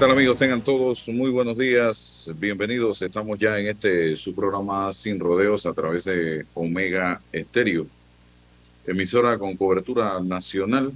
Tal 0.00 0.12
amigos? 0.12 0.38
Tengan 0.38 0.62
todos 0.62 1.10
muy 1.10 1.30
buenos 1.30 1.58
días. 1.58 2.30
Bienvenidos. 2.36 3.02
Estamos 3.02 3.38
ya 3.38 3.58
en 3.58 3.66
este 3.66 4.16
su 4.16 4.34
programa 4.34 4.90
Sin 4.94 5.20
Rodeos 5.20 5.66
a 5.66 5.74
través 5.74 6.04
de 6.04 6.46
Omega 6.54 7.20
Estéreo, 7.30 7.86
emisora 8.86 9.36
con 9.36 9.58
cobertura 9.58 10.18
nacional 10.20 10.90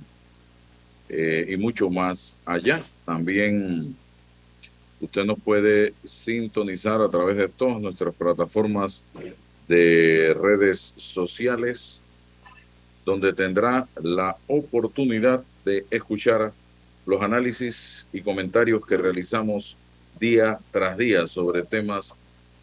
eh, 1.10 1.44
y 1.50 1.58
mucho 1.58 1.90
más 1.90 2.38
allá. 2.46 2.82
También 3.04 3.94
usted 5.02 5.26
nos 5.26 5.38
puede 5.38 5.92
sintonizar 6.02 7.02
a 7.02 7.10
través 7.10 7.36
de 7.36 7.48
todas 7.48 7.82
nuestras 7.82 8.14
plataformas 8.14 9.04
de 9.68 10.34
redes 10.40 10.94
sociales, 10.96 12.00
donde 13.04 13.34
tendrá 13.34 13.86
la 14.02 14.34
oportunidad 14.46 15.44
de 15.66 15.84
escuchar 15.90 16.54
los 17.06 17.22
análisis 17.22 18.06
y 18.12 18.20
comentarios 18.20 18.84
que 18.86 18.96
realizamos 18.96 19.76
día 20.18 20.58
tras 20.70 20.96
día 20.96 21.26
sobre 21.26 21.62
temas 21.62 22.14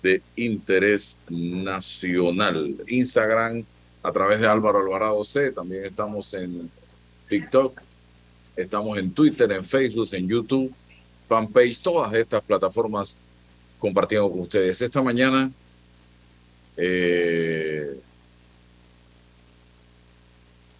de 0.01 0.21
interés 0.35 1.17
nacional. 1.29 2.75
Instagram 2.87 3.63
a 4.03 4.11
través 4.11 4.39
de 4.39 4.47
Álvaro 4.47 4.79
Alvarado 4.79 5.23
C, 5.23 5.51
también 5.51 5.85
estamos 5.85 6.33
en 6.33 6.69
TikTok, 7.29 7.79
estamos 8.55 8.97
en 8.97 9.13
Twitter, 9.13 9.51
en 9.51 9.63
Facebook, 9.63 10.09
en 10.13 10.27
YouTube, 10.27 10.73
fanpage, 11.27 11.79
todas 11.81 12.13
estas 12.13 12.43
plataformas 12.43 13.17
compartiendo 13.79 14.29
con 14.29 14.41
ustedes. 14.41 14.81
Esta 14.81 15.01
mañana 15.01 15.51
eh, 16.77 17.99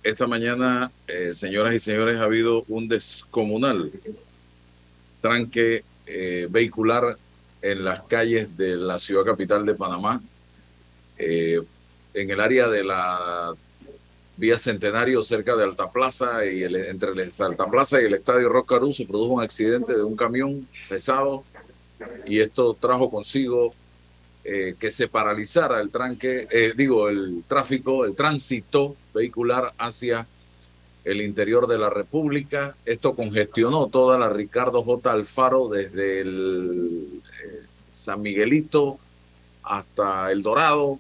esta 0.04 0.28
mañana, 0.28 0.92
eh, 1.08 1.34
señoras 1.34 1.74
y 1.74 1.80
señores, 1.80 2.20
ha 2.20 2.24
habido 2.24 2.64
un 2.68 2.88
descomunal 2.88 3.92
tranque 5.22 5.84
eh, 6.08 6.48
vehicular 6.50 7.18
en 7.62 7.84
las 7.84 8.02
calles 8.04 8.58
de 8.58 8.76
la 8.76 8.98
ciudad 8.98 9.24
capital 9.24 9.66
de 9.66 9.76
Panamá, 9.76 10.22
eh, 11.18 11.62
en 12.14 12.30
el 12.32 12.40
área 12.40 12.68
de 12.68 12.84
la 12.84 13.54
vía 14.38 14.58
Centenario, 14.58 15.22
cerca 15.22 15.56
de 15.56 15.64
Altaplaza, 15.64 16.46
y 16.46 16.64
el, 16.64 16.76
entre 16.76 17.12
el 17.12 17.32
Altaplaza 17.40 18.02
y 18.02 18.06
el 18.06 18.16
Estadio 18.16 18.50
Rock 18.50 18.92
se 18.92 19.06
produjo 19.06 19.34
un 19.34 19.44
accidente 19.44 19.94
de 19.94 20.02
un 20.02 20.16
camión 20.16 20.68
pesado 20.90 21.44
y 22.26 22.40
esto 22.40 22.74
trajo 22.74 23.12
consigo 23.12 23.76
eh, 24.44 24.76
que 24.80 24.90
se 24.90 25.08
paralizara 25.08 25.80
el 25.82 25.92
tranque, 25.92 26.48
eh, 26.50 26.74
digo, 26.76 27.10
el 27.10 27.44
tráfico, 27.48 28.06
el 28.06 28.16
tránsito 28.16 28.96
vehicular 29.14 29.72
hacia 29.78 30.26
el 31.04 31.22
interior 31.22 31.68
de 31.68 31.78
la 31.78 31.92
República. 31.92 32.76
Esto 32.86 33.16
congestionó 33.16 33.88
toda 33.88 34.18
la 34.18 34.30
Ricardo 34.30 34.82
J. 34.84 35.12
Alfaro 35.12 35.70
desde 35.70 36.22
el 36.22 37.22
eh, 37.44 37.66
San 37.92 38.24
Miguelito 38.24 38.98
hasta 39.64 40.32
El 40.32 40.42
Dorado, 40.42 40.98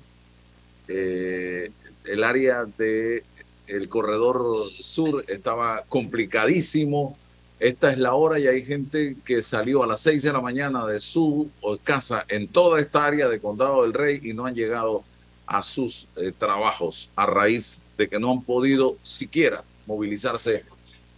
el 0.88 2.24
área 2.24 2.66
de 2.66 3.24
el 3.66 3.88
corredor 3.88 4.70
sur 4.80 5.24
estaba 5.30 5.84
complicadísimo 5.88 7.18
esta 7.62 7.92
es 7.92 8.00
la 8.00 8.16
hora 8.16 8.40
y 8.40 8.48
hay 8.48 8.66
gente 8.66 9.16
que 9.24 9.44
salió 9.44 9.84
a 9.84 9.88
las 9.88 10.00
seis 10.00 10.24
de 10.24 10.34
la 10.34 10.42
mañana 10.42 10.84
de 10.88 11.00
su 11.00 11.48
casa 11.84 12.26
en 12.28 12.48
toda 12.48 12.82
esta 12.82 13.06
área 13.06 13.30
de 13.30 13.40
Condado 13.40 13.84
del 13.84 13.94
Rey 13.94 14.20
y 14.24 14.34
no 14.34 14.48
han 14.48 14.56
llegado 14.56 15.04
a 15.46 15.62
sus 15.62 16.08
eh, 16.16 16.34
trabajos 16.36 17.12
a 17.16 17.28
raíz 17.28 17.76
de 18.00 18.10
que 18.10 18.20
no 18.20 18.32
han 18.32 18.42
podido 18.42 18.98
siquiera 19.04 19.64
movilizarse 19.86 20.64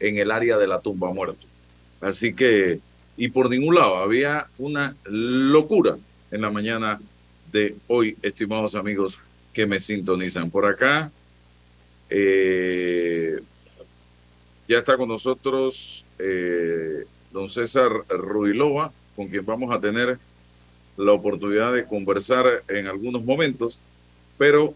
en 0.01 0.17
el 0.17 0.31
área 0.31 0.57
de 0.57 0.67
la 0.67 0.81
tumba 0.81 1.13
muerto. 1.13 1.47
Así 2.01 2.33
que, 2.33 2.81
y 3.15 3.29
por 3.29 3.49
ningún 3.49 3.75
lado, 3.75 3.95
había 3.95 4.47
una 4.57 4.97
locura 5.05 5.95
en 6.29 6.41
la 6.41 6.51
mañana 6.51 6.99
de 7.53 7.77
hoy, 7.87 8.17
estimados 8.21 8.75
amigos 8.75 9.17
que 9.53 9.65
me 9.65 9.79
sintonizan. 9.79 10.51
Por 10.51 10.65
acá, 10.65 11.09
eh, 12.09 13.39
ya 14.67 14.79
está 14.79 14.97
con 14.97 15.07
nosotros 15.07 16.03
eh, 16.25 17.05
don 17.31 17.49
César 17.49 17.91
Ruilova, 18.07 18.93
con 19.15 19.27
quien 19.27 19.45
vamos 19.45 19.75
a 19.75 19.79
tener 19.81 20.17
la 20.95 21.11
oportunidad 21.11 21.73
de 21.73 21.85
conversar 21.85 22.63
en 22.69 22.87
algunos 22.87 23.25
momentos, 23.25 23.81
pero 24.37 24.73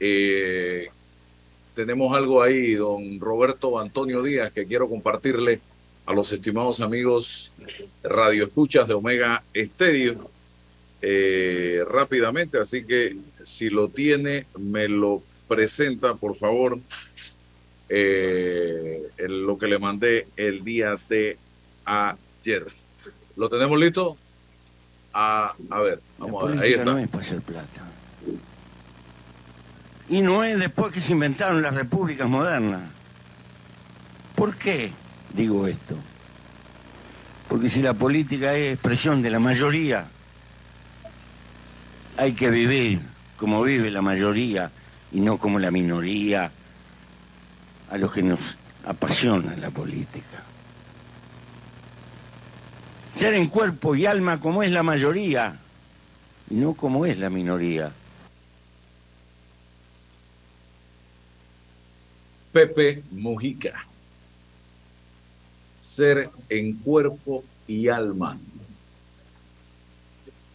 eh, 0.00 0.88
tenemos 1.74 2.14
algo 2.14 2.42
ahí, 2.42 2.74
don 2.74 3.18
Roberto 3.20 3.78
Antonio 3.78 4.22
Díaz, 4.22 4.52
que 4.52 4.66
quiero 4.66 4.86
compartirle 4.88 5.60
a 6.04 6.12
los 6.12 6.30
estimados 6.30 6.80
amigos 6.80 7.52
Radio 8.02 8.44
Escuchas 8.44 8.86
de 8.88 8.94
Omega 8.94 9.42
Estéreo 9.54 10.30
eh, 11.00 11.84
rápidamente, 11.88 12.58
así 12.58 12.84
que 12.84 13.16
si 13.44 13.70
lo 13.70 13.88
tiene, 13.88 14.46
me 14.58 14.88
lo 14.88 15.22
presenta, 15.48 16.14
por 16.14 16.36
favor 16.36 16.78
eh, 17.94 19.02
lo 19.18 19.58
que 19.58 19.66
le 19.66 19.78
mandé 19.78 20.26
el 20.36 20.64
día 20.64 20.96
de 21.10 21.36
ayer. 21.84 22.64
¿Lo 23.36 23.50
tenemos 23.50 23.78
listo? 23.78 24.16
A, 25.12 25.52
a 25.68 25.78
ver, 25.80 26.00
vamos 26.18 26.42
a 26.42 26.46
ver. 26.46 26.58
Ahí 26.60 26.72
está. 26.72 26.84
no 26.86 26.96
es 26.96 27.08
para 27.08 27.22
hacer 27.22 27.42
plata. 27.42 27.82
Y 30.08 30.22
no 30.22 30.42
es 30.42 30.58
después 30.58 30.90
que 30.90 31.02
se 31.02 31.12
inventaron 31.12 31.60
las 31.60 31.74
repúblicas 31.74 32.26
modernas. 32.28 32.80
¿Por 34.34 34.56
qué 34.56 34.90
digo 35.34 35.66
esto? 35.66 35.96
Porque 37.48 37.68
si 37.68 37.82
la 37.82 37.92
política 37.92 38.54
es 38.54 38.72
expresión 38.72 39.20
de 39.20 39.28
la 39.28 39.38
mayoría, 39.38 40.06
hay 42.16 42.32
que 42.32 42.48
vivir 42.48 43.00
como 43.36 43.62
vive 43.62 43.90
la 43.90 44.00
mayoría 44.00 44.70
y 45.12 45.20
no 45.20 45.36
como 45.36 45.58
la 45.58 45.70
minoría 45.70 46.50
a 47.92 47.98
los 47.98 48.10
que 48.10 48.22
nos 48.22 48.56
apasiona 48.86 49.54
la 49.58 49.70
política. 49.70 50.42
Ser 53.14 53.34
en 53.34 53.48
cuerpo 53.48 53.94
y 53.94 54.06
alma 54.06 54.40
como 54.40 54.62
es 54.62 54.70
la 54.70 54.82
mayoría 54.82 55.60
y 56.48 56.54
no 56.54 56.72
como 56.72 57.04
es 57.04 57.18
la 57.18 57.28
minoría. 57.28 57.92
Pepe 62.50 63.02
Mujica. 63.10 63.86
Ser 65.78 66.30
en 66.48 66.78
cuerpo 66.78 67.44
y 67.66 67.88
alma 67.88 68.38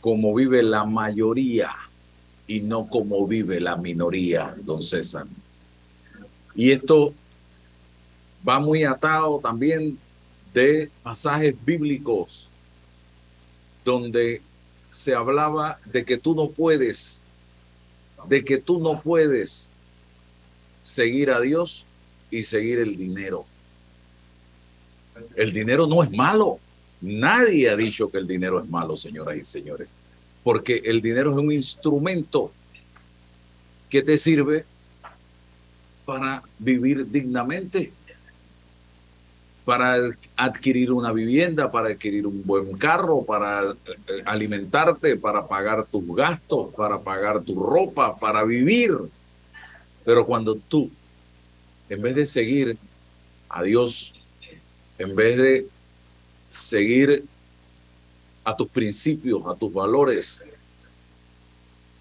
como 0.01 0.33
vive 0.33 0.63
la 0.63 0.85
mayoría 0.85 1.69
y 2.47 2.61
no 2.61 2.87
como 2.87 3.27
vive 3.27 3.59
la 3.59 3.75
minoría, 3.75 4.55
don 4.63 4.81
César. 4.81 5.27
Y 6.55 6.71
esto 6.71 7.13
va 8.47 8.59
muy 8.59 8.83
atado 8.83 9.39
también 9.39 9.97
de 10.53 10.89
pasajes 11.03 11.55
bíblicos 11.65 12.47
donde 13.83 14.41
se 14.89 15.13
hablaba 15.13 15.77
de 15.85 16.03
que 16.03 16.17
tú 16.17 16.33
no 16.35 16.49
puedes, 16.49 17.19
de 18.27 18.43
que 18.43 18.57
tú 18.57 18.79
no 18.79 19.01
puedes 19.01 19.67
seguir 20.83 21.31
a 21.31 21.39
Dios 21.39 21.85
y 22.31 22.43
seguir 22.43 22.79
el 22.79 22.97
dinero. 22.97 23.45
El 25.35 25.51
dinero 25.51 25.87
no 25.87 26.03
es 26.03 26.11
malo. 26.11 26.59
Nadie 27.01 27.69
ha 27.69 27.75
dicho 27.75 28.09
que 28.09 28.17
el 28.17 28.27
dinero 28.27 28.59
es 28.59 28.69
malo, 28.69 28.95
señoras 28.95 29.37
y 29.37 29.43
señores, 29.43 29.87
porque 30.43 30.81
el 30.85 31.01
dinero 31.01 31.31
es 31.31 31.37
un 31.37 31.51
instrumento 31.51 32.51
que 33.89 34.01
te 34.01 34.17
sirve 34.17 34.65
para 36.05 36.41
vivir 36.57 37.09
dignamente, 37.09 37.91
para 39.67 39.97
adquirir 40.37 40.93
una 40.93 41.11
vivienda, 41.11 41.69
para 41.69 41.89
adquirir 41.89 42.25
un 42.25 42.41
buen 42.45 42.77
carro, 42.77 43.25
para 43.25 43.71
eh, 43.71 44.23
alimentarte, 44.23 45.17
para 45.17 45.45
pagar 45.45 45.85
tus 45.85 46.07
gastos, 46.15 46.73
para 46.73 46.97
pagar 47.01 47.43
tu 47.43 47.61
ropa, 47.61 48.17
para 48.17 48.45
vivir. 48.45 48.93
Pero 50.05 50.25
cuando 50.25 50.55
tú, 50.55 50.89
en 51.89 52.01
vez 52.01 52.15
de 52.15 52.25
seguir 52.25 52.77
a 53.49 53.61
Dios, 53.61 54.13
en 54.99 55.13
vez 55.13 55.35
de 55.35 55.67
seguir 56.49 57.25
a 58.45 58.55
tus 58.55 58.69
principios, 58.69 59.41
a 59.47 59.53
tus 59.53 59.73
valores, 59.73 60.39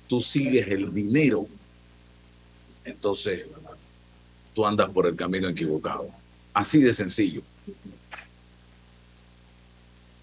tú 0.07 0.21
sigues 0.21 0.69
el 0.69 0.95
dinero, 0.95 1.49
entonces 2.85 3.45
tú 4.55 4.65
andas 4.65 4.89
por 4.91 5.09
el 5.09 5.17
camino 5.17 5.49
equivocado. 5.49 6.07
Así 6.55 6.81
de 6.81 6.95
sencillo. 6.95 7.43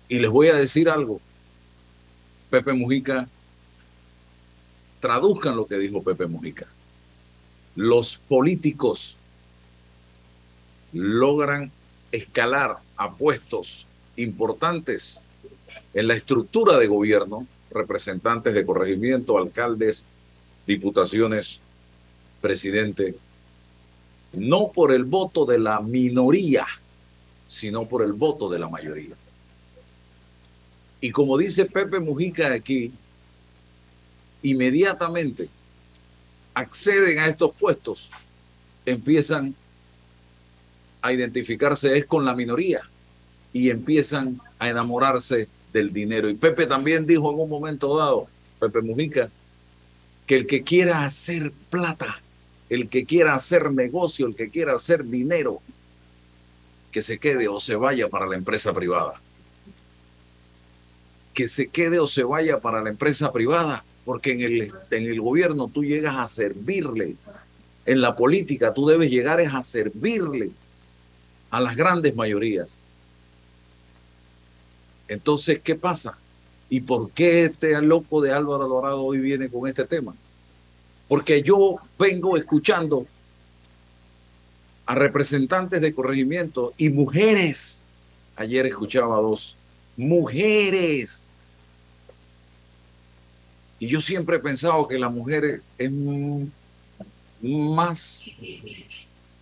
Y 0.07 0.19
les 0.19 0.29
voy 0.29 0.47
a 0.47 0.55
decir 0.55 0.89
algo. 0.89 1.19
Pepe 2.49 2.73
Mujica, 2.73 3.27
traduzcan 4.99 5.55
lo 5.55 5.65
que 5.65 5.77
dijo 5.77 6.03
Pepe 6.03 6.27
Mujica. 6.27 6.67
Los 7.75 8.17
políticos 8.17 9.17
logran 10.93 11.71
escalar 12.11 12.77
a 12.95 13.11
puestos 13.11 13.87
importantes 14.15 15.19
en 15.93 16.07
la 16.07 16.13
estructura 16.13 16.77
de 16.77 16.87
gobierno, 16.87 17.47
representantes 17.71 18.53
de 18.53 18.65
corregimiento, 18.65 19.37
alcaldes, 19.37 20.03
diputaciones, 20.67 21.59
presidente, 22.41 23.15
no 24.33 24.71
por 24.71 24.91
el 24.91 25.03
voto 25.03 25.45
de 25.45 25.59
la 25.59 25.81
minoría, 25.81 26.65
sino 27.47 27.87
por 27.87 28.03
el 28.03 28.13
voto 28.13 28.49
de 28.49 28.59
la 28.59 28.69
mayoría. 28.69 29.15
Y 31.01 31.11
como 31.11 31.37
dice 31.37 31.65
Pepe 31.65 31.99
Mujica 31.99 32.53
aquí, 32.53 32.91
inmediatamente 34.41 35.49
acceden 36.53 37.19
a 37.19 37.27
estos 37.27 37.53
puestos, 37.55 38.09
empiezan 38.85 39.55
a 41.01 41.11
identificarse 41.11 42.05
con 42.05 42.23
la 42.23 42.33
minoría 42.33 42.81
y 43.51 43.69
empiezan 43.69 44.39
a 44.59 44.69
enamorarse 44.69 45.47
del 45.73 45.91
dinero. 45.91 46.29
Y 46.29 46.35
Pepe 46.35 46.65
también 46.65 47.05
dijo 47.05 47.31
en 47.33 47.39
un 47.39 47.49
momento 47.49 47.97
dado, 47.97 48.27
Pepe 48.59 48.81
Mujica, 48.81 49.29
que 50.25 50.35
el 50.35 50.47
que 50.47 50.63
quiera 50.63 51.03
hacer 51.03 51.51
plata, 51.69 52.21
el 52.69 52.87
que 52.87 53.05
quiera 53.05 53.35
hacer 53.35 53.71
negocio, 53.71 54.27
el 54.27 54.35
que 54.35 54.49
quiera 54.49 54.75
hacer 54.75 55.03
dinero, 55.03 55.61
que 56.93 57.01
se 57.01 57.17
quede 57.17 57.47
o 57.47 57.59
se 57.59 57.75
vaya 57.75 58.07
para 58.07 58.27
la 58.27 58.35
empresa 58.35 58.71
privada. 58.71 59.19
Que 61.33 61.47
se 61.47 61.67
quede 61.67 61.99
o 61.99 62.05
se 62.05 62.23
vaya 62.23 62.59
para 62.59 62.81
la 62.83 62.91
empresa 62.91 63.33
privada, 63.33 63.83
porque 64.05 64.33
en 64.33 64.41
el, 64.41 64.73
en 64.91 65.03
el 65.07 65.19
gobierno 65.19 65.67
tú 65.67 65.83
llegas 65.83 66.15
a 66.15 66.27
servirle. 66.27 67.15
En 67.85 67.99
la 67.99 68.15
política 68.15 68.73
tú 68.73 68.85
debes 68.85 69.09
llegar 69.09 69.41
a 69.41 69.63
servirle 69.63 70.51
a 71.49 71.59
las 71.59 71.75
grandes 71.75 72.15
mayorías. 72.15 72.77
Entonces, 75.07 75.59
¿qué 75.61 75.75
pasa? 75.75 76.17
¿Y 76.69 76.81
por 76.81 77.09
qué 77.11 77.45
este 77.45 77.81
loco 77.81 78.21
de 78.21 78.31
Álvaro 78.31 78.65
Alvarado 78.65 79.01
hoy 79.01 79.17
viene 79.17 79.49
con 79.49 79.67
este 79.67 79.85
tema? 79.85 80.15
Porque 81.07 81.41
yo 81.41 81.77
vengo 81.97 82.37
escuchando 82.37 83.07
a 84.85 84.95
representantes 84.95 85.81
de 85.81 85.93
corregimiento 85.93 86.73
y 86.77 86.89
mujeres. 86.89 87.83
Ayer 88.35 88.65
escuchaba 88.65 89.17
a 89.17 89.21
dos 89.21 89.55
mujeres. 89.95 91.23
Y 93.79 93.87
yo 93.87 94.01
siempre 94.01 94.37
he 94.37 94.39
pensado 94.39 94.87
que 94.87 94.97
la 94.97 95.09
mujer 95.09 95.61
es 95.77 95.91
más 97.41 98.23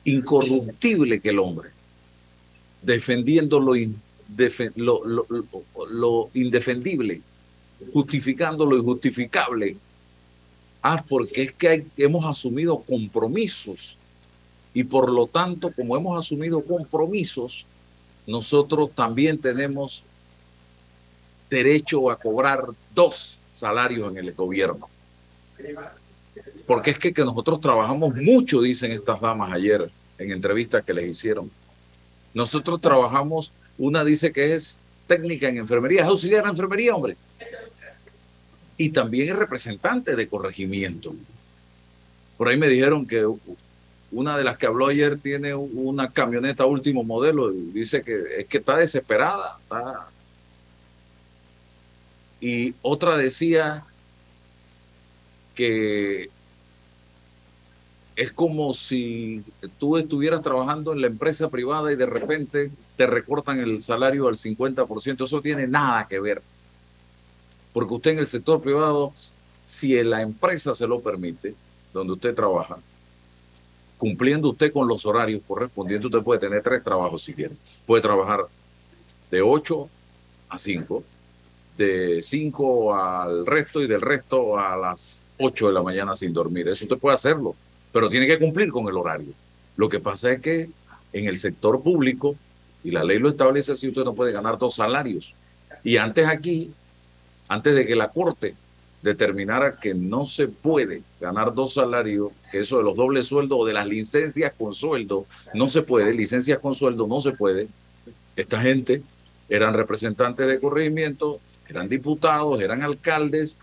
incorruptible 0.04 1.20
que 1.20 1.30
el 1.30 1.40
hombre, 1.40 1.70
defendiendo 2.82 3.60
lo, 3.60 3.76
indefendible, 6.34 7.22
justificando 7.94 8.66
lo 8.66 8.78
injustificable. 8.78 9.78
Ah, 10.84 11.04
porque 11.08 11.44
es 11.44 11.52
que 11.52 11.86
hemos 11.98 12.26
asumido 12.26 12.82
compromisos 12.82 14.00
y 14.74 14.84
por 14.84 15.12
lo 15.12 15.28
tanto, 15.28 15.72
como 15.72 15.98
hemos 15.98 16.18
asumido 16.18 16.62
compromisos, 16.64 17.66
nosotros 18.26 18.92
también 18.96 19.38
tenemos 19.38 20.04
derecho 21.50 22.10
a 22.10 22.18
cobrar 22.18 22.66
dos 22.96 23.38
salarios 23.52 24.10
en 24.12 24.18
el 24.18 24.34
gobierno. 24.34 24.88
Porque 26.66 26.92
es 26.92 27.00
que, 27.00 27.14
que 27.14 27.26
nosotros 27.26 27.60
trabajamos 27.60 28.16
mucho, 28.16 28.62
dicen 28.62 28.92
estas 28.92 29.20
damas 29.20 29.52
ayer 29.52 29.92
en 30.18 30.32
entrevistas 30.32 30.84
que 30.84 30.94
les 30.94 31.10
hicieron. 31.10 31.52
Nosotros 32.34 32.80
trabajamos 32.80 33.52
una 33.78 34.06
dice 34.06 34.32
que 34.32 34.56
es 34.56 34.78
técnica 35.08 35.50
en 35.50 35.58
enfermería, 35.58 36.02
es 36.02 36.08
auxiliar 36.08 36.46
en 36.46 36.52
enfermería, 36.52 36.96
hombre. 36.96 37.18
Y 38.78 38.90
también 38.90 39.30
es 39.30 39.36
representante 39.36 40.16
de 40.16 40.28
corregimiento. 40.28 41.14
Por 42.38 42.48
ahí 42.48 42.58
me 42.58 42.68
dijeron 42.68 43.06
que 43.06 43.26
una 44.12 44.38
de 44.38 44.44
las 44.44 44.58
que 44.58 44.66
habló 44.66 44.88
ayer 44.88 45.18
tiene 45.18 45.56
una 45.56 46.10
camioneta 46.10 46.66
último 46.66 47.04
modelo 47.04 47.54
y 47.54 47.72
dice 47.72 48.04
que 48.04 48.22
es 48.40 48.48
que 48.48 48.58
está 48.58 48.78
desesperada. 48.78 49.58
Y 52.42 52.74
otra 52.82 53.18
decía 53.18 53.86
que 55.56 56.30
es 58.16 58.32
como 58.34 58.74
si 58.74 59.44
tú 59.80 59.98
estuvieras 59.98 60.42
trabajando 60.42 60.92
en 60.92 61.02
la 61.02 61.08
empresa 61.08 61.50
privada 61.50 61.92
y 61.92 61.96
de 61.96 62.06
repente 62.06 62.72
te 62.98 63.08
recortan 63.08 63.60
el 63.60 63.82
salario 63.82 64.28
al 64.28 64.36
50%. 64.36 65.24
Eso 65.24 65.42
tiene 65.42 65.68
nada 65.68 66.08
que 66.08 66.20
ver. 66.20 66.42
Porque 67.74 67.94
usted 67.94 68.12
en 68.12 68.20
el 68.20 68.28
sector 68.28 68.62
privado, 68.62 69.14
si 69.64 70.04
la 70.04 70.22
empresa 70.22 70.74
se 70.74 70.88
lo 70.88 71.00
permite, 71.00 71.56
donde 71.94 72.14
usted 72.14 72.36
trabaja, 72.36 72.78
cumpliendo 74.02 74.50
usted 74.50 74.74
con 74.74 74.88
los 74.88 75.06
horarios 75.06 75.44
correspondientes, 75.48 76.08
usted 76.08 76.24
puede 76.24 76.40
tener 76.40 76.64
tres 76.64 76.84
trabajos 76.84 77.22
si 77.22 77.36
quiere. 77.36 77.54
Puede 77.86 78.02
trabajar 78.02 78.42
de 79.30 79.42
8 79.42 79.88
a 80.50 80.58
5, 80.58 81.04
de 81.78 82.20
5 82.22 82.96
al 82.96 83.46
resto 83.46 83.80
y 83.80 83.88
del 83.88 84.02
resto 84.02 84.58
a 84.58 84.76
las 84.76 85.22
8 85.38 85.68
de 85.68 85.74
la 85.74 85.84
mañana 85.84 86.16
sin 86.16 86.34
dormir. 86.34 86.68
Eso 86.68 86.86
usted 86.86 86.98
puede 86.98 87.14
hacerlo 87.14 87.56
pero 87.92 88.10
tiene 88.10 88.28
que 88.28 88.40
cumplir 88.40 88.70
con 88.72 88.88
el 88.88 88.98
horario. 88.98 89.34
Lo 89.76 89.90
que 89.90 90.00
pasa 90.00 90.32
es 90.32 90.42
que 90.42 90.70
en 91.14 91.26
el 91.26 91.38
sector 91.38 91.82
público, 91.84 92.36
y 92.84 92.92
la 92.92 93.04
ley 93.04 93.20
lo 93.20 93.30
establece 93.30 93.74
así, 93.74 93.88
usted 93.88 94.04
no 94.04 94.14
puede 94.14 94.32
ganar 94.32 94.58
dos 94.58 94.76
salarios. 94.76 95.34
Y 95.84 95.98
antes 95.98 96.28
aquí, 96.28 96.72
antes 97.48 97.76
de 97.76 97.86
que 97.86 97.96
la 97.96 98.10
Corte 98.10 98.56
determinara 99.02 99.78
que 99.78 99.94
no 99.94 100.26
se 100.26 100.48
puede 100.48 101.02
ganar 101.20 101.54
dos 101.54 101.74
salarios, 101.74 102.30
que 102.52 102.60
eso 102.60 102.78
de 102.78 102.84
los 102.84 102.96
dobles 102.96 103.26
sueldos 103.28 103.58
o 103.62 103.66
de 103.66 103.74
las 103.74 103.88
licencias 103.88 104.54
con 104.58 104.74
sueldo, 104.74 105.26
no 105.54 105.70
se 105.70 105.82
puede, 105.82 106.14
licencias 106.14 106.60
con 106.60 106.76
sueldo 106.76 107.08
no 107.08 107.20
se 107.20 107.32
puede. 107.32 107.68
Esta 108.36 108.62
gente 108.62 109.02
eran 109.50 109.74
representantes 109.74 110.48
de 110.48 110.60
corregimiento, 110.60 111.40
eran 111.68 111.90
diputados, 111.90 112.62
eran 112.62 112.84
alcaldes, 112.84 113.58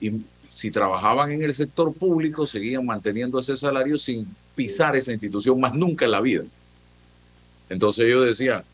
y 0.00 0.22
si 0.50 0.70
trabajaban 0.70 1.32
en 1.32 1.42
el 1.42 1.54
sector 1.54 1.92
público, 1.92 2.46
seguían 2.46 2.86
manteniendo 2.86 3.38
ese 3.38 3.56
salario 3.56 3.98
sin 3.98 4.26
pisar 4.54 4.96
esa 4.96 5.12
institución 5.12 5.60
más 5.60 5.74
nunca 5.74 6.04
en 6.04 6.10
la 6.12 6.20
vida. 6.20 6.44
Entonces 7.68 8.08
yo 8.08 8.22
decía, 8.22 8.64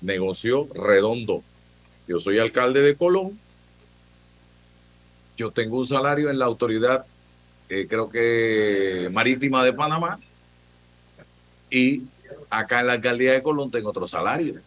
negocio 0.00 0.68
redondo. 0.74 1.42
Yo 2.06 2.18
soy 2.18 2.38
alcalde 2.38 2.80
de 2.80 2.94
Colón, 2.94 3.38
yo 5.38 5.52
tengo 5.52 5.78
un 5.78 5.86
salario 5.86 6.30
en 6.30 6.38
la 6.38 6.46
autoridad, 6.46 7.06
eh, 7.68 7.86
creo 7.88 8.10
que 8.10 9.08
marítima 9.12 9.64
de 9.64 9.72
Panamá, 9.72 10.18
y 11.70 12.02
acá 12.50 12.80
en 12.80 12.88
la 12.88 12.94
alcaldía 12.94 13.32
de 13.32 13.42
Colón 13.42 13.70
tengo 13.70 13.90
otro 13.90 14.08
salario. 14.08 14.60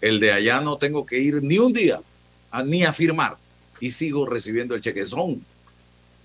El 0.00 0.20
de 0.20 0.32
allá 0.32 0.60
no 0.60 0.78
tengo 0.78 1.04
que 1.04 1.18
ir 1.18 1.42
ni 1.42 1.58
un 1.58 1.72
día, 1.72 2.00
ni 2.64 2.84
a 2.84 2.92
firmar, 2.92 3.36
y 3.80 3.90
sigo 3.90 4.26
recibiendo 4.26 4.76
el 4.76 4.80
chequezón 4.80 5.44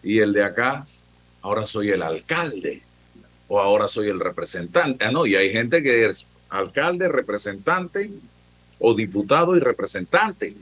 y 0.03 0.19
el 0.19 0.31
de 0.31 0.43
acá, 0.43 0.85
ahora 1.41 1.65
soy 1.65 1.89
el 1.89 2.03
alcalde 2.03 2.83
o 3.47 3.59
ahora 3.59 3.87
soy 3.87 4.09
el 4.09 4.19
representante. 4.19 5.03
Ah, 5.03 5.11
no, 5.11 5.25
y 5.25 5.35
hay 5.35 5.51
gente 5.51 5.81
que 5.81 6.05
es 6.05 6.25
alcalde, 6.49 7.09
representante 7.09 8.11
o 8.79 8.93
diputado 8.93 9.57
y 9.57 9.59
representante, 9.59 10.55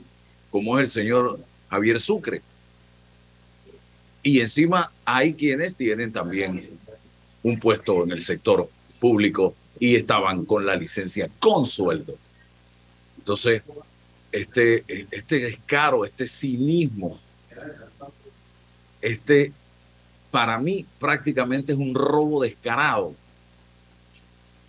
como 0.50 0.78
es 0.78 0.84
el 0.84 0.90
señor 0.90 1.38
Javier 1.68 2.00
Sucre. 2.00 2.42
Y 4.22 4.40
encima 4.40 4.92
hay 5.04 5.34
quienes 5.34 5.74
tienen 5.74 6.12
también 6.12 6.68
un 7.42 7.58
puesto 7.58 8.04
en 8.04 8.12
el 8.12 8.20
sector 8.20 8.68
público 8.98 9.54
y 9.78 9.96
estaban 9.96 10.44
con 10.44 10.66
la 10.66 10.76
licencia 10.76 11.30
con 11.38 11.66
sueldo. 11.66 12.16
Entonces, 13.18 13.62
este, 14.30 14.84
este 15.10 15.40
descaro, 15.40 16.04
este 16.04 16.26
cinismo, 16.26 17.18
este, 19.00 19.52
para 20.30 20.58
mí 20.58 20.86
prácticamente 20.98 21.72
es 21.72 21.78
un 21.78 21.94
robo 21.94 22.42
descarado 22.42 23.14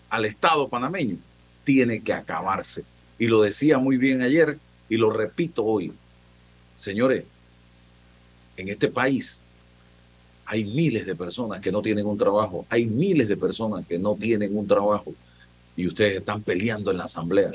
al 0.10 0.26
Estado 0.26 0.68
panameño. 0.70 1.18
Tiene 1.66 2.02
que 2.02 2.14
acabarse. 2.14 2.84
Y 3.20 3.28
lo 3.28 3.42
decía 3.42 3.78
muy 3.78 3.98
bien 3.98 4.22
ayer 4.22 4.58
y 4.90 4.98
lo 4.98 5.12
repito 5.12 5.64
hoy. 5.64 5.94
Señores, 6.76 7.26
en 8.58 8.70
este 8.70 8.88
país 8.88 9.41
hay 10.52 10.66
miles 10.66 11.06
de 11.06 11.16
personas 11.16 11.62
que 11.62 11.72
no 11.72 11.82
tienen 11.82 12.06
un 12.06 12.18
trabajo, 12.18 12.66
hay 12.70 12.86
miles 12.86 13.30
de 13.30 13.38
personas 13.38 13.88
que 13.88 13.98
no 13.98 14.16
tienen 14.16 14.58
un 14.58 14.68
trabajo 14.68 15.14
y 15.78 15.88
ustedes 15.88 16.18
están 16.18 16.42
peleando 16.42 16.92
en 16.92 16.98
la 16.98 17.06
asamblea 17.06 17.52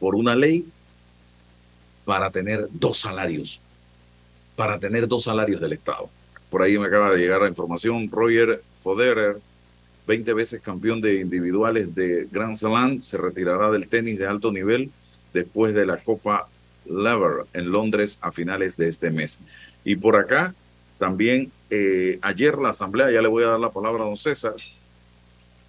por 0.00 0.16
una 0.16 0.34
ley 0.34 0.66
para 2.04 2.32
tener 2.32 2.66
dos 2.72 2.98
salarios, 2.98 3.60
para 4.56 4.80
tener 4.80 5.06
dos 5.06 5.22
salarios 5.22 5.60
del 5.60 5.74
Estado. 5.74 6.10
Por 6.50 6.62
ahí 6.62 6.76
me 6.76 6.86
acaba 6.86 7.12
de 7.12 7.18
llegar 7.18 7.42
la 7.42 7.48
información, 7.48 8.10
Roger 8.10 8.60
Foderer, 8.82 9.38
20 10.08 10.32
veces 10.32 10.60
campeón 10.62 11.00
de 11.00 11.20
individuales 11.20 11.94
de 11.94 12.26
Grand 12.28 12.56
Slam, 12.56 13.00
se 13.00 13.18
retirará 13.18 13.70
del 13.70 13.86
tenis 13.86 14.18
de 14.18 14.26
alto 14.26 14.50
nivel 14.50 14.90
después 15.32 15.74
de 15.74 15.86
la 15.86 15.98
Copa 15.98 16.48
Lever 16.86 17.46
en 17.52 17.70
Londres 17.70 18.18
a 18.20 18.32
finales 18.32 18.76
de 18.76 18.88
este 18.88 19.12
mes. 19.12 19.38
Y 19.84 19.94
por 19.94 20.16
acá, 20.16 20.54
también 20.98 21.50
eh, 21.70 22.18
ayer 22.22 22.58
la 22.58 22.70
asamblea, 22.70 23.10
ya 23.10 23.22
le 23.22 23.28
voy 23.28 23.44
a 23.44 23.48
dar 23.48 23.60
la 23.60 23.70
palabra 23.70 24.04
a 24.04 24.06
don 24.06 24.16
César, 24.16 24.54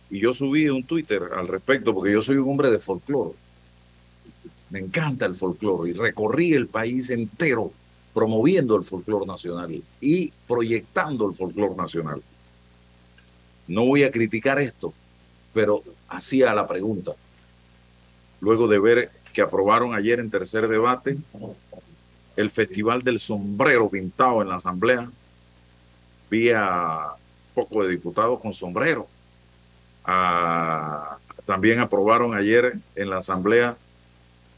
y 0.09 0.19
yo 0.19 0.33
subí 0.33 0.69
un 0.69 0.83
Twitter 0.83 1.23
al 1.35 1.47
respecto 1.47 1.93
porque 1.93 2.13
yo 2.13 2.21
soy 2.21 2.37
un 2.37 2.49
hombre 2.49 2.69
de 2.69 2.79
folclore. 2.79 3.31
Me 4.69 4.79
encanta 4.79 5.25
el 5.25 5.35
folclore 5.35 5.89
y 5.89 5.93
recorrí 5.93 6.53
el 6.53 6.67
país 6.67 7.09
entero 7.09 7.71
promoviendo 8.13 8.77
el 8.77 8.83
folclore 8.83 9.25
nacional 9.25 9.83
y 9.99 10.31
proyectando 10.47 11.27
el 11.27 11.35
folclore 11.35 11.75
nacional. 11.75 12.21
No 13.67 13.85
voy 13.85 14.03
a 14.03 14.11
criticar 14.11 14.59
esto, 14.59 14.93
pero 15.53 15.83
hacía 16.07 16.53
la 16.53 16.67
pregunta. 16.67 17.11
Luego 18.39 18.67
de 18.67 18.79
ver 18.79 19.11
que 19.33 19.41
aprobaron 19.41 19.93
ayer 19.93 20.19
en 20.19 20.29
tercer 20.29 20.67
debate 20.67 21.17
el 22.35 22.51
Festival 22.51 23.01
del 23.01 23.19
Sombrero 23.19 23.89
pintado 23.89 24.41
en 24.41 24.49
la 24.49 24.55
Asamblea, 24.55 25.09
vi 26.29 26.51
a 26.51 27.11
poco 27.53 27.83
de 27.83 27.91
diputados 27.91 28.39
con 28.41 28.53
sombrero. 28.53 29.07
También 31.45 31.79
aprobaron 31.79 32.35
ayer 32.35 32.77
en 32.95 33.09
la 33.09 33.17
Asamblea 33.17 33.77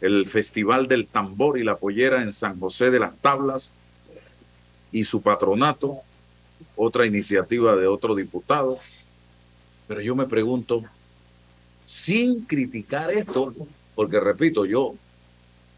el 0.02 0.28
Festival 0.28 0.88
del 0.88 1.08
Tambor 1.08 1.58
y 1.58 1.64
la 1.64 1.76
Pollera 1.76 2.22
en 2.22 2.32
San 2.32 2.60
José 2.60 2.92
de 2.92 3.00
las 3.00 3.18
Tablas 3.18 3.74
y 4.92 5.04
su 5.04 5.22
patronato, 5.22 5.98
otra 6.76 7.06
iniciativa 7.06 7.76
de 7.76 7.88
otro 7.88 8.16
diputado. 8.16 8.80
Pero 9.88 10.02
yo 10.02 10.16
me 10.16 10.26
pregunto, 10.26 10.84
sin 11.86 12.46
criticar 12.46 13.10
esto, 13.12 13.54
porque 13.96 14.20
repito, 14.20 14.66
yo 14.66 14.96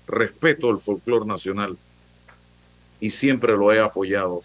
respeto 0.07 0.69
el 0.69 0.79
folclore 0.79 1.25
nacional 1.25 1.77
y 2.99 3.09
siempre 3.09 3.53
lo 3.53 3.71
he 3.71 3.79
apoyado, 3.79 4.41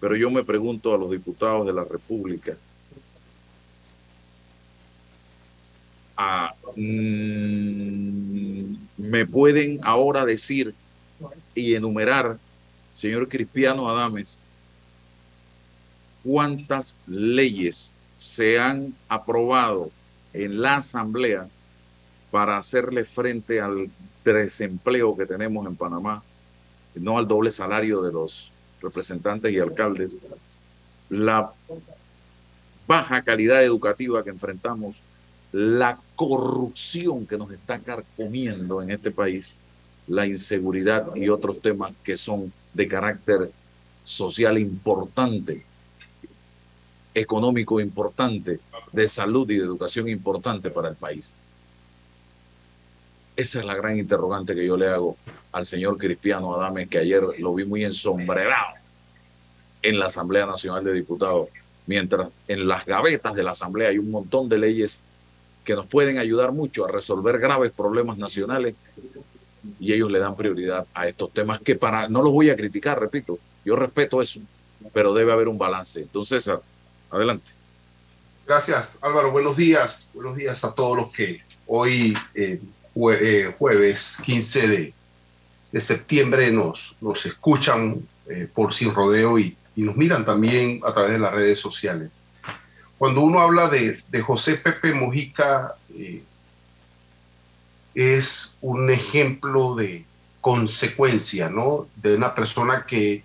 pero 0.00 0.16
yo 0.16 0.30
me 0.30 0.44
pregunto 0.44 0.94
a 0.94 0.98
los 0.98 1.10
diputados 1.10 1.66
de 1.66 1.72
la 1.72 1.84
República, 1.84 2.56
mm, 6.76 8.76
¿me 8.98 9.26
pueden 9.26 9.80
ahora 9.82 10.24
decir 10.24 10.74
y 11.54 11.74
enumerar, 11.74 12.38
señor 12.92 13.28
Cristiano 13.28 13.88
Adames, 13.88 14.38
cuántas 16.22 16.96
leyes 17.06 17.92
se 18.18 18.58
han 18.58 18.94
aprobado 19.08 19.90
en 20.32 20.60
la 20.60 20.76
Asamblea 20.76 21.48
para 22.30 22.58
hacerle 22.58 23.04
frente 23.04 23.60
al 23.60 23.90
desempleo 24.24 25.16
que 25.16 25.24
tenemos 25.24 25.66
en 25.66 25.76
Panamá, 25.76 26.22
no 26.94 27.18
al 27.18 27.28
doble 27.28 27.50
salario 27.50 28.02
de 28.02 28.12
los 28.12 28.50
representantes 28.80 29.52
y 29.52 29.58
alcaldes, 29.58 30.12
la 31.10 31.52
baja 32.86 33.22
calidad 33.22 33.62
educativa 33.62 34.22
que 34.22 34.30
enfrentamos, 34.30 35.00
la 35.52 35.98
corrupción 36.16 37.26
que 37.26 37.38
nos 37.38 37.50
está 37.50 37.78
carcomiendo 37.78 38.82
en 38.82 38.90
este 38.90 39.10
país, 39.10 39.52
la 40.06 40.26
inseguridad 40.26 41.14
y 41.14 41.28
otros 41.28 41.60
temas 41.60 41.92
que 42.02 42.16
son 42.16 42.52
de 42.74 42.88
carácter 42.88 43.50
social 44.04 44.58
importante 44.58 45.64
económico 47.20 47.80
importante, 47.80 48.60
de 48.92 49.08
salud 49.08 49.48
y 49.50 49.56
de 49.56 49.64
educación 49.64 50.08
importante 50.08 50.70
para 50.70 50.88
el 50.88 50.96
país. 50.96 51.34
Esa 53.38 53.60
es 53.60 53.64
la 53.64 53.76
gran 53.76 53.96
interrogante 53.96 54.52
que 54.52 54.66
yo 54.66 54.76
le 54.76 54.88
hago 54.88 55.16
al 55.52 55.64
señor 55.64 55.96
Cristiano 55.96 56.56
Adame, 56.56 56.88
que 56.88 56.98
ayer 56.98 57.22
lo 57.38 57.54
vi 57.54 57.64
muy 57.64 57.84
ensombrerado 57.84 58.74
en 59.80 60.00
la 60.00 60.06
Asamblea 60.06 60.44
Nacional 60.44 60.82
de 60.82 60.92
Diputados, 60.92 61.46
mientras 61.86 62.36
en 62.48 62.66
las 62.66 62.84
gavetas 62.84 63.36
de 63.36 63.44
la 63.44 63.52
Asamblea 63.52 63.90
hay 63.90 63.98
un 63.98 64.10
montón 64.10 64.48
de 64.48 64.58
leyes 64.58 64.98
que 65.64 65.76
nos 65.76 65.86
pueden 65.86 66.18
ayudar 66.18 66.50
mucho 66.50 66.84
a 66.84 66.90
resolver 66.90 67.38
graves 67.38 67.70
problemas 67.70 68.18
nacionales 68.18 68.74
y 69.78 69.92
ellos 69.92 70.10
le 70.10 70.18
dan 70.18 70.34
prioridad 70.34 70.88
a 70.92 71.06
estos 71.06 71.32
temas 71.32 71.60
que 71.60 71.76
para 71.76 72.08
no 72.08 72.22
los 72.22 72.32
voy 72.32 72.50
a 72.50 72.56
criticar, 72.56 72.98
repito, 72.98 73.38
yo 73.64 73.76
respeto 73.76 74.20
eso, 74.20 74.40
pero 74.92 75.14
debe 75.14 75.30
haber 75.32 75.46
un 75.46 75.58
balance. 75.58 76.00
Entonces, 76.00 76.50
Adelante. 77.08 77.52
Gracias, 78.48 78.98
Álvaro. 79.00 79.30
Buenos 79.30 79.56
días. 79.56 80.08
Buenos 80.12 80.34
días 80.34 80.64
a 80.64 80.74
todos 80.74 80.96
los 80.96 81.12
que 81.12 81.40
hoy, 81.66 82.16
eh, 82.34 82.60
eh, 83.12 83.54
jueves 83.58 84.16
15 84.24 84.68
de, 84.68 84.94
de, 85.72 85.80
septiembre, 85.80 86.50
nos, 86.50 86.96
nos 87.00 87.24
escuchan 87.26 88.02
eh, 88.28 88.48
por 88.52 88.74
Sin 88.74 88.94
Rodeo 88.94 89.38
y, 89.38 89.56
y, 89.76 89.82
nos 89.82 89.96
miran 89.96 90.24
también 90.24 90.80
a 90.84 90.92
través 90.92 91.12
de 91.12 91.18
las 91.18 91.32
redes 91.32 91.60
sociales. 91.60 92.22
Cuando 92.96 93.20
uno 93.22 93.40
habla 93.40 93.68
de, 93.68 94.00
de 94.08 94.20
José 94.20 94.56
Pepe 94.56 94.92
Mojica, 94.92 95.74
es 97.94 98.56
un 98.60 98.90
ejemplo 98.90 99.74
de 99.74 100.04
consecuencia, 100.40 101.48
¿no? 101.48 101.88
De 101.96 102.14
una 102.14 102.34
persona 102.34 102.84
que 102.86 103.22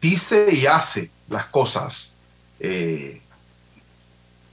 dice 0.00 0.52
y 0.52 0.66
hace 0.66 1.10
las 1.28 1.46
cosas, 1.46 2.14
eh, 2.58 3.20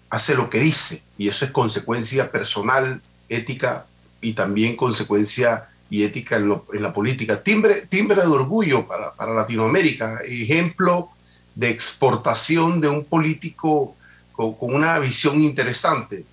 hace 0.10 0.36
lo 0.36 0.50
que 0.50 0.60
dice, 0.60 1.04
y 1.18 1.28
eso 1.28 1.46
es 1.46 1.52
consecuencia 1.52 2.32
personal, 2.32 3.02
ética 3.29 3.86
y 4.22 4.34
también 4.34 4.75
consecuencia 4.75 5.67
y 5.89 6.03
ética 6.03 6.38
en, 6.38 6.62
la 6.74 6.93
política. 6.93 7.41
Timbre, 7.41 7.86
timbre 7.88 8.22
de 8.22 8.27
orgullo 8.27 8.88
para, 8.88 9.13
para, 9.13 9.34
Latinoamérica, 9.34 10.19
ejemplo 10.25 11.10
de 11.55 11.69
exportación 11.69 12.81
de 12.81 12.89
un 12.89 13.03
político 13.05 13.96
con, 14.34 14.55
una 14.60 15.00
visión 15.00 15.41
interesante 15.41 16.25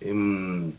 em, 0.00 0.72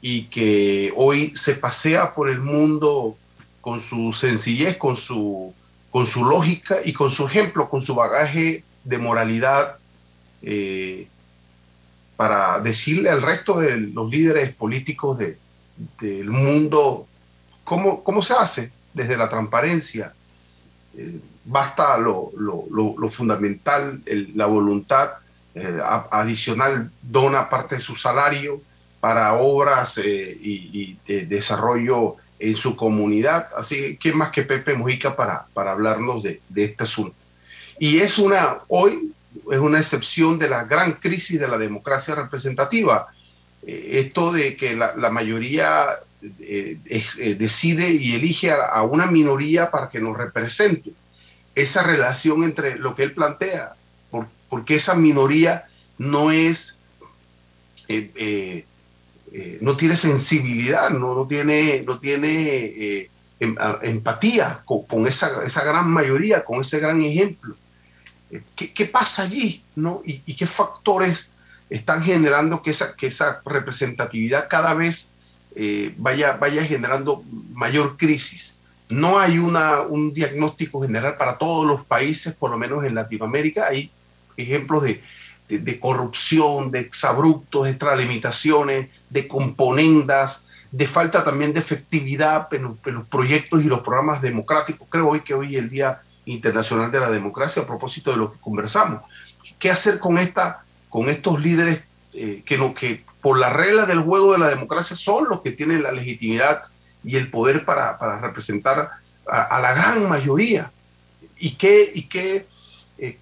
y 0.00 0.24
que 0.24 0.92
hoy 0.96 1.32
se 1.36 1.54
pasea 1.54 2.14
por 2.14 2.28
el 2.28 2.40
mundo 2.40 3.16
con 3.60 3.80
su 3.80 4.12
sencillez, 4.12 4.76
con 4.76 4.96
su 4.96 5.54
con 5.90 6.06
su 6.06 6.24
lógica 6.24 6.76
y 6.84 6.92
con 6.92 7.10
su 7.10 7.26
ejemplo, 7.26 7.68
con 7.68 7.82
su 7.82 7.94
bagaje 7.94 8.62
de 8.84 8.98
moralidad, 8.98 9.78
eh, 10.42 11.08
para 12.18 12.58
decirle 12.58 13.10
al 13.10 13.22
resto 13.22 13.60
de 13.60 13.76
los 13.76 14.10
líderes 14.10 14.52
políticos 14.52 15.18
de, 15.18 15.38
del 16.00 16.28
mundo 16.28 17.06
cómo, 17.62 18.02
cómo, 18.02 18.24
se 18.24 18.32
hace 18.34 18.72
desde 18.92 19.16
la 19.16 19.30
transparencia. 19.30 20.12
Eh, 20.96 21.20
basta 21.44 21.96
lo, 21.96 22.32
lo, 22.36 22.66
lo, 22.98 23.08
fundamental, 23.08 24.02
la 24.34 24.46
voluntad 24.46 25.10
eh, 25.54 25.78
adicional, 26.10 26.90
dona 27.02 27.48
parte 27.48 27.76
de 27.76 27.80
su 27.80 27.94
salario 27.94 28.60
para 28.98 29.34
obras 29.34 29.98
y, 29.98 30.98
y 31.08 31.24
desarrollo 31.26 32.16
en 32.40 32.56
su 32.56 32.74
comunidad. 32.74 33.48
Así 33.56 33.76
que, 33.76 33.96
¿quién 33.96 34.18
más 34.18 34.32
que 34.32 34.42
Pepe 34.42 34.74
Mujica 34.74 35.14
para, 35.14 35.46
para 35.54 35.70
hablarnos 35.70 36.24
de, 36.24 36.40
de, 36.48 36.64
este 36.64 36.82
asunto? 36.82 37.14
Y 37.78 37.98
es 37.98 38.18
una, 38.18 38.58
hoy 38.66 39.12
es 39.50 39.58
una 39.58 39.78
excepción 39.78 40.38
de 40.38 40.48
la 40.48 40.64
gran 40.64 40.92
crisis 40.92 41.40
de 41.40 41.48
la 41.48 41.58
democracia 41.58 42.14
representativa. 42.14 43.08
Eh, 43.66 44.00
esto 44.00 44.32
de 44.32 44.56
que 44.56 44.76
la, 44.76 45.10
mayoría 45.10 45.86
eh, 46.40 46.78
eh, 46.86 47.34
decide 47.34 47.90
y 47.90 48.14
elige 48.14 48.50
a, 48.50 48.82
una 48.82 49.06
minoría 49.06 49.70
para 49.70 49.90
que 49.90 50.00
nos 50.00 50.16
represente. 50.16 50.92
esa 51.54 51.82
relación 51.82 52.44
entre 52.44 52.78
lo 52.78 52.94
que 52.94 53.02
él 53.02 53.12
plantea, 53.12 53.74
porque 54.48 54.76
esa 54.76 54.94
minoría 54.94 55.64
no 55.98 56.30
es, 56.30 56.78
no 59.60 59.76
tiene 59.76 59.96
sensibilidad, 59.96 60.90
no, 60.90 61.16
no 61.16 61.26
tiene, 61.26 61.82
no 61.84 61.98
tiene 61.98 63.10
em, 63.40 63.56
empatía 63.82 64.62
con, 64.64 65.06
esa, 65.08 65.44
esa, 65.44 65.64
gran 65.64 65.90
mayoría, 65.90 66.44
con 66.44 66.60
ese 66.60 66.78
gran 66.78 67.02
ejemplo. 67.02 67.56
¿Qué, 68.54 68.84
pasa 68.86 69.22
allí? 69.22 69.62
¿no? 69.76 70.02
¿Y, 70.04 70.22
¿Y, 70.26 70.34
qué 70.34 70.46
factores 70.46 71.30
están 71.70 72.02
generando 72.02 72.62
que 72.62 72.70
esa, 72.70 73.40
representatividad 73.44 74.48
cada 74.48 74.74
vez 74.74 75.12
vaya, 75.96 76.36
vaya 76.36 76.62
generando 76.64 77.22
mayor 77.52 77.96
crisis? 77.96 78.56
No 78.88 79.18
hay 79.18 79.38
un 79.38 80.14
diagnóstico 80.14 80.80
general 80.82 81.16
para 81.16 81.36
todos 81.36 81.66
los 81.66 81.84
países, 81.84 82.34
por 82.34 82.50
lo 82.50 82.58
menos 82.58 82.84
en 82.84 82.94
Latinoamérica. 82.94 83.66
Hay 83.66 83.90
ejemplos 84.38 84.82
de, 84.82 85.80
corrupción, 85.80 86.70
de 86.70 86.80
exabruptos, 86.80 87.64
de 87.64 87.70
extralimitaciones, 87.70 88.88
de 89.10 89.28
componendas, 89.28 90.46
de 90.70 90.86
falta 90.86 91.24
también 91.24 91.52
de 91.52 91.60
efectividad 91.60 92.52
en 92.54 92.62
los, 92.62 93.06
proyectos 93.08 93.62
y 93.62 93.64
los 93.64 93.80
programas 93.80 94.22
democráticos. 94.22 94.88
Creo 94.90 95.08
hoy 95.08 95.20
que 95.20 95.34
hoy 95.34 95.56
el 95.56 95.68
Día 95.68 96.00
Internacional 96.28 96.92
de 96.92 97.00
la 97.00 97.10
Democracia 97.10 97.62
a 97.62 97.66
propósito 97.66 98.10
de 98.10 98.18
lo 98.18 98.32
que 98.32 98.38
conversamos. 98.38 99.02
¿Qué 99.58 99.70
hacer 99.70 99.98
con, 99.98 100.18
esta, 100.18 100.62
con 100.88 101.08
estos 101.08 101.40
líderes 101.40 101.80
eh, 102.12 102.42
que, 102.44 102.58
no, 102.58 102.74
que 102.74 103.02
por 103.22 103.38
la 103.38 103.50
regla 103.50 103.86
del 103.86 104.00
juego 104.00 104.32
de 104.32 104.38
la 104.38 104.48
democracia 104.48 104.96
son 104.96 105.28
los 105.28 105.40
que 105.40 105.52
tienen 105.52 105.82
la 105.82 105.90
legitimidad 105.90 106.64
y 107.02 107.16
el 107.16 107.30
poder 107.30 107.64
para, 107.64 107.98
para 107.98 108.20
representar 108.20 108.90
a, 109.26 109.60
la 109.60 109.72
gran 109.72 110.08
mayoría? 110.08 110.70
¿Y 111.38 111.54
qué, 111.54 111.90
y 111.94 112.02
qué 112.02 112.46
eh, 112.98 113.18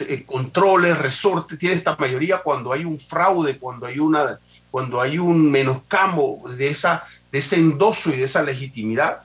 eh, 0.00 0.24
controles, 0.24 0.96
resortes 0.96 1.58
tiene 1.58 1.74
esta 1.74 1.96
mayoría 1.96 2.38
cuando 2.38 2.72
hay 2.72 2.84
un 2.84 2.98
fraude, 2.98 3.58
cuando 3.58 3.86
hay, 3.86 3.98
una, 3.98 4.38
cuando 4.70 5.00
hay 5.00 5.18
un 5.18 5.50
menoscamo 5.50 6.44
de, 6.56 6.68
esa, 6.68 7.04
de 7.32 7.40
ese 7.40 7.56
endoso 7.56 8.10
y 8.10 8.16
de 8.16 8.24
esa 8.24 8.42
legitimidad? 8.42 9.22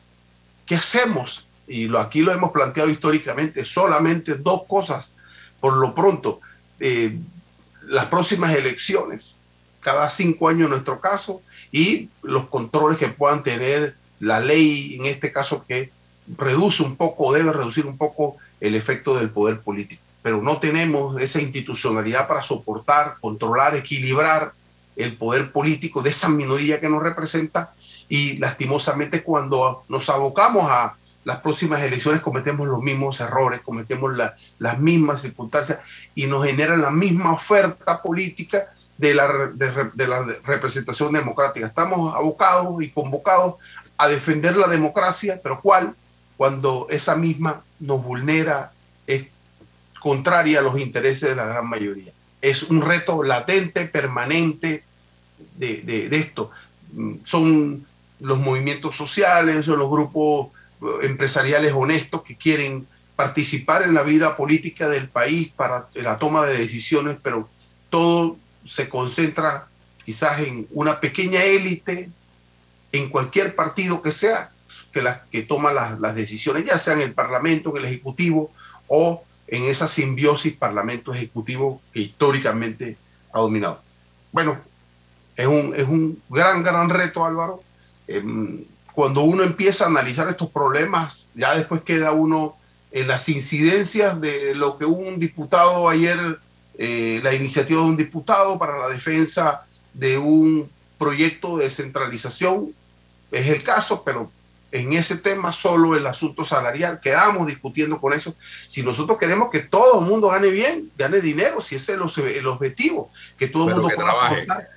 ¿Qué 0.66 0.76
hacemos? 0.76 1.46
Y 1.72 1.88
lo, 1.88 2.00
aquí 2.00 2.22
lo 2.22 2.34
hemos 2.34 2.52
planteado 2.52 2.90
históricamente, 2.90 3.64
solamente 3.64 4.36
dos 4.36 4.64
cosas. 4.68 5.14
Por 5.62 5.78
lo 5.78 5.96
pronto, 5.96 6.42
eh, 6.82 7.18
las 7.88 8.08
próximas 8.08 8.54
elecciones, 8.54 9.36
cada 9.80 10.10
cinco 10.10 10.50
años 10.50 10.66
en 10.66 10.72
nuestro 10.72 11.00
caso, 11.00 11.42
y 11.72 12.10
los 12.24 12.48
controles 12.50 12.98
que 12.98 13.08
puedan 13.08 13.42
tener 13.42 13.96
la 14.20 14.42
ley, 14.42 14.96
en 15.00 15.06
este 15.06 15.32
caso 15.32 15.66
que 15.66 15.92
reduce 16.38 16.84
un 16.84 16.98
poco, 16.98 17.32
debe 17.32 17.54
reducir 17.54 17.86
un 17.86 17.98
poco 17.98 18.36
el 18.60 18.76
efecto 18.76 19.16
del 19.16 19.30
poder 19.30 19.62
político. 19.62 20.02
Pero 20.22 20.42
no 20.42 20.58
tenemos 20.58 21.20
esa 21.22 21.42
institucionalidad 21.42 22.28
para 22.28 22.44
soportar, 22.44 23.16
controlar, 23.22 23.78
equilibrar 23.78 24.52
el 24.98 25.16
poder 25.16 25.54
político 25.54 26.02
de 26.02 26.10
esa 26.10 26.28
minoría 26.28 26.82
que 26.82 26.90
nos 26.90 27.02
representa 27.02 27.74
y 28.10 28.38
lastimosamente 28.40 29.24
cuando 29.24 29.84
nos 29.88 30.10
abocamos 30.10 30.64
a 30.70 30.96
las 31.24 31.40
próximas 31.40 31.82
elecciones 31.82 32.22
cometemos 32.22 32.68
los 32.68 32.82
mismos 32.82 33.20
errores, 33.22 33.62
cometemos 33.62 34.14
las 34.58 34.80
mismas 34.80 35.22
circunstancias 35.22 35.80
y 36.16 36.26
nos 36.26 36.46
generan 36.46 36.82
la 36.82 36.92
misma 36.92 37.34
oferta 37.34 38.02
política 38.02 38.68
de 38.98 39.14
la, 39.14 39.28
de, 39.54 40.08
la 40.08 40.26
representación 40.44 41.14
democrática. 41.14 41.68
Estamos 41.68 42.14
abocados 42.16 42.82
y 42.82 42.90
convocados 42.90 43.56
a 43.98 44.08
defender 44.08 44.56
la 44.56 44.68
democracia, 44.68 45.40
pero 45.42 45.60
¿cuál? 45.62 45.96
Cuando 46.38 46.88
esa 46.90 47.16
misma 47.16 47.64
nos 47.80 48.04
vulnera, 48.04 48.72
es 49.06 49.28
contraria 50.00 50.60
a 50.60 50.64
los 50.64 50.80
intereses 50.80 51.30
de 51.30 51.36
la 51.36 51.46
gran 51.46 51.68
mayoría. 51.68 52.12
Es 52.42 52.64
un 52.64 52.82
reto 52.82 53.24
latente, 53.24 53.86
permanente 53.86 54.84
de, 55.56 55.82
de 55.84 56.18
esto. 56.18 56.50
Son 57.24 57.86
los 58.20 58.40
movimientos 58.40 58.96
sociales, 58.96 59.66
son 59.66 59.78
los 59.80 59.90
grupos 59.90 60.50
empresariales 61.04 61.74
honestos 61.74 62.24
que 62.24 62.36
quieren 62.36 62.88
participar 63.16 63.84
en 63.84 63.94
la 63.94 64.04
vida 64.04 64.36
política 64.36 64.90
del 64.90 65.08
país 65.08 65.52
para 65.56 65.88
la 65.96 66.18
toma 66.18 66.46
de 66.46 66.58
decisiones, 66.58 67.18
pero 67.22 67.48
todo 67.90 68.38
se 68.66 68.90
concentra 68.90 69.68
quizás 70.06 70.40
en 70.40 70.68
una 70.72 71.00
pequeña 71.00 71.44
élite, 71.44 72.10
en 72.92 73.10
cualquier 73.10 73.56
partido 73.56 74.02
que 74.02 74.12
sea, 74.12 74.52
que, 74.92 75.02
la, 75.02 75.24
que 75.32 75.44
toma 75.44 75.72
las, 75.72 76.00
las 76.00 76.16
decisiones, 76.16 76.66
ya 76.66 76.80
sea 76.80 76.96
en 76.96 77.02
el 77.02 77.14
Parlamento, 77.14 77.72
en 77.72 77.78
el 77.78 77.86
Ejecutivo 77.86 78.52
o 78.88 79.24
en 79.48 79.66
esa 79.66 79.88
simbiosis 79.88 80.56
Parlamento-Ejecutivo 80.56 81.82
que 81.94 82.02
históricamente 82.02 82.98
ha 83.34 83.40
dominado. 83.40 83.82
Bueno, 84.32 84.58
es 85.36 85.48
un, 85.48 85.74
es 85.76 85.88
un 85.88 86.22
gran, 86.30 86.64
gran 86.64 86.90
reto, 86.90 87.26
Álvaro. 87.26 87.62
Em, 88.08 88.64
cuando 88.94 89.22
uno 89.22 89.44
empieza 89.44 89.86
a 89.86 89.88
analizar 89.88 90.28
estos 90.30 90.50
problemas, 90.50 91.28
ya 91.34 91.56
después 91.56 91.82
queda 91.82 92.12
uno 92.12 92.56
en 92.92 93.08
las 93.08 93.30
incidencias 93.30 94.20
de 94.20 94.54
lo 94.54 94.78
que 94.78 94.86
un 94.86 95.20
diputado 95.20 95.88
ayer 95.90 96.40
eh, 96.78 97.20
la 97.24 97.34
iniciativa 97.34 97.82
de 97.82 97.86
un 97.86 97.98
diputado 97.98 98.58
para 98.58 98.78
la 98.78 98.90
defensa 98.90 99.66
de 99.94 100.18
un 100.18 100.70
proyecto 100.98 101.58
de 101.58 101.66
descentralización. 101.66 102.74
Es 103.32 103.48
el 103.48 103.64
caso, 103.64 104.04
pero 104.04 104.32
en 104.72 104.94
ese 104.94 105.18
tema 105.18 105.52
solo 105.52 105.96
el 105.96 106.08
asunto 106.08 106.46
salarial. 106.46 107.00
Quedamos 107.02 107.48
discutiendo 107.48 108.00
con 108.00 108.14
eso. 108.14 108.36
Si 108.68 108.84
nosotros 108.84 109.18
queremos 109.18 109.50
que 109.50 109.60
todo 109.60 110.02
el 110.02 110.08
mundo 110.08 110.30
gane 110.30 110.50
bien, 110.50 110.92
gane 110.98 111.22
dinero, 111.22 111.62
si 111.62 111.76
ese 111.76 111.94
es 111.94 112.18
el, 112.18 112.48
objetivo, 112.48 113.12
que 113.38 113.48
todo 113.48 113.70
el 113.70 113.76
mundo 113.76 113.90
pueda 113.94 114.12
aportar. 114.12 114.70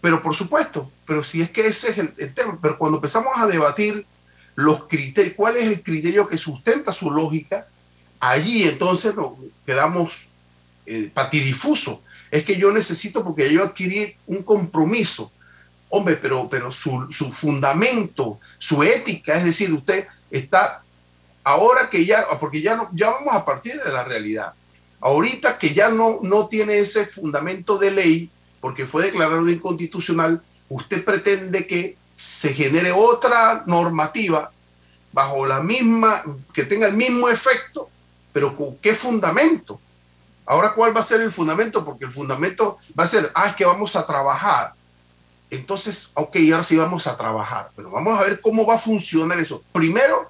Pero 0.00 0.22
por 0.22 0.34
supuesto, 0.34 0.90
pero 1.06 1.24
si 1.24 1.42
es 1.42 1.50
que 1.50 1.66
ese 1.66 1.90
es 1.90 1.98
el, 1.98 2.34
tema. 2.34 2.58
Pero 2.60 2.78
cuando 2.78 2.98
empezamos 2.98 3.32
a 3.36 3.46
debatir 3.46 4.06
los 4.54 4.84
criterios, 4.84 5.34
cuál 5.36 5.56
es 5.56 5.66
el 5.66 5.82
criterio 5.82 6.28
que 6.28 6.38
sustenta 6.38 6.92
su 6.92 7.10
lógica, 7.10 7.66
allí 8.20 8.64
entonces 8.64 9.14
nos 9.14 9.32
quedamos 9.66 10.26
eh, 10.86 11.10
patidifuso. 11.12 12.02
Es 12.30 12.44
que 12.44 12.56
yo 12.56 12.70
necesito, 12.70 13.24
porque 13.24 13.52
yo 13.52 13.64
adquirí 13.64 14.14
un 14.26 14.42
compromiso. 14.42 15.32
Hombre, 15.88 16.16
pero, 16.16 16.48
pero 16.48 16.70
su, 16.70 17.06
su 17.10 17.32
fundamento, 17.32 18.38
su 18.58 18.82
ética, 18.82 19.34
es 19.34 19.44
decir, 19.44 19.72
usted 19.72 20.06
está 20.30 20.82
ahora 21.42 21.88
que 21.88 22.04
ya, 22.04 22.26
porque 22.38 22.60
ya, 22.60 22.76
no, 22.76 22.90
ya 22.92 23.10
vamos 23.10 23.34
a 23.34 23.44
partir 23.44 23.80
de 23.80 23.90
la 23.90 24.04
realidad. 24.04 24.52
Ahorita 25.00 25.58
que 25.58 25.72
ya 25.72 25.88
no, 25.88 26.18
no 26.22 26.48
tiene 26.48 26.78
ese 26.78 27.06
fundamento 27.06 27.78
de 27.78 27.90
ley, 27.90 28.30
porque 28.60 28.86
fue 28.86 29.04
declarado 29.04 29.48
inconstitucional, 29.48 30.42
usted 30.68 31.04
pretende 31.04 31.66
que 31.66 31.96
se 32.16 32.52
genere 32.52 32.92
otra 32.92 33.62
normativa 33.66 34.50
bajo 35.12 35.46
la 35.46 35.62
misma, 35.62 36.22
que 36.52 36.64
tenga 36.64 36.86
el 36.86 36.94
mismo 36.94 37.28
efecto, 37.28 37.88
pero 38.32 38.56
con 38.56 38.76
qué 38.78 38.94
fundamento. 38.94 39.80
Ahora, 40.46 40.72
¿cuál 40.74 40.96
va 40.96 41.00
a 41.00 41.04
ser 41.04 41.20
el 41.20 41.30
fundamento? 41.30 41.84
Porque 41.84 42.06
el 42.06 42.10
fundamento 42.10 42.78
va 42.98 43.04
a 43.04 43.08
ser, 43.08 43.30
ah, 43.34 43.48
es 43.48 43.56
que 43.56 43.64
vamos 43.64 43.96
a 43.96 44.06
trabajar. 44.06 44.72
Entonces, 45.50 46.10
ok, 46.14 46.36
ahora 46.52 46.64
sí 46.64 46.76
vamos 46.76 47.06
a 47.06 47.16
trabajar, 47.16 47.70
pero 47.74 47.90
vamos 47.90 48.18
a 48.18 48.22
ver 48.22 48.40
cómo 48.40 48.66
va 48.66 48.74
a 48.74 48.78
funcionar 48.78 49.38
eso. 49.38 49.62
Primero, 49.72 50.28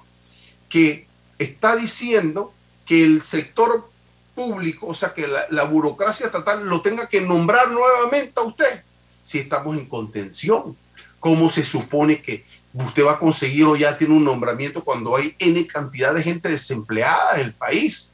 que 0.69 1.07
está 1.37 1.75
diciendo 1.75 2.53
que 2.85 3.03
el 3.03 3.21
sector 3.21 3.89
público, 4.39 4.87
o 4.87 4.95
sea, 4.95 5.13
que 5.13 5.27
la, 5.27 5.63
burocracia 5.65 6.27
estatal 6.27 6.65
lo 6.65 6.81
tenga 6.81 7.09
que 7.09 7.19
nombrar 7.19 7.69
nuevamente 7.71 8.31
a 8.37 8.43
usted 8.43 8.83
si 9.21 9.39
estamos 9.39 9.77
en 9.77 9.85
contención. 9.85 10.77
¿Cómo 11.19 11.51
se 11.51 11.65
supone 11.65 12.21
que 12.21 12.45
usted 12.73 13.05
va 13.05 13.13
a 13.13 13.19
conseguir 13.19 13.65
o 13.65 13.75
ya 13.75 13.97
tiene 13.97 14.13
un 14.13 14.23
nombramiento 14.23 14.81
cuando 14.85 15.17
hay 15.17 15.35
N 15.39 15.67
cantidad 15.67 16.13
de 16.13 16.23
gente 16.23 16.47
desempleada 16.47 17.35
en 17.35 17.47
el 17.47 17.53
país? 17.53 18.11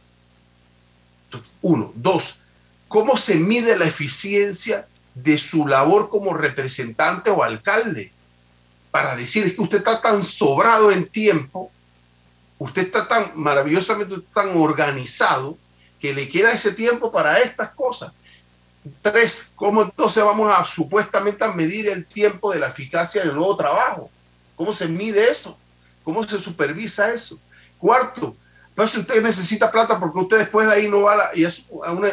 Uno. 1.62 1.92
Dos, 1.94 2.40
¿cómo 2.88 3.18
se 3.18 3.36
mide 3.36 3.78
la 3.78 3.86
eficiencia 3.86 4.88
de 5.14 5.38
su 5.38 5.68
labor 5.68 6.10
como 6.10 6.34
representante 6.34 7.30
o 7.30 7.44
alcalde? 7.44 8.12
Para 8.90 9.16
decir 9.16 9.56
que 9.56 9.62
usted 9.62 9.78
está 9.78 10.02
tan 10.02 10.24
sobrado 10.24 10.92
en 10.92 11.08
tiempo, 11.08 11.72
usted 12.58 12.82
está 12.82 13.08
tan 13.08 13.32
maravillosamente 13.36 14.16
tan 14.34 14.58
organizado 14.58 15.60
que 16.06 16.14
le 16.14 16.30
queda 16.30 16.52
ese 16.52 16.72
tiempo 16.72 17.12
para 17.12 17.40
estas 17.40 17.70
cosas. 17.70 18.14
Tres, 19.02 19.52
¿cómo 19.56 19.82
entonces 19.82 20.24
vamos 20.24 20.54
a 20.56 20.64
supuestamente 20.64 21.44
a 21.44 21.52
medir 21.52 21.90
el 21.90 22.06
tiempo 22.06 22.52
de 22.52 22.60
la 22.60 22.68
eficacia 22.68 23.24
del 23.24 23.34
nuevo 23.34 23.58
trabajo? 23.58 24.12
¿Cómo 24.56 24.72
se 24.72 24.88
mide 24.88 25.28
eso? 25.28 25.58
¿Cómo 26.04 26.24
se 26.24 26.40
supervisa 26.40 27.12
eso? 27.12 27.40
Cuarto, 27.80 28.36
entonces 28.70 28.92
si 28.94 29.00
usted 29.00 29.24
necesita 29.24 29.72
plata 29.72 30.00
porque 30.00 30.20
usted 30.20 30.38
después 30.38 30.68
de 30.68 30.76
ahí 30.76 30.88
no 30.88 31.02
va 31.02 31.14
a, 31.14 31.36
y 31.36 31.44
es 31.44 31.66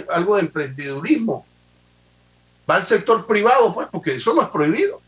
algo 0.09 0.37
de 0.37 0.40
emprendedurismo. 0.40 1.44
Va 2.68 2.76
al 2.76 2.87
sector 2.87 3.26
privado, 3.26 3.74
pues, 3.74 3.88
porque 3.92 4.14
eso 4.14 4.33
no 4.33 4.40
es 4.40 4.48
prohibido. 4.48 5.02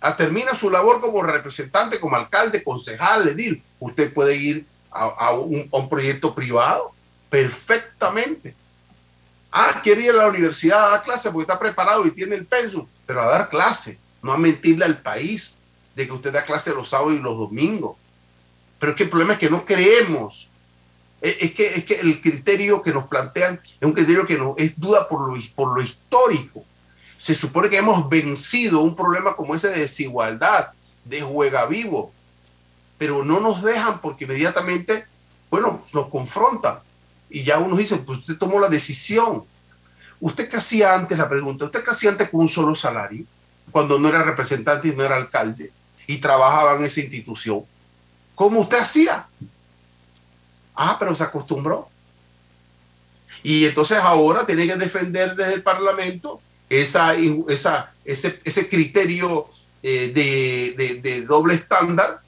A, 0.00 0.08
ah, 0.08 0.16
termina 0.16 0.56
su 0.56 0.70
labor 0.70 1.00
como 1.00 1.22
representante, 1.22 2.00
como 2.00 2.16
alcalde, 2.16 2.64
concejal, 2.64 3.28
edil. 3.28 3.62
Usted 3.78 4.12
puede 4.12 4.34
ir 4.34 4.66
a, 4.90 5.32
un, 5.32 5.88
proyecto 5.88 6.34
privado, 6.34 6.92
perfectamente. 7.30 8.54
Ah, 9.50 9.80
quiere 9.82 10.02
ir 10.02 10.10
a 10.10 10.14
la 10.14 10.28
universidad 10.28 10.86
a 10.86 10.90
dar 10.90 11.04
clase 11.04 11.30
porque 11.30 11.50
está 11.50 11.58
preparado 11.58 12.06
y 12.06 12.10
tiene 12.10 12.34
el 12.34 12.46
peso, 12.46 12.88
pero 13.06 13.22
a 13.22 13.26
dar 13.26 13.48
clase, 13.48 13.98
no 14.22 14.32
a 14.32 14.38
mentirle 14.38 14.84
al 14.84 15.00
país 15.00 15.58
de 15.94 16.06
que 16.06 16.12
usted 16.12 16.32
da 16.32 16.44
clase 16.44 16.74
los 16.74 16.90
sábados 16.90 17.14
y 17.14 17.18
los 17.18 17.36
domingos. 17.36 17.96
Pero 18.78 18.92
es 18.92 18.96
que 18.96 19.04
el 19.04 19.10
problema 19.10 19.34
es 19.34 19.38
que 19.38 19.50
no 19.50 19.64
creemos. 19.64 20.48
Es, 21.20 21.52
que, 21.52 21.74
es 21.74 21.84
que 21.84 21.94
el 21.98 22.20
criterio 22.20 22.80
que 22.80 22.92
nos 22.92 23.08
plantean 23.08 23.60
es 23.80 23.86
un 23.86 23.92
criterio 23.92 24.24
que 24.24 24.38
no, 24.38 24.54
es 24.56 24.78
duda 24.78 25.08
por 25.08 25.28
lo, 25.28 25.42
por 25.56 25.74
lo 25.74 25.82
histórico. 25.82 26.64
Se 27.16 27.34
supone 27.34 27.68
que 27.68 27.78
hemos 27.78 28.08
vencido 28.08 28.80
un 28.80 28.94
problema 28.94 29.34
como 29.34 29.56
ese 29.56 29.70
de 29.70 29.80
desigualdad, 29.80 30.70
de 31.04 31.20
juega 31.22 31.66
vivo, 31.66 32.12
pero 32.98 33.24
no 33.24 33.40
nos 33.40 33.62
dejan 33.62 34.00
porque 34.00 34.24
inmediatamente, 34.24 35.06
bueno, 35.50 35.84
nos 35.92 36.08
confrontan. 36.08 36.78
Y 37.30 37.44
ya 37.44 37.58
uno 37.58 37.76
dice, 37.76 37.96
pues 37.98 38.20
usted 38.20 38.36
tomó 38.36 38.60
la 38.60 38.68
decisión. 38.68 39.44
¿Usted 40.20 40.48
qué 40.48 40.56
hacía 40.56 40.94
antes, 40.94 41.16
la 41.16 41.28
pregunta, 41.28 41.66
usted 41.66 41.84
qué 41.84 41.90
hacía 41.90 42.10
antes 42.10 42.30
con 42.30 42.40
un 42.40 42.48
solo 42.48 42.74
salario? 42.74 43.24
Cuando 43.70 43.98
no 43.98 44.08
era 44.08 44.22
representante 44.22 44.88
y 44.88 44.96
no 44.96 45.04
era 45.04 45.16
alcalde 45.16 45.70
y 46.06 46.18
trabajaba 46.18 46.76
en 46.76 46.84
esa 46.84 47.00
institución. 47.00 47.64
¿Cómo 48.34 48.60
usted 48.60 48.78
hacía? 48.78 49.26
Ah, 50.74 50.96
pero 50.98 51.14
se 51.14 51.24
acostumbró. 51.24 51.88
Y 53.42 53.66
entonces 53.66 53.98
ahora 53.98 54.46
tiene 54.46 54.66
que 54.66 54.76
defender 54.76 55.36
desde 55.36 55.54
el 55.54 55.62
Parlamento 55.62 56.40
esa, 56.68 57.14
esa, 57.48 57.92
ese, 58.04 58.40
ese 58.44 58.68
criterio 58.68 59.46
eh, 59.82 60.12
de, 60.14 61.00
de 61.00 61.22
doble 61.22 61.54
estándar 61.54 62.20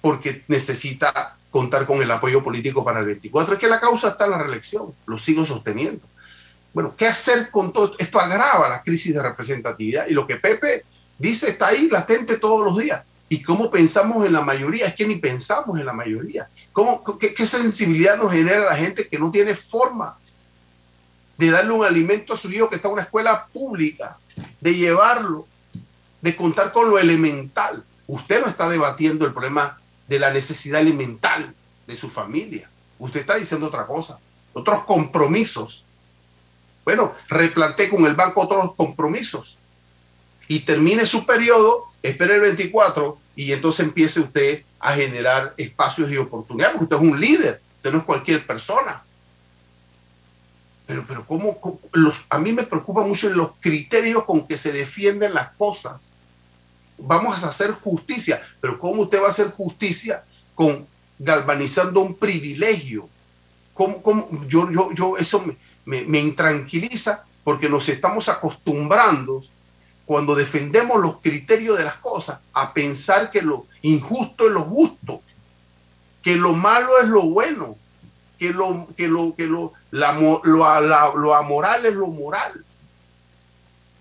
porque 0.00 0.42
necesita 0.48 1.36
contar 1.52 1.86
con 1.86 2.02
el 2.02 2.10
apoyo 2.10 2.42
político 2.42 2.82
para 2.82 3.00
el 3.00 3.06
24. 3.06 3.54
Es 3.54 3.60
que 3.60 3.68
la 3.68 3.78
causa 3.78 4.08
está 4.08 4.24
en 4.24 4.32
la 4.32 4.38
reelección, 4.38 4.92
lo 5.06 5.18
sigo 5.18 5.44
sosteniendo. 5.44 6.00
Bueno, 6.72 6.94
¿qué 6.96 7.06
hacer 7.06 7.50
con 7.50 7.72
todo 7.72 7.94
esto? 7.98 8.18
agrava 8.18 8.70
la 8.70 8.82
crisis 8.82 9.14
de 9.14 9.22
representatividad 9.22 10.08
y 10.08 10.14
lo 10.14 10.26
que 10.26 10.36
Pepe 10.36 10.82
dice 11.18 11.50
está 11.50 11.68
ahí 11.68 11.88
latente 11.88 12.38
todos 12.38 12.64
los 12.64 12.78
días. 12.78 13.04
¿Y 13.28 13.42
cómo 13.42 13.70
pensamos 13.70 14.26
en 14.26 14.32
la 14.32 14.40
mayoría? 14.40 14.86
Es 14.86 14.94
que 14.94 15.06
ni 15.06 15.16
pensamos 15.16 15.78
en 15.78 15.84
la 15.84 15.92
mayoría. 15.92 16.48
¿Cómo, 16.72 17.04
qué 17.18 17.46
sensibilidad 17.46 18.16
nos 18.16 18.32
genera 18.32 18.64
la 18.64 18.74
gente 18.74 19.06
que 19.06 19.18
no 19.18 19.30
tiene 19.30 19.54
forma 19.54 20.16
de 21.36 21.50
darle 21.50 21.72
un 21.72 21.84
alimento 21.84 22.32
a 22.32 22.38
su 22.38 22.50
hijo 22.50 22.68
que 22.68 22.76
está 22.76 22.88
en 22.88 22.94
una 22.94 23.02
escuela 23.02 23.46
pública, 23.46 24.16
de 24.60 24.74
llevarlo, 24.74 25.46
de 26.22 26.34
contar 26.34 26.72
con 26.72 26.90
lo 26.90 26.98
elemental? 26.98 27.82
Usted 28.06 28.40
no 28.40 28.48
está 28.48 28.68
debatiendo 28.68 29.26
el 29.26 29.32
problema 29.32 29.78
de 30.08 30.18
la 30.18 30.32
necesidad 30.32 30.80
elemental 30.80 31.54
de 31.86 31.96
su 31.96 32.08
familia. 32.08 32.68
Usted 32.98 33.20
está 33.20 33.36
diciendo 33.36 33.66
otra 33.66 33.86
cosa, 33.86 34.18
otros 34.52 34.84
compromisos. 34.84 35.84
Bueno, 36.84 37.14
replante 37.28 37.88
con 37.88 38.06
el 38.06 38.14
banco 38.14 38.42
otros 38.42 38.74
compromisos 38.74 39.56
y 40.48 40.60
termine 40.60 41.06
su 41.06 41.24
periodo, 41.24 41.86
espere 42.02 42.34
el 42.34 42.40
24 42.40 43.18
y 43.36 43.52
entonces 43.52 43.86
empiece 43.86 44.20
usted 44.20 44.64
a 44.80 44.94
generar 44.94 45.54
espacios 45.56 46.10
y 46.10 46.16
oportunidades, 46.16 46.76
porque 46.76 46.94
usted 46.94 47.06
es 47.06 47.12
un 47.12 47.20
líder, 47.20 47.62
usted 47.76 47.92
no 47.92 47.98
es 47.98 48.04
cualquier 48.04 48.46
persona. 48.46 49.04
Pero, 50.86 51.04
pero 51.06 51.24
¿cómo, 51.24 51.80
los, 51.92 52.24
a 52.28 52.38
mí 52.38 52.52
me 52.52 52.64
preocupa 52.64 53.02
mucho 53.06 53.30
los 53.30 53.52
criterios 53.60 54.24
con 54.24 54.46
que 54.46 54.58
se 54.58 54.72
defienden 54.72 55.34
las 55.34 55.52
cosas 55.52 56.16
vamos 57.02 57.42
a 57.44 57.48
hacer 57.48 57.72
justicia, 57.72 58.42
pero 58.60 58.78
¿cómo 58.78 59.02
usted 59.02 59.20
va 59.20 59.26
a 59.26 59.30
hacer 59.30 59.50
justicia 59.50 60.24
con 60.54 60.86
galvanizando 61.18 62.00
un 62.00 62.14
privilegio? 62.14 63.08
¿Cómo, 63.74 64.28
Yo, 64.48 64.70
yo, 64.70 64.92
yo, 64.92 65.16
eso 65.16 65.44
me, 65.84 66.02
me, 66.02 66.20
intranquiliza 66.20 67.24
porque 67.42 67.68
nos 67.68 67.88
estamos 67.88 68.28
acostumbrando 68.28 69.42
cuando 70.04 70.34
defendemos 70.34 71.00
los 71.00 71.20
criterios 71.20 71.78
de 71.78 71.84
las 71.84 71.96
cosas 71.96 72.40
a 72.52 72.72
pensar 72.72 73.30
que 73.30 73.42
lo 73.42 73.66
injusto 73.82 74.46
es 74.46 74.52
lo 74.52 74.62
justo, 74.62 75.22
que 76.22 76.36
lo 76.36 76.52
malo 76.52 77.00
es 77.00 77.08
lo 77.08 77.22
bueno, 77.22 77.76
que 78.38 78.52
lo, 78.52 78.86
que 78.96 79.08
lo, 79.08 79.34
que 79.34 79.46
lo, 79.46 79.72
la, 79.90 80.12
lo, 80.12 81.16
lo 81.16 81.34
amoral 81.34 81.86
es 81.86 81.94
lo 81.94 82.08
moral. 82.08 82.64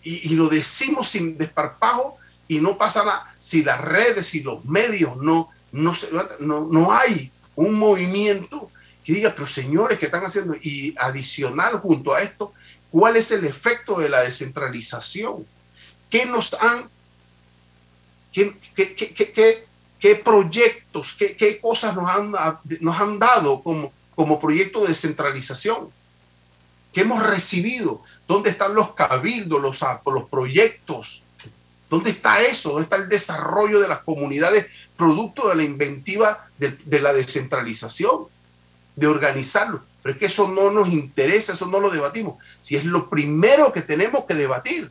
Y, 0.04 0.32
y, 0.32 0.36
lo 0.36 0.50
decimos 0.50 1.10
sin 1.10 1.38
desparpajo 1.38 2.18
y 2.52 2.60
no 2.60 2.78
pasa 2.78 3.06
nada. 3.06 3.34
Si 3.38 3.64
las 3.64 3.80
redes 3.80 4.36
y 4.36 4.42
los 4.44 4.66
medios 4.66 5.16
no, 5.16 5.50
no, 5.72 5.94
no, 6.42 6.68
no 6.70 6.92
hay 6.92 7.32
un 7.56 7.76
movimiento 7.76 8.70
que 9.06 9.14
diga, 9.14 9.32
pero 9.34 9.48
señores, 9.48 9.98
¿qué 9.98 10.08
están 10.08 10.26
haciendo? 10.26 10.56
Y 10.56 10.94
adicional 11.00 11.80
junto 11.80 12.14
a 12.14 12.22
esto, 12.22 12.52
¿cuál 12.90 13.16
es 13.16 13.32
el 13.32 13.46
efecto 13.46 14.00
de 14.00 14.10
la 14.10 14.20
descentralización? 14.20 15.48
¿Qué 16.10 16.26
nos 16.26 16.54
han, 16.56 16.90
qué, 18.34 18.54
qué, 18.76 18.96
qué, 18.96 19.66
qué 19.98 20.16
proyectos, 20.18 21.16
qué, 21.18 21.58
cosas 21.62 21.96
nos 21.96 22.12
han, 22.12 22.34
nos 22.82 23.00
han 23.00 23.18
dado 23.18 23.64
como, 23.64 23.94
como 24.14 24.42
proyecto 24.42 24.82
de 24.82 24.90
descentralización? 24.90 25.90
¿Qué 26.92 27.00
hemos 27.00 27.24
recibido? 27.24 28.04
¿Dónde 28.28 28.50
están 28.50 28.76
los 28.76 28.94
cabildos, 28.94 29.62
los, 29.62 29.80
los 30.06 30.30
proyectos? 30.30 31.24
¿Dónde 31.92 32.12
está 32.12 32.42
eso? 32.42 32.70
¿Dónde 32.70 32.86
está 32.86 32.96
el 32.96 33.10
desarrollo 33.10 33.82
de 33.82 33.90
las 33.90 34.00
comunidades 34.00 34.68
producto 34.96 35.50
de 35.50 35.56
la 35.56 35.64
inventiva 35.64 36.48
de, 36.58 37.02
la 37.02 37.12
descentralización, 37.12 38.28
de 38.96 39.08
organizarlo? 39.08 39.84
Pero 40.02 40.14
es 40.14 40.20
que 40.20 40.28
eso 40.28 40.48
no 40.48 40.72
nos 40.72 40.88
interesa, 40.88 41.52
eso 41.52 41.66
no 41.66 41.82
lo 41.82 41.90
debatimos. 41.90 42.38
Si 42.62 42.78
es 42.78 42.86
lo 42.86 43.10
primero 43.10 43.74
que 43.74 43.82
tenemos 43.82 44.24
que 44.24 44.36
debatir, 44.36 44.90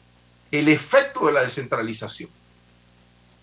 el 0.51 0.69
efecto 0.69 1.25
de 1.25 1.33
la 1.33 1.43
descentralización. 1.43 2.29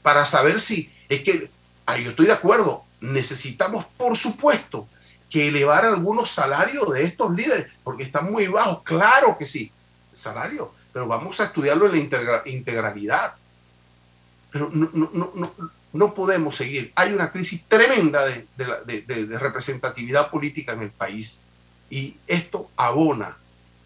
Para 0.04 0.28
saber 0.28 0.62
si 0.62 0.94
es 1.10 1.24
que, 1.24 1.50
ahí 1.88 2.04
yo 2.04 2.12
estoy 2.12 2.28
de 2.28 2.34
acuerdo, 2.34 2.84
necesitamos, 3.02 3.88
por 3.98 4.16
supuesto, 4.16 4.88
que 5.32 5.48
elevar 5.48 5.84
algunos 5.84 6.30
salarios 6.30 6.94
de 6.94 7.06
estos 7.06 7.32
líderes, 7.34 7.72
porque 7.84 8.04
están 8.04 8.32
muy 8.32 8.48
bajos, 8.48 8.84
claro 8.84 9.36
que 9.36 9.48
sí, 9.48 9.72
salario, 10.14 10.72
pero 10.94 11.08
vamos 11.08 11.40
a 11.40 11.46
estudiarlo 11.46 11.88
en 11.88 12.08
la 12.10 12.44
integralidad. 12.46 13.34
Pero 14.52 14.70
no, 14.72 14.90
no, 14.94 15.32
no, 15.34 15.52
no 15.94 16.14
podemos 16.14 16.56
seguir. 16.56 16.92
Hay 16.96 17.14
una 17.14 17.32
crisis 17.32 17.64
tremenda 17.68 18.26
de, 18.26 18.46
de, 18.56 19.40
representatividad 19.40 20.30
política 20.30 20.74
en 20.74 20.84
el 20.84 20.92
país 20.92 21.42
y 21.90 22.16
esto 22.28 22.70
abona, 22.76 23.38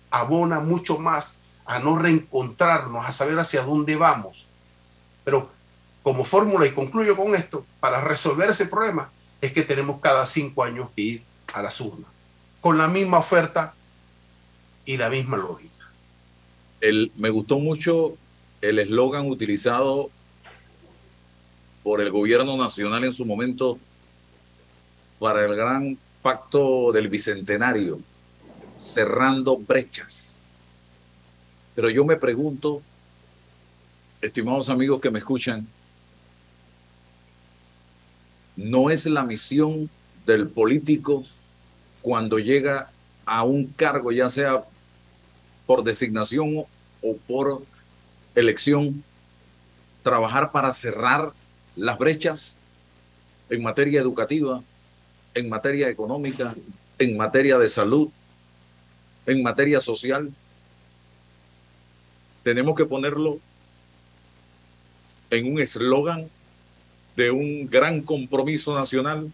abona 0.10 0.60
mucho 0.60 0.98
más 0.98 1.38
a 1.66 1.80
no 1.80 1.98
reencontrarnos, 1.98 3.06
a 3.06 3.12
saber 3.12 3.38
hacia 3.40 3.64
dónde 3.64 3.96
vamos. 3.96 4.46
Pero 5.24 5.50
como 6.04 6.26
fórmula, 6.26 6.66
y 6.66 6.72
concluyo 6.72 7.16
con 7.16 7.36
esto, 7.36 7.66
para 7.80 8.02
resolver 8.02 8.50
ese 8.50 8.66
problema 8.66 9.10
es 9.40 9.54
que 9.54 9.64
tenemos 9.64 10.02
cada 10.02 10.26
cinco 10.26 10.64
años 10.64 10.90
que 10.96 11.02
ir 11.02 11.24
a 11.54 11.62
las 11.62 11.80
urnas, 11.82 12.10
con 12.60 12.78
la 12.78 12.88
misma 12.88 13.20
oferta 13.20 13.74
y 14.86 14.98
la 14.98 15.10
misma 15.10 15.38
lógica. 15.38 15.72
El, 16.80 17.12
me 17.16 17.30
gustó 17.30 17.60
mucho 17.60 18.18
el 18.62 18.80
eslogan 18.80 19.28
utilizado 19.28 20.10
por 21.84 22.02
el 22.02 22.12
gobierno 22.12 22.58
nacional 22.58 23.04
en 23.04 23.14
su 23.14 23.26
momento 23.26 23.80
para 25.20 25.44
el 25.46 25.56
gran 25.56 25.98
pacto 26.22 26.92
del 26.92 27.08
bicentenario, 27.08 28.00
cerrando 28.78 29.58
brechas. 29.58 30.36
Pero 31.76 31.90
yo 31.90 32.06
me 32.06 32.16
pregunto, 32.16 32.82
estimados 34.22 34.70
amigos 34.70 35.02
que 35.02 35.10
me 35.10 35.20
escuchan, 35.20 35.68
no 38.56 38.90
es 38.90 39.06
la 39.06 39.24
misión 39.24 39.90
del 40.26 40.48
político 40.48 41.24
cuando 42.02 42.38
llega 42.38 42.92
a 43.26 43.44
un 43.44 43.68
cargo, 43.68 44.12
ya 44.12 44.30
sea 44.30 44.64
por 45.66 45.84
designación 45.84 46.66
o 47.02 47.18
por 47.28 47.64
elección, 48.36 49.04
trabajar 50.04 50.52
para 50.52 50.74
cerrar 50.74 51.32
las 51.76 51.98
brechas 51.98 52.58
en 53.50 53.62
materia 53.62 54.02
educativa, 54.02 54.62
en 55.34 55.50
materia 55.50 55.90
económica, 55.90 56.56
en 57.00 57.18
materia 57.18 57.58
de 57.58 57.70
salud, 57.70 58.10
en 59.26 59.44
materia 59.44 59.80
social. 59.80 60.32
Tenemos 62.44 62.76
que 62.76 62.86
ponerlo 62.86 63.40
en 65.30 65.52
un 65.52 65.60
eslogan 65.60 66.28
de 67.16 67.32
un 67.32 67.68
gran 67.68 68.02
compromiso 68.02 68.74
nacional. 68.76 69.32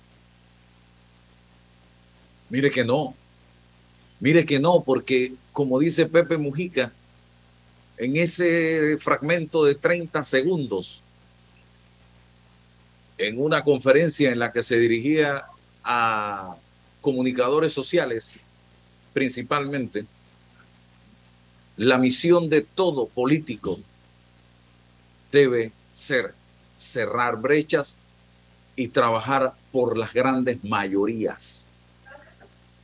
Mire 2.49 2.71
que 2.71 2.85
no, 2.85 3.15
mire 4.19 4.45
que 4.45 4.59
no, 4.59 4.83
porque 4.83 5.33
como 5.51 5.79
dice 5.79 6.05
Pepe 6.05 6.37
Mujica, 6.37 6.91
en 7.97 8.15
ese 8.15 8.97
fragmento 8.99 9.65
de 9.65 9.75
30 9.75 10.23
segundos, 10.23 11.01
en 13.17 13.41
una 13.41 13.63
conferencia 13.63 14.31
en 14.31 14.39
la 14.39 14.51
que 14.51 14.63
se 14.63 14.77
dirigía 14.77 15.43
a 15.83 16.55
comunicadores 17.01 17.73
sociales, 17.73 18.33
principalmente, 19.13 20.05
la 21.77 21.97
misión 21.97 22.49
de 22.49 22.61
todo 22.61 23.07
político 23.07 23.79
debe 25.31 25.71
ser 25.93 26.33
cerrar 26.77 27.37
brechas 27.37 27.97
y 28.75 28.87
trabajar 28.89 29.53
por 29.71 29.97
las 29.97 30.13
grandes 30.13 30.63
mayorías. 30.63 31.67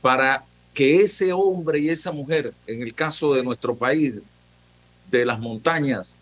Para 0.00 0.44
que 0.74 0.96
ese 1.02 1.32
hombre 1.32 1.78
y 1.78 1.88
esa 1.88 2.10
mujer, 2.10 2.52
en 2.66 2.82
el 2.82 2.94
caso 2.94 3.34
de 3.34 3.42
nuestro 3.42 3.76
país, 3.76 4.14
de 5.10 5.24
las 5.24 5.38
montañas, 5.38 6.16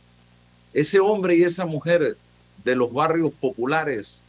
ese 0.74 1.00
hombre 1.00 1.36
y 1.36 1.42
esa 1.42 1.64
mujer 1.64 2.16
de 2.64 2.76
los 2.76 2.92
barrios 2.92 3.32
populares 3.34 4.22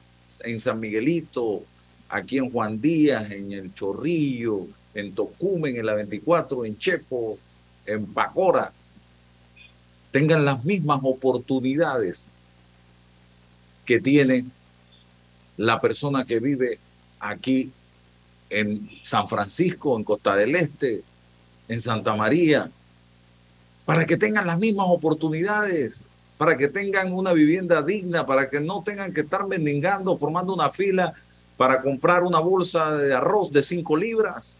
en 0.44 0.60
San 0.60 0.80
Miguelito, 0.80 1.64
aquí 2.10 2.38
en 2.38 2.52
Juan 2.52 2.80
Díaz, 2.80 3.32
en 3.32 3.52
El 3.52 3.74
Chorrillo, 3.74 4.68
en 4.94 5.14
Tocumen, 5.14 5.76
en 5.78 5.86
la 5.86 5.94
24, 5.94 6.66
en 6.66 6.78
Chepo, 6.78 7.38
en 7.86 8.06
Pacora, 8.08 8.72
tengan 10.12 10.46
las 10.46 10.64
mismas 10.64 11.00
oportunidades 11.04 12.28
que 13.86 14.00
tiene 14.00 14.46
la 15.58 15.80
persona 15.82 16.24
que 16.26 16.40
vive 16.40 16.80
aquí 17.20 17.72
en 18.50 18.90
San 19.04 19.28
Francisco, 19.28 19.98
en 19.98 20.04
Costa 20.04 20.36
del 20.36 20.56
Este, 20.56 21.04
en 21.68 21.82
Santa 21.82 22.16
María, 22.16 22.70
para 23.86 24.06
que 24.06 24.18
tengan 24.18 24.48
las 24.48 24.60
mismas 24.60 24.86
oportunidades, 24.90 26.04
para 26.44 26.58
que 26.58 26.68
tengan 26.68 27.14
una 27.14 27.32
vivienda 27.32 27.82
digna, 27.82 28.26
para 28.26 28.50
que 28.50 28.60
no 28.60 28.84
tengan 28.84 29.14
que 29.14 29.22
estar 29.22 29.48
mendigando, 29.48 30.18
formando 30.18 30.54
una 30.54 30.70
fila 30.72 31.14
para 31.56 31.82
comprar 31.82 32.22
una 32.22 32.40
bolsa 32.40 32.92
de 32.98 33.14
arroz 33.14 33.50
de 33.50 33.64
cinco 33.64 33.96
libras, 33.96 34.58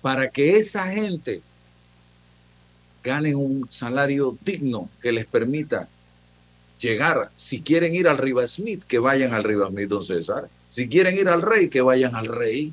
para 0.00 0.30
que 0.30 0.56
esa 0.56 0.90
gente 0.90 1.42
gane 3.04 3.34
un 3.34 3.70
salario 3.70 4.38
digno 4.40 4.88
que 5.02 5.12
les 5.12 5.26
permita 5.26 5.86
llegar, 6.80 7.30
si 7.36 7.60
quieren 7.60 7.94
ir 7.94 8.08
al 8.08 8.16
Riva 8.16 8.48
Smith, 8.48 8.84
que 8.84 8.98
vayan 8.98 9.34
al 9.34 9.44
Riva 9.44 9.68
Smith, 9.68 9.90
don 9.90 10.02
César. 10.02 10.48
Si 10.70 10.88
quieren 10.88 11.18
ir 11.18 11.28
al 11.28 11.42
rey, 11.42 11.68
que 11.68 11.82
vayan 11.82 12.14
al 12.14 12.24
rey. 12.24 12.72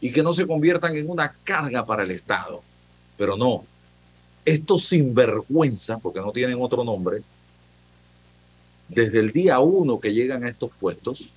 Y 0.00 0.10
que 0.10 0.22
no 0.22 0.32
se 0.32 0.46
conviertan 0.46 0.96
en 0.96 1.10
una 1.10 1.34
carga 1.44 1.84
para 1.84 2.04
el 2.04 2.12
Estado. 2.12 2.62
Pero 3.18 3.36
no, 3.36 3.66
estos 4.46 4.84
sinvergüenza, 4.84 5.98
porque 5.98 6.20
no 6.20 6.32
tienen 6.32 6.56
otro 6.60 6.84
nombre, 6.84 7.22
desde 8.88 9.18
el 9.18 9.32
día 9.32 9.58
uno 9.58 9.98
que 9.98 10.14
llegan 10.14 10.44
a 10.44 10.48
estos 10.48 10.70
puestos, 10.78 11.28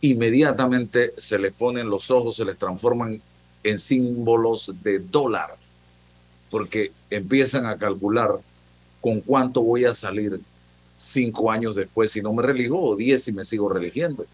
inmediatamente 0.00 1.12
se 1.18 1.38
les 1.38 1.52
ponen 1.52 1.90
los 1.90 2.10
ojos, 2.12 2.36
se 2.36 2.44
les 2.44 2.56
transforman 2.56 3.20
en 3.64 3.78
símbolos 3.78 4.72
de 4.82 5.00
dólar, 5.00 5.56
porque 6.50 6.92
empiezan 7.10 7.66
a 7.66 7.76
calcular 7.76 8.30
con 9.00 9.20
cuánto 9.20 9.60
voy 9.60 9.84
a 9.84 9.92
salir 9.92 10.40
cinco 10.96 11.50
años 11.50 11.74
después 11.74 12.12
si 12.12 12.22
no 12.22 12.32
me 12.32 12.42
relijo 12.42 12.80
o 12.80 12.96
diez 12.96 13.24
si 13.24 13.32
me 13.32 13.44
sigo 13.44 13.68
religiendo. 13.68 14.24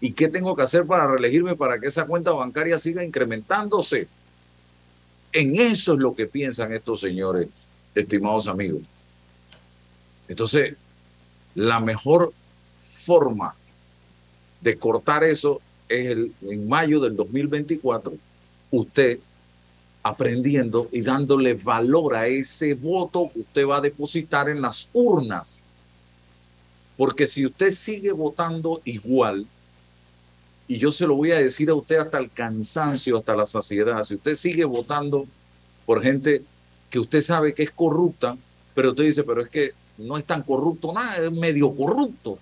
¿Y 0.00 0.12
qué 0.12 0.28
tengo 0.28 0.56
que 0.56 0.62
hacer 0.62 0.86
para 0.86 1.06
reelegirme 1.06 1.54
para 1.54 1.78
que 1.78 1.88
esa 1.88 2.06
cuenta 2.06 2.30
bancaria 2.30 2.78
siga 2.78 3.04
incrementándose? 3.04 4.08
En 5.32 5.56
eso 5.56 5.94
es 5.94 5.98
lo 5.98 6.14
que 6.14 6.26
piensan 6.26 6.72
estos 6.72 7.00
señores, 7.00 7.48
estimados 7.94 8.48
amigos. 8.48 8.82
Entonces, 10.28 10.76
la 11.54 11.80
mejor 11.80 12.32
forma 12.92 13.54
de 14.60 14.76
cortar 14.76 15.24
eso 15.24 15.60
es 15.88 16.16
en 16.42 16.68
mayo 16.68 17.00
del 17.00 17.16
2024, 17.16 18.12
usted 18.70 19.18
aprendiendo 20.02 20.88
y 20.92 21.02
dándole 21.02 21.54
valor 21.54 22.14
a 22.14 22.26
ese 22.26 22.74
voto 22.74 23.30
que 23.32 23.40
usted 23.40 23.66
va 23.66 23.78
a 23.78 23.80
depositar 23.80 24.48
en 24.48 24.62
las 24.62 24.88
urnas. 24.92 25.60
Porque 26.96 27.26
si 27.26 27.46
usted 27.46 27.70
sigue 27.72 28.12
votando 28.12 28.80
igual, 28.84 29.46
y 30.70 30.78
yo 30.78 30.92
se 30.92 31.04
lo 31.04 31.16
voy 31.16 31.32
a 31.32 31.38
decir 31.38 31.68
a 31.68 31.74
usted 31.74 31.96
hasta 31.96 32.18
el 32.18 32.30
cansancio, 32.30 33.18
hasta 33.18 33.34
la 33.34 33.44
saciedad, 33.44 34.04
si 34.04 34.14
usted 34.14 34.34
sigue 34.34 34.64
votando 34.64 35.26
por 35.84 36.00
gente 36.00 36.44
que 36.88 37.00
usted 37.00 37.22
sabe 37.22 37.52
que 37.52 37.64
es 37.64 37.72
corrupta, 37.72 38.36
pero 38.72 38.90
usted 38.90 39.02
dice, 39.02 39.24
pero 39.24 39.42
es 39.42 39.48
que 39.48 39.72
no 39.98 40.16
es 40.16 40.24
tan 40.24 40.44
corrupto 40.44 40.92
nada, 40.92 41.26
es 41.26 41.32
medio 41.32 41.74
corrupto. 41.74 42.38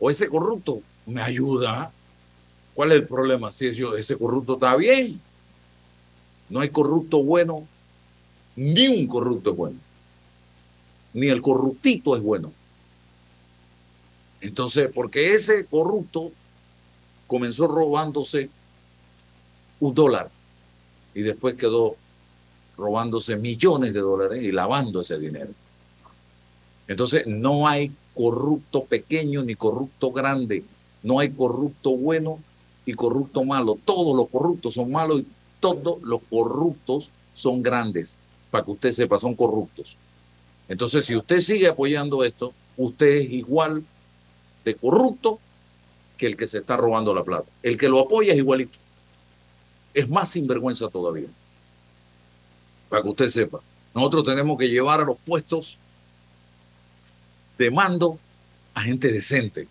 O 0.00 0.10
ese 0.10 0.28
corrupto 0.28 0.80
me 1.06 1.22
ayuda. 1.22 1.92
¿Cuál 2.74 2.90
es 2.90 2.98
el 2.98 3.06
problema? 3.06 3.52
Si 3.52 3.68
ese 3.68 4.18
corrupto 4.18 4.54
está 4.54 4.74
bien, 4.74 5.20
no 6.48 6.58
hay 6.58 6.70
corrupto 6.70 7.22
bueno, 7.22 7.68
ni 8.56 8.88
un 8.88 9.06
corrupto 9.06 9.52
es 9.52 9.56
bueno. 9.56 9.78
Ni 11.14 11.28
el 11.28 11.40
corruptito 11.40 12.16
es 12.16 12.22
bueno. 12.22 12.52
Entonces, 14.40 14.90
porque 14.92 15.34
ese 15.34 15.66
corrupto 15.66 16.32
comenzó 17.26 17.66
robándose 17.66 18.50
un 19.80 19.94
dólar 19.94 20.30
y 21.14 21.22
después 21.22 21.54
quedó 21.54 21.96
robándose 22.76 23.36
millones 23.36 23.92
de 23.92 24.00
dólares 24.00 24.42
y 24.42 24.52
lavando 24.52 25.00
ese 25.00 25.18
dinero. 25.18 25.50
Entonces, 26.88 27.26
no 27.26 27.68
hay 27.68 27.92
corrupto 28.14 28.84
pequeño 28.84 29.42
ni 29.42 29.54
corrupto 29.54 30.10
grande. 30.10 30.64
No 31.02 31.18
hay 31.18 31.30
corrupto 31.30 31.96
bueno 31.96 32.38
y 32.86 32.94
corrupto 32.94 33.44
malo. 33.44 33.78
Todos 33.84 34.16
los 34.16 34.28
corruptos 34.28 34.74
son 34.74 34.90
malos 34.90 35.20
y 35.20 35.26
todos 35.60 36.02
los 36.02 36.20
corruptos 36.28 37.10
son 37.34 37.62
grandes, 37.62 38.18
para 38.50 38.64
que 38.64 38.72
usted 38.72 38.92
sepa, 38.92 39.18
son 39.18 39.34
corruptos. 39.34 39.96
Entonces, 40.68 41.04
si 41.04 41.16
usted 41.16 41.40
sigue 41.40 41.68
apoyando 41.68 42.24
esto, 42.24 42.52
usted 42.76 43.06
es 43.06 43.30
igual 43.30 43.84
de 44.64 44.74
corrupto 44.74 45.38
que 46.16 46.26
el 46.26 46.36
que 46.36 46.46
se 46.46 46.58
está 46.58 46.76
robando 46.76 47.14
la 47.14 47.24
plata. 47.24 47.50
El 47.62 47.78
que 47.78 47.88
lo 47.88 48.00
apoya 48.00 48.32
es 48.32 48.38
igualito. 48.38 48.78
Es 49.94 50.08
más 50.08 50.28
sinvergüenza 50.30 50.88
todavía. 50.88 51.28
Para 52.88 53.02
que 53.02 53.08
usted 53.08 53.28
sepa. 53.28 53.60
Nosotros 53.94 54.24
tenemos 54.24 54.58
que 54.58 54.68
llevar 54.68 55.00
a 55.00 55.04
los 55.04 55.18
puestos 55.18 55.78
de 57.58 57.70
mando 57.70 58.18
a 58.74 58.80
gente 58.80 59.12
decente, 59.12 59.68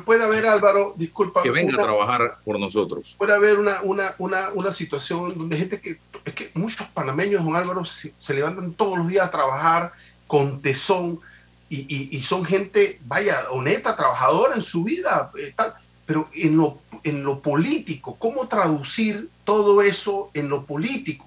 puede 0.00 0.24
haber, 0.24 0.46
Álvaro, 0.46 0.94
disculpa. 0.96 1.42
Que 1.42 1.50
venga 1.50 1.74
a 1.74 1.84
trabajar 1.84 2.38
por 2.44 2.58
nosotros. 2.58 3.14
Puede 3.18 3.34
haber 3.34 3.58
una, 3.58 3.82
una, 3.82 4.14
una, 4.18 4.50
una 4.54 4.72
situación 4.72 5.36
donde 5.36 5.56
gente 5.56 5.80
que, 5.80 5.98
es 6.24 6.34
que 6.34 6.50
muchos 6.54 6.86
panameños, 6.88 7.44
don 7.44 7.54
Álvaro, 7.54 7.84
se, 7.84 8.12
levantan 8.34 8.72
todos 8.72 8.98
los 8.98 9.08
días 9.08 9.26
a 9.26 9.30
trabajar 9.30 9.92
con 10.26 10.62
tesón 10.62 11.20
y, 11.68 12.14
y, 12.14 12.22
son 12.22 12.44
gente, 12.44 13.00
vaya, 13.06 13.34
honesta, 13.50 13.96
trabajadora 13.96 14.54
en 14.54 14.60
su 14.60 14.84
vida, 14.84 15.30
eh, 15.38 15.54
tal, 15.56 15.74
pero 16.12 16.28
en 16.34 16.58
lo, 16.58 16.78
en 17.04 17.24
lo 17.24 17.40
político, 17.40 18.16
¿cómo 18.18 18.46
traducir 18.46 19.30
todo 19.44 19.80
eso 19.80 20.30
en 20.34 20.50
lo 20.50 20.62
político? 20.66 21.26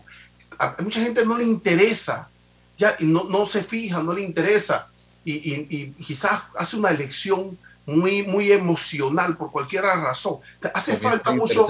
A 0.60 0.76
mucha 0.78 1.02
gente 1.02 1.26
no 1.26 1.40
le 1.40 1.44
interesa, 1.44 2.30
ya 2.78 2.96
no, 3.00 3.24
no 3.24 3.48
se 3.48 3.64
fija, 3.64 4.04
no 4.04 4.14
le 4.14 4.22
interesa 4.22 4.88
y, 5.24 5.54
y 5.54 5.92
quizás 5.94 6.44
hace 6.56 6.78
una 6.78 6.92
elección 6.92 7.58
muy, 7.88 8.28
muy 8.28 8.52
emocional 8.52 9.36
por 9.38 9.52
cualquier 9.52 9.86
razón. 9.86 10.38
Hace 10.76 10.98
falta 10.98 11.32
mucho... 11.32 11.66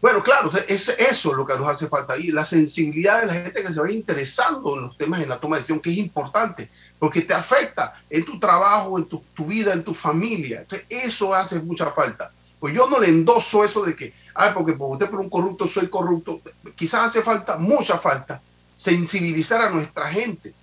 Bueno, 0.00 0.20
claro, 0.20 0.50
es 0.66 0.88
eso 0.88 1.30
es 1.30 1.36
lo 1.36 1.46
que 1.46 1.56
nos 1.56 1.68
hace 1.68 1.86
falta 1.86 2.16
y 2.18 2.32
la 2.32 2.44
sensibilidad 2.44 3.20
de 3.20 3.26
la 3.28 3.34
gente 3.34 3.62
que 3.62 3.72
se 3.72 3.80
va 3.80 3.92
interesando 3.92 4.74
en 4.74 4.82
los 4.82 4.98
temas 4.98 5.22
en 5.22 5.28
la 5.28 5.38
toma 5.38 5.54
de 5.54 5.60
decisión, 5.60 5.78
que 5.78 5.92
es 5.92 5.98
importante, 5.98 6.68
porque 7.04 7.20
te 7.20 7.34
afecta 7.34 8.00
en 8.08 8.24
tu 8.24 8.40
trabajo, 8.40 8.96
en 8.96 9.04
tu, 9.04 9.22
tu 9.34 9.44
vida, 9.44 9.74
en 9.74 9.84
tu 9.84 9.92
familia. 9.92 10.60
Entonces, 10.62 10.86
eso 10.88 11.34
hace 11.34 11.60
mucha 11.60 11.90
falta. 11.90 12.32
Pues 12.58 12.74
yo 12.74 12.88
no 12.88 12.98
le 12.98 13.08
endoso 13.08 13.62
eso 13.62 13.84
de 13.84 13.94
que, 13.94 14.14
ay, 14.34 14.52
porque 14.54 14.72
por 14.72 14.90
usted 14.90 15.10
por 15.10 15.20
un 15.20 15.28
corrupto 15.28 15.68
soy 15.68 15.88
corrupto. 15.88 16.40
Quizás 16.74 17.08
hace 17.08 17.20
falta, 17.20 17.58
mucha 17.58 17.98
falta, 17.98 18.40
sensibilizar 18.74 19.60
a 19.60 19.68
nuestra 19.68 20.10
gente. 20.10 20.54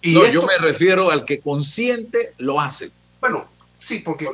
Y 0.00 0.14
no, 0.14 0.24
yo 0.28 0.46
me 0.46 0.56
refiero 0.58 1.10
al 1.10 1.24
que 1.24 1.40
consciente 1.40 2.34
lo 2.38 2.60
hace. 2.60 2.92
Bueno, 3.20 3.48
Sí, 3.76 3.98
porque... 3.98 4.28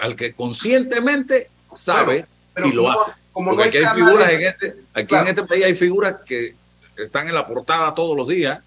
al, 0.00 0.16
que 0.16 0.32
conscientemente 0.32 1.50
sabe 1.72 2.26
y 2.64 2.72
lo 2.72 2.90
hace. 2.90 3.12
Como 3.32 3.52
aquí 3.62 3.78
hay 3.78 3.94
figuras 3.94 4.32
en 4.32 4.46
este, 4.46 4.74
aquí 4.92 5.14
en 5.14 5.28
este 5.28 5.44
país 5.44 5.64
hay 5.66 5.76
figuras 5.76 6.16
que 6.26 6.56
están 6.96 7.28
en 7.28 7.34
la 7.34 7.46
portada 7.46 7.94
todos 7.94 8.16
los 8.16 8.26
días 8.26 8.60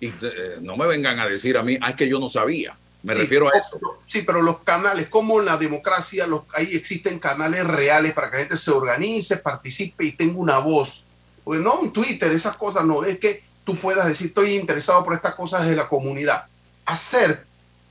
y 0.00 0.08
eh, 0.08 0.58
no 0.60 0.76
me 0.76 0.86
vengan 0.86 1.20
a 1.20 1.26
decir 1.26 1.56
a 1.56 1.62
mí, 1.62 1.78
ah, 1.80 1.90
es 1.90 1.96
que 1.96 2.08
yo 2.08 2.18
no 2.18 2.28
sabía. 2.28 2.76
Me 3.02 3.14
refiero 3.14 3.48
a 3.48 3.56
eso. 3.56 3.78
Sí, 4.06 4.22
pero 4.22 4.42
los 4.42 4.58
canales, 4.58 5.08
como 5.08 5.40
en 5.40 5.46
la 5.46 5.56
democracia, 5.56 6.26
los, 6.26 6.42
ahí 6.52 6.74
existen 6.74 7.18
canales 7.18 7.66
reales 7.66 8.12
para 8.12 8.30
que 8.30 8.36
la 8.36 8.42
gente 8.42 8.58
se 8.58 8.70
organice, 8.70 9.38
participe 9.38 10.04
y 10.04 10.12
tenga 10.12 10.38
una 10.38 10.58
voz. 10.58 11.04
Pues 11.44 11.60
no 11.60 11.80
un 11.80 11.92
Twitter, 11.92 12.30
esas 12.32 12.56
cosas 12.58 12.84
no. 12.84 13.02
Es 13.04 13.18
que 13.18 13.42
tú 13.64 13.76
puedas 13.76 14.06
decir, 14.06 14.26
estoy 14.26 14.56
interesado 14.56 15.02
por 15.02 15.14
estas 15.14 15.34
cosas 15.34 15.66
de 15.66 15.76
la 15.76 15.88
comunidad. 15.88 16.44
Hacer 16.84 17.46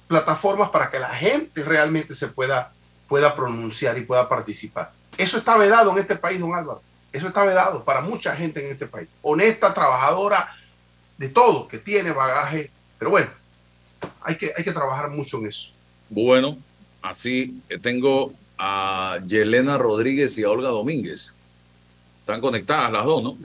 plataformas 0.08 0.70
para 0.70 0.92
que 0.92 1.00
la 1.00 1.10
gente 1.10 1.64
realmente 1.64 2.14
se 2.14 2.28
pueda 2.28 2.72
pueda 3.10 3.36
pronunciar 3.36 3.98
y 3.98 4.06
pueda 4.06 4.30
participar. 4.30 4.92
Eso 5.18 5.40
está 5.40 5.58
vedado 5.58 5.92
en 5.92 5.98
este 5.98 6.16
país, 6.16 6.40
don 6.40 6.56
Álvaro. 6.56 6.82
Eso 7.12 7.28
está 7.28 7.44
vedado 7.44 7.84
para 7.84 8.02
mucha 8.02 8.36
gente 8.36 8.64
en 8.64 8.72
este 8.72 8.86
país. 8.86 9.10
Honesta, 9.24 9.74
trabajadora, 9.74 10.56
de 11.20 11.30
todo, 11.30 11.68
que 11.68 11.78
tiene 11.78 12.12
bagaje. 12.12 12.72
Pero 12.98 13.12
bueno, 13.12 13.30
hay 14.22 14.38
que, 14.38 14.52
hay 14.58 14.64
que 14.64 14.72
trabajar 14.72 15.10
mucho 15.12 15.38
en 15.38 15.48
eso. 15.48 15.72
Bueno, 16.10 16.58
así 17.02 17.62
tengo 17.84 18.34
a 18.58 19.20
Yelena 19.28 19.78
Rodríguez 19.78 20.38
y 20.38 20.44
a 20.44 20.50
Olga 20.50 20.70
Domínguez. 20.70 21.34
Están 22.22 22.42
conectadas 22.42 22.92
las 22.92 23.06
dos, 23.06 23.24
¿no? 23.24 23.38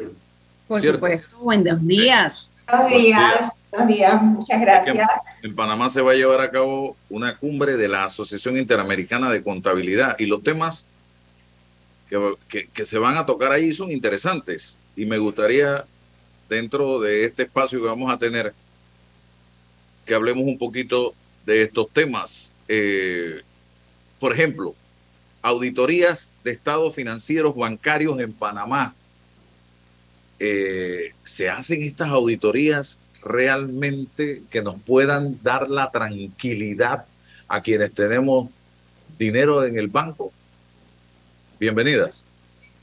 Por 0.68 0.80
supuesto, 0.80 1.38
buenos 1.40 1.86
días. 1.86 2.52
Buenos 2.66 2.90
días, 2.90 3.60
buenos 3.70 3.88
días, 3.88 4.22
muchas 4.22 4.60
gracias. 4.60 5.08
En 5.42 5.54
Panamá 5.54 5.90
se 5.90 6.00
va 6.00 6.12
a 6.12 6.14
llevar 6.14 6.40
a 6.40 6.50
cabo 6.50 6.96
una 7.10 7.36
cumbre 7.36 7.76
de 7.76 7.88
la 7.88 8.04
Asociación 8.04 8.56
Interamericana 8.56 9.30
de 9.30 9.42
Contabilidad 9.42 10.16
y 10.18 10.24
los 10.24 10.42
temas 10.42 10.86
que, 12.08 12.68
que, 12.72 12.86
se 12.86 12.98
van 12.98 13.18
a 13.18 13.26
tocar 13.26 13.52
ahí 13.52 13.74
son 13.74 13.90
interesantes 13.90 14.78
y 14.96 15.04
me 15.04 15.18
gustaría 15.18 15.84
dentro 16.48 17.00
de 17.00 17.24
este 17.24 17.44
espacio 17.44 17.80
que 17.80 17.86
vamos 17.86 18.12
a 18.12 18.18
tener 18.18 18.52
que 20.04 20.14
hablemos 20.14 20.44
un 20.44 20.58
poquito 20.58 21.14
de 21.46 21.62
estos 21.62 21.90
temas. 21.90 22.52
Eh, 22.68 23.42
por 24.18 24.32
ejemplo, 24.32 24.74
auditorías 25.42 26.30
de 26.42 26.52
estados 26.52 26.94
financieros 26.94 27.54
bancarios 27.54 28.18
en 28.20 28.32
Panamá. 28.32 28.94
Eh, 30.38 31.12
¿Se 31.24 31.48
hacen 31.48 31.82
estas 31.82 32.08
auditorías 32.08 32.98
realmente 33.22 34.42
que 34.50 34.62
nos 34.62 34.80
puedan 34.80 35.38
dar 35.42 35.70
la 35.70 35.90
tranquilidad 35.90 37.06
a 37.48 37.60
quienes 37.60 37.92
tenemos 37.92 38.50
dinero 39.18 39.64
en 39.64 39.78
el 39.78 39.88
banco? 39.88 40.32
Bienvenidas. 41.58 42.24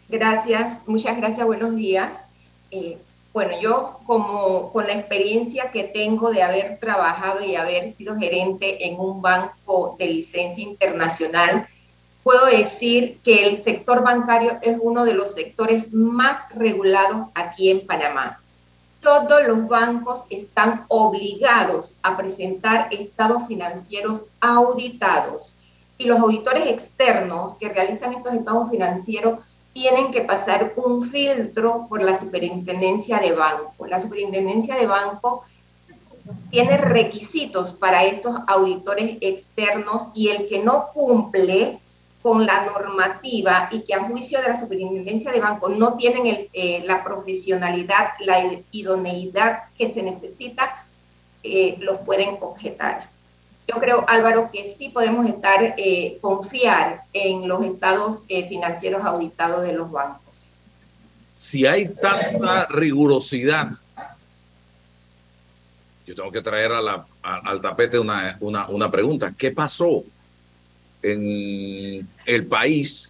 Gracias, 0.09 0.79
muchas 0.87 1.17
gracias, 1.17 1.45
buenos 1.45 1.75
días. 1.75 2.23
Eh, 2.71 2.97
bueno, 3.33 3.53
yo 3.61 3.99
como 4.05 4.71
con 4.71 4.87
la 4.87 4.93
experiencia 4.93 5.71
que 5.71 5.85
tengo 5.85 6.31
de 6.31 6.43
haber 6.43 6.79
trabajado 6.79 7.43
y 7.43 7.55
haber 7.55 7.91
sido 7.91 8.17
gerente 8.17 8.87
en 8.87 8.99
un 8.99 9.21
banco 9.21 9.95
de 9.97 10.07
licencia 10.07 10.63
internacional, 10.63 11.65
puedo 12.23 12.45
decir 12.47 13.19
que 13.23 13.47
el 13.47 13.55
sector 13.61 14.03
bancario 14.03 14.59
es 14.61 14.77
uno 14.81 15.05
de 15.05 15.13
los 15.13 15.33
sectores 15.33 15.93
más 15.93 16.37
regulados 16.53 17.29
aquí 17.33 17.69
en 17.69 17.85
Panamá. 17.85 18.39
Todos 18.99 19.47
los 19.47 19.67
bancos 19.67 20.25
están 20.29 20.85
obligados 20.89 21.95
a 22.03 22.17
presentar 22.17 22.89
estados 22.91 23.47
financieros 23.47 24.27
auditados 24.41 25.55
y 25.97 26.05
los 26.05 26.19
auditores 26.19 26.67
externos 26.67 27.55
que 27.55 27.69
realizan 27.69 28.13
estos 28.13 28.33
estados 28.33 28.69
financieros 28.69 29.39
tienen 29.73 30.11
que 30.11 30.21
pasar 30.21 30.73
un 30.75 31.03
filtro 31.03 31.87
por 31.87 32.03
la 32.03 32.17
superintendencia 32.17 33.19
de 33.19 33.31
banco. 33.31 33.87
La 33.87 33.99
superintendencia 33.99 34.75
de 34.75 34.87
banco 34.87 35.43
tiene 36.49 36.77
requisitos 36.77 37.73
para 37.73 38.03
estos 38.03 38.37
auditores 38.47 39.17
externos 39.21 40.07
y 40.13 40.29
el 40.29 40.47
que 40.47 40.59
no 40.59 40.87
cumple 40.93 41.79
con 42.21 42.45
la 42.45 42.65
normativa 42.65 43.67
y 43.71 43.81
que 43.81 43.95
a 43.95 44.03
juicio 44.03 44.41
de 44.41 44.49
la 44.49 44.55
superintendencia 44.55 45.31
de 45.31 45.39
banco 45.39 45.69
no 45.69 45.97
tienen 45.97 46.47
eh, 46.53 46.83
la 46.85 47.03
profesionalidad, 47.03 48.11
la 48.19 48.43
idoneidad 48.71 49.63
que 49.75 49.91
se 49.91 50.03
necesita, 50.03 50.85
eh, 51.43 51.77
los 51.79 51.99
pueden 51.99 52.37
objetar. 52.41 53.09
Yo 53.67 53.79
creo, 53.79 54.03
Álvaro, 54.07 54.49
que 54.51 54.75
sí 54.77 54.89
podemos 54.89 55.27
estar, 55.27 55.75
eh, 55.77 56.17
confiar 56.19 57.03
en 57.13 57.47
los 57.47 57.63
estados 57.63 58.25
eh, 58.27 58.47
financieros 58.47 59.05
auditados 59.05 59.63
de 59.63 59.73
los 59.73 59.91
bancos. 59.91 60.51
Si 61.31 61.65
hay 61.65 61.87
tanta 61.93 62.65
rigurosidad, 62.67 63.69
yo 66.05 66.15
tengo 66.15 66.31
que 66.31 66.41
traer 66.41 66.71
a 66.71 66.81
la, 66.81 67.05
al 67.21 67.61
tapete 67.61 67.97
una, 67.97 68.37
una, 68.41 68.67
una 68.67 68.91
pregunta. 68.91 69.33
¿Qué 69.37 69.51
pasó 69.51 70.03
en 71.01 72.05
el 72.25 72.45
país 72.47 73.09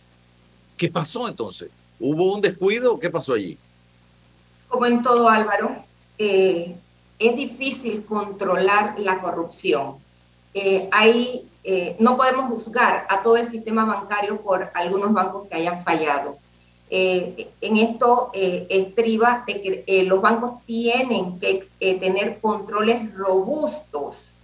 ¿qué 0.77 0.90
pasó 0.90 1.29
entonces? 1.29 1.71
¿Hubo 1.99 2.35
un 2.35 2.40
descuido? 2.40 2.99
¿Qué 2.99 3.11
pasó 3.11 3.35
allí? 3.35 3.59
Como 4.69 4.87
en 4.87 5.03
todo, 5.03 5.29
Álvaro, 5.29 5.85
eh, 6.19 6.75
es 7.19 7.37
difícil 7.37 8.05
controlar 8.05 8.99
la 8.99 9.21
corrupción. 9.21 9.97
Eh, 10.55 10.88
hay 10.90 11.50
eh, 11.62 11.96
no 11.99 12.16
podemos 12.16 12.49
juzgar 12.49 13.07
a 13.09 13.23
todo 13.23 13.37
el 13.37 13.49
sistema 13.51 13.85
bancario 13.85 14.40
por 14.40 14.70
algunos 14.75 15.12
bancos 15.12 15.46
que 15.49 15.57
hayan 15.57 15.83
fallado. 15.85 16.38
Eh, 16.88 17.49
en 17.61 17.77
esto 17.77 18.31
eh, 18.33 18.66
estriba 18.70 19.44
de 19.46 19.85
que 19.87 20.03
los 20.05 20.20
bancos 20.20 20.64
tienen 20.64 21.38
que 21.38 21.68
tener 21.79 22.40
controles 22.40 23.14
robustos 23.14 24.35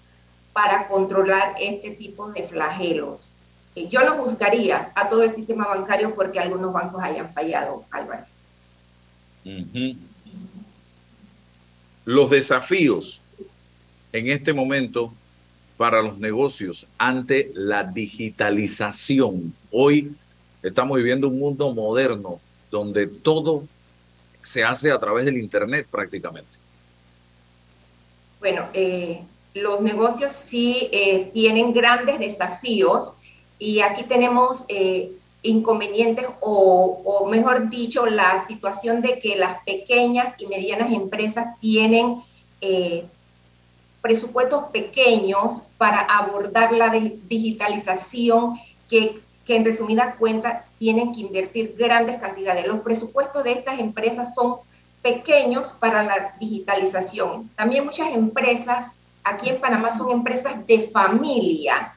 para 0.53 0.87
controlar 0.89 1.55
este 1.61 1.91
tipo 1.91 2.31
de 2.31 2.47
flagelos. 2.47 3.35
yo 3.75 4.05
no 4.05 4.23
juzgaría 4.23 4.91
a 4.95 5.09
todo 5.09 5.23
el 5.23 5.35
sistema 5.35 5.67
bancario 5.67 6.15
porque 6.15 6.39
algunos 6.39 6.73
bancos 6.73 7.03
hayan 7.03 7.31
fallado, 7.33 7.85
Álvaro. 7.91 8.25
Los 12.05 12.31
desafíos 12.31 13.21
en 14.13 14.29
este 14.29 14.53
momento 14.55 15.13
para 15.77 16.03
los 16.03 16.19
negocios 16.19 16.87
ante 16.99 17.51
la 17.55 17.85
digitalización. 17.85 19.55
Hoy 19.71 20.15
estamos 20.63 20.97
viviendo 20.97 21.29
un 21.29 21.39
mundo 21.39 21.73
moderno 21.73 22.41
donde 22.71 23.07
todo 23.07 23.65
se 24.43 24.65
hace 24.65 24.91
a 24.91 24.99
través 24.99 25.25
del 25.25 25.37
Internet 25.37 25.87
prácticamente. 25.91 26.59
Bueno, 28.41 28.67
eh, 28.73 29.23
los 29.55 29.81
negocios 29.81 30.33
sí 30.33 30.89
eh, 30.93 31.31
tienen 31.35 31.73
grandes 31.73 32.19
desafíos 32.19 33.15
y 33.59 33.81
aquí 33.81 34.05
tenemos 34.05 34.65
eh, 34.69 35.13
inconvenientes 35.43 36.27
o, 36.41 37.03
o, 37.05 37.27
mejor 37.29 37.69
dicho, 37.71 38.07
la 38.07 38.45
situación 38.47 39.01
de 39.01 39.19
que 39.19 39.37
las 39.37 39.63
pequeñas 39.65 40.35
y 40.39 40.47
medianas 40.47 40.93
empresas 40.93 41.59
tienen 41.61 42.23
presupuestos 44.07 44.67
pequeños 44.67 45.65
para 45.79 45.99
abordar 45.99 46.71
la 46.71 46.91
digitalización 46.91 48.57
que, 48.89 49.19
que 49.45 49.57
en 49.57 49.65
resumida 49.65 50.15
cuenta 50.15 50.65
tienen 50.79 51.13
que 51.13 51.23
invertir 51.23 51.75
grandes 51.77 52.21
cantidades. 52.21 52.69
Los 52.69 52.83
presupuestos 52.83 53.43
de 53.43 53.55
estas 53.55 53.81
empresas 53.81 54.33
son 54.33 54.59
pequeños 55.03 55.73
para 55.81 56.05
la 56.05 56.37
digitalización. 56.39 57.49
También 57.57 57.85
muchas 57.85 58.15
empresas 58.15 58.93
aquí 59.25 59.49
en 59.49 59.61
Panamá 59.61 59.91
son 59.91 60.13
empresas 60.13 60.65
de 60.69 60.89
familia 60.89 61.93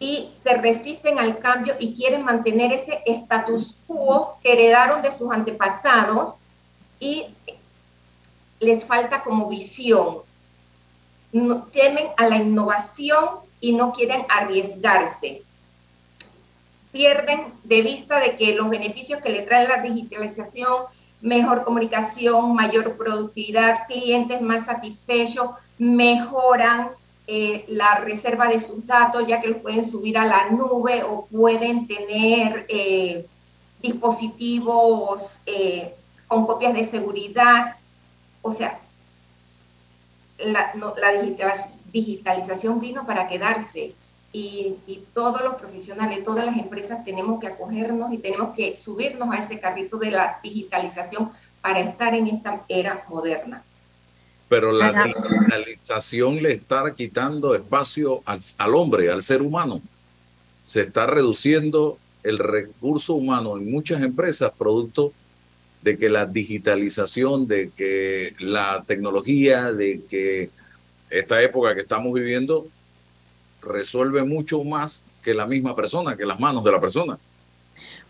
y 0.00 0.30
se 0.42 0.54
resisten 0.56 1.20
al 1.20 1.38
cambio 1.38 1.76
y 1.78 1.94
quieren 1.94 2.24
mantener 2.24 2.72
ese 2.72 3.02
status 3.06 3.76
quo 3.86 4.36
que 4.42 4.54
heredaron 4.54 5.00
de 5.00 5.12
sus 5.12 5.30
antepasados 5.30 6.38
y 6.98 7.26
les 8.58 8.84
falta 8.84 9.22
como 9.22 9.48
visión 9.48 10.22
no, 11.32 11.64
temen 11.64 12.08
a 12.16 12.28
la 12.28 12.36
innovación 12.36 13.24
y 13.60 13.72
no 13.72 13.92
quieren 13.92 14.24
arriesgarse. 14.28 15.42
Pierden 16.92 17.52
de 17.64 17.82
vista 17.82 18.20
de 18.20 18.36
que 18.36 18.54
los 18.54 18.68
beneficios 18.68 19.22
que 19.22 19.30
le 19.30 19.42
trae 19.42 19.66
la 19.66 19.78
digitalización, 19.78 20.84
mejor 21.22 21.64
comunicación, 21.64 22.54
mayor 22.54 22.96
productividad, 22.96 23.86
clientes 23.86 24.40
más 24.42 24.66
satisfechos, 24.66 25.50
mejoran 25.78 26.90
eh, 27.26 27.64
la 27.68 27.94
reserva 27.94 28.48
de 28.48 28.58
sus 28.58 28.86
datos, 28.86 29.26
ya 29.26 29.40
que 29.40 29.48
los 29.48 29.62
pueden 29.62 29.88
subir 29.88 30.18
a 30.18 30.26
la 30.26 30.50
nube 30.50 31.02
o 31.04 31.26
pueden 31.26 31.86
tener 31.86 32.66
eh, 32.68 33.24
dispositivos 33.80 35.42
eh, 35.46 35.94
con 36.26 36.46
copias 36.46 36.74
de 36.74 36.84
seguridad. 36.84 37.76
O 38.42 38.52
sea, 38.52 38.81
la, 40.44 40.72
digitalización 41.92 42.80
vino 42.80 43.06
para 43.06 43.28
quedarse 43.28 43.94
y, 44.32 44.76
todos 45.14 45.42
los 45.42 45.54
profesionales, 45.56 46.24
todas 46.24 46.46
las 46.46 46.56
empresas 46.56 47.04
tenemos 47.04 47.38
que 47.40 47.48
acogernos 47.48 48.12
y 48.12 48.18
tenemos 48.18 48.54
que 48.56 48.74
subirnos 48.74 49.30
a 49.30 49.38
ese 49.38 49.60
carrito 49.60 49.98
de 49.98 50.10
la 50.10 50.38
digitalización 50.42 51.30
para 51.60 51.80
estar 51.80 52.14
en 52.14 52.28
esta 52.28 52.62
era 52.68 53.04
moderna. 53.08 53.62
Pero 54.48 54.72
la 54.72 55.04
digitalización 55.04 56.42
le 56.42 56.52
está 56.52 56.94
quitando 56.94 57.54
espacio 57.54 58.22
al, 58.24 58.40
al 58.58 58.74
hombre, 58.74 59.10
al 59.10 59.22
ser 59.22 59.42
humano. 59.42 59.80
Se 60.62 60.82
está 60.82 61.06
reduciendo 61.06 61.98
el 62.22 62.38
recurso 62.38 63.14
humano 63.14 63.56
en 63.56 63.70
muchas 63.70 64.02
empresas 64.02 64.52
producto 64.56 65.12
de 65.82 65.98
que 65.98 66.08
la 66.08 66.26
digitalización, 66.26 67.46
de 67.46 67.70
que 67.70 68.34
la 68.38 68.84
tecnología, 68.86 69.72
de 69.72 70.02
que 70.08 70.50
esta 71.10 71.42
época 71.42 71.74
que 71.74 71.82
estamos 71.82 72.12
viviendo 72.14 72.66
resuelve 73.62 74.24
mucho 74.24 74.64
más 74.64 75.02
que 75.22 75.34
la 75.34 75.46
misma 75.46 75.74
persona, 75.76 76.16
que 76.16 76.24
las 76.24 76.40
manos 76.40 76.64
de 76.64 76.72
la 76.72 76.80
persona. 76.80 77.18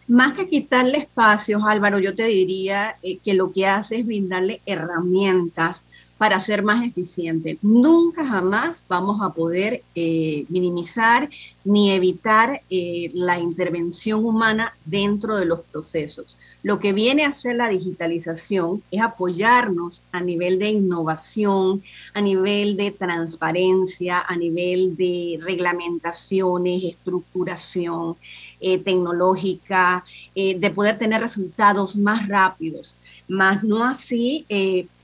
Más 0.09 0.33
que 0.33 0.47
quitarle 0.47 0.99
espacios, 0.99 1.63
Álvaro, 1.65 1.99
yo 1.99 2.15
te 2.15 2.25
diría 2.27 2.97
eh, 3.03 3.19
que 3.19 3.35
lo 3.35 3.51
que 3.53 3.67
hace 3.67 3.97
es 3.99 4.07
brindarle 4.07 4.61
herramientas 4.67 5.85
para 6.23 6.39
ser 6.39 6.63
más 6.63 6.85
eficiente. 6.85 7.59
Nunca 7.63 8.25
jamás 8.25 8.85
vamos 8.89 9.21
a 9.21 9.31
poder 9.31 9.83
eh, 9.97 10.45
minimizar 10.49 11.29
ni 11.65 11.91
evitar 11.91 12.63
eh, 12.71 13.11
la 13.13 13.41
intervención 13.41 14.25
humana 14.25 14.73
dentro 14.85 15.37
de 15.37 15.47
los 15.47 15.63
procesos. 15.63 16.37
Lo 16.63 16.79
que 16.79 16.93
viene 16.93 17.25
a 17.25 17.31
hacer 17.31 17.57
la 17.57 17.69
digitalización 17.69 18.85
es 18.93 19.03
apoyarnos 19.03 20.03
a 20.13 20.21
nivel 20.21 20.61
de 20.61 20.71
innovación, 20.71 21.83
a 22.15 22.21
nivel 22.21 22.77
de 22.77 22.93
transparencia, 22.93 24.21
a 24.21 24.37
nivel 24.37 24.97
de 24.97 25.41
reglamentaciones, 25.43 26.85
estructuración 26.85 28.15
eh, 28.63 28.79
tecnológica, 28.79 30.05
de 30.35 30.71
poder 30.75 30.99
tener 30.99 31.21
resultados 31.21 31.97
más 31.97 32.27
rápidos, 32.29 32.97
más 33.29 33.63
no 33.63 33.85
así 33.85 34.47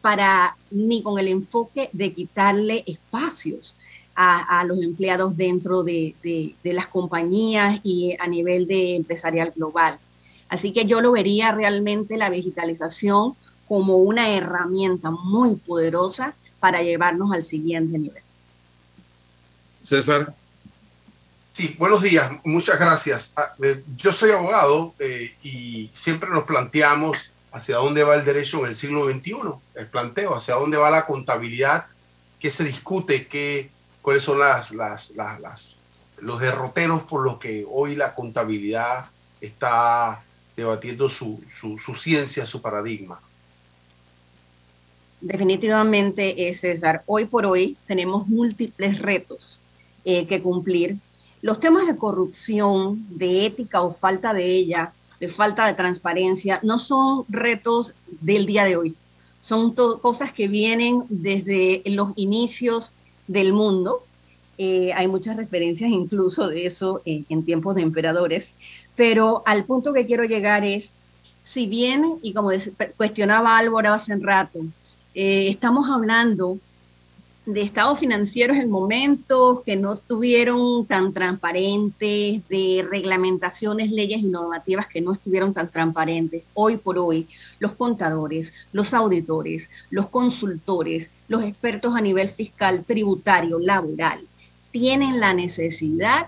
para 0.01 0.57
ni 0.71 1.03
con 1.03 1.19
el 1.19 1.29
enfoque 1.29 1.91
de 1.93 2.13
quitarle 2.13 2.83
espacios 2.87 3.75
a, 4.21 4.65
los 4.65 4.83
empleados 4.83 5.37
dentro 5.37 5.85
de, 5.85 6.15
las 6.65 6.89
compañías 6.89 7.81
y 7.85 8.17
a 8.19 8.27
nivel 8.27 8.67
de 8.67 8.97
empresarial 8.97 9.53
global. 9.55 9.99
Así 10.49 10.73
que 10.73 10.87
yo 10.87 11.01
lo 11.01 11.13
vería 11.13 11.53
realmente 11.53 12.17
la 12.17 12.29
digitalización 12.29 13.35
como 13.69 13.99
una 13.99 14.31
herramienta 14.31 15.11
muy 15.11 15.55
poderosa 15.55 16.35
para 16.59 16.83
llevarnos 16.83 17.31
al 17.31 17.45
siguiente 17.45 17.97
nivel. 17.97 18.23
César. 19.83 20.35
Sí, 21.59 21.75
buenos 21.77 22.03
días, 22.03 22.31
muchas 22.45 22.79
gracias. 22.79 23.33
Ah, 23.37 23.53
eh, 23.61 23.83
yo 23.97 24.13
soy 24.13 24.31
abogado 24.31 24.95
eh, 25.01 25.35
y 25.43 25.91
siempre 25.93 26.31
nos 26.31 26.45
planteamos 26.45 27.33
hacia 27.51 27.79
dónde 27.79 28.05
va 28.05 28.15
el 28.15 28.25
derecho 28.25 28.61
en 28.61 28.67
el 28.67 28.77
siglo 28.77 29.11
XXI, 29.11 29.35
el 29.75 29.89
planteo, 29.89 30.37
hacia 30.37 30.55
dónde 30.55 30.77
va 30.77 30.89
la 30.89 31.05
contabilidad, 31.05 31.87
qué 32.39 32.49
se 32.49 32.63
discute, 32.63 33.27
qué, 33.27 33.71
cuáles 34.03 34.23
son 34.23 34.39
las, 34.39 34.73
los 36.21 36.39
derroteros 36.39 37.03
por 37.03 37.25
los 37.25 37.41
que 37.41 37.67
hoy 37.69 37.97
la 37.97 38.15
contabilidad 38.15 39.07
está 39.41 40.23
debatiendo 40.57 41.09
su, 41.09 41.43
su, 41.49 41.95
ciencia, 41.97 42.47
su 42.47 42.63
paradigma. 42.63 43.21
Definitivamente, 45.21 46.55
César. 46.55 47.03
Hoy 47.07 47.25
por 47.25 47.47
hoy 47.47 47.77
tenemos 47.89 48.29
múltiples 48.29 49.01
retos 49.01 49.59
eh, 50.05 50.25
que 50.29 50.41
cumplir. 50.41 50.99
Los 51.41 51.61
temas 51.61 51.87
de 51.87 51.97
corrupción, 51.97 53.05
de 53.17 53.47
ética 53.47 53.83
o 53.83 53.93
falta 53.93 54.33
de 54.33 54.45
ella, 54.45 54.93
de 55.21 55.29
falta 55.29 55.67
de 55.67 55.75
transparencia, 55.75 56.61
no 56.63 56.79
son 56.79 57.25
retos 57.29 57.95
del 58.21 58.47
día 58.47 58.65
de 58.65 58.77
hoy, 58.77 58.97
son 59.41 59.73
cosas 59.75 60.33
que 60.33 60.49
vienen 60.49 61.05
desde 61.09 61.83
los 61.87 62.13
inicios 62.17 62.93
del 63.27 63.53
mundo. 63.53 64.03
Eh, 64.59 64.93
hay 64.95 65.07
muchas 65.07 65.37
referencias 65.37 65.91
incluso 65.91 66.49
de 66.49 66.67
eso 66.67 67.03
en, 67.05 67.45
tiempos 67.45 67.77
de 67.77 67.83
emperadores, 67.83 68.53
pero 68.97 69.43
al 69.47 69.65
punto 69.65 69.93
que 69.93 70.07
quiero 70.07 70.25
llegar 70.25 70.65
es, 70.65 70.93
si 71.45 71.67
bien, 71.67 72.19
y 72.23 72.33
como 72.33 72.51
cuestionaba 72.97 73.57
Álvaro 73.57 73.93
hace 73.93 74.13
un 74.13 74.23
rato, 74.23 74.59
eh, 75.15 75.49
estamos 75.49 75.89
hablando 75.89 76.59
de 77.49 77.63
estados 77.63 77.99
financieros 77.99 78.59
en 78.59 78.69
momentos 78.69 79.63
que 79.63 79.75
no 79.75 79.95
estuvieron 79.95 80.85
tan 80.85 81.15
transparentes, 81.15 82.47
de 82.47 82.87
reglamentaciones, 82.91 83.91
leyes 83.91 84.21
y 84.21 84.27
normativas 84.27 84.87
que 84.87 85.01
no 85.01 85.13
estuvieron 85.13 85.55
tan 85.55 85.71
transparentes. 85.71 86.45
Hoy 86.53 86.77
por 86.77 86.99
hoy, 86.99 87.27
los 87.59 87.73
contadores, 87.73 88.53
los 88.73 88.93
auditores, 88.93 89.71
los 89.89 90.11
consultores, 90.11 91.11
los 91.27 91.43
expertos 91.43 91.97
a 91.97 92.03
nivel 92.03 92.29
fiscal, 92.29 92.85
tributario, 92.85 93.59
laboral, 93.59 94.21
tienen 94.71 95.19
la 95.19 95.33
necesidad 95.33 96.27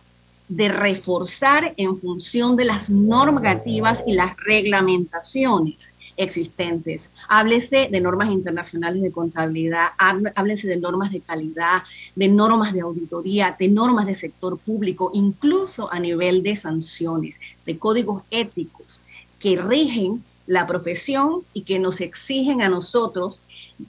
de 0.48 0.68
reforzar 0.68 1.74
en 1.76 1.98
función 1.98 2.56
de 2.56 2.64
las 2.64 2.88
normativas 2.88 4.02
y 4.06 4.14
las 4.14 4.34
reglamentaciones 4.38 5.92
existentes. 6.20 7.10
Háblese 7.28 7.88
de 7.90 8.00
normas 8.00 8.30
internacionales 8.30 9.02
de 9.02 9.10
contabilidad, 9.10 9.88
háblese 9.98 10.68
de 10.68 10.76
normas 10.76 11.10
de 11.12 11.20
calidad, 11.20 11.82
de 12.14 12.28
normas 12.28 12.72
de 12.72 12.82
auditoría, 12.82 13.56
de 13.58 13.68
normas 13.68 14.06
de 14.06 14.14
sector 14.14 14.58
público, 14.58 15.10
incluso 15.14 15.92
a 15.92 15.98
nivel 15.98 16.42
de 16.42 16.56
sanciones, 16.56 17.40
de 17.64 17.78
códigos 17.78 18.22
éticos 18.30 19.00
que 19.38 19.56
rigen 19.56 20.22
la 20.46 20.66
profesión 20.66 21.42
y 21.54 21.62
que 21.62 21.78
nos 21.78 22.00
exigen 22.00 22.60
a 22.60 22.68
nosotros 22.68 23.40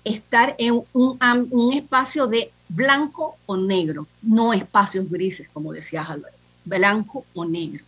estar 0.04 0.56
en 0.60 0.84
un, 0.94 1.74
espacio 1.74 2.28
de 2.28 2.52
blanco 2.70 3.36
o 3.48 3.58
negro, 3.58 4.08
no 4.22 4.54
espacios 4.54 5.10
grises, 5.10 5.50
como 5.50 5.74
decía 5.74 6.04
Álvaro, 6.04 6.36
blanco 6.64 7.26
o 7.34 7.46
negro. 7.46 7.84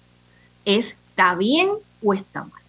¿Está 0.66 1.36
bien 1.36 1.70
o 2.02 2.14
está 2.14 2.46
mal? 2.46 2.63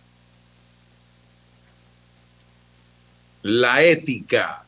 La 3.44 3.82
ética 3.82 4.64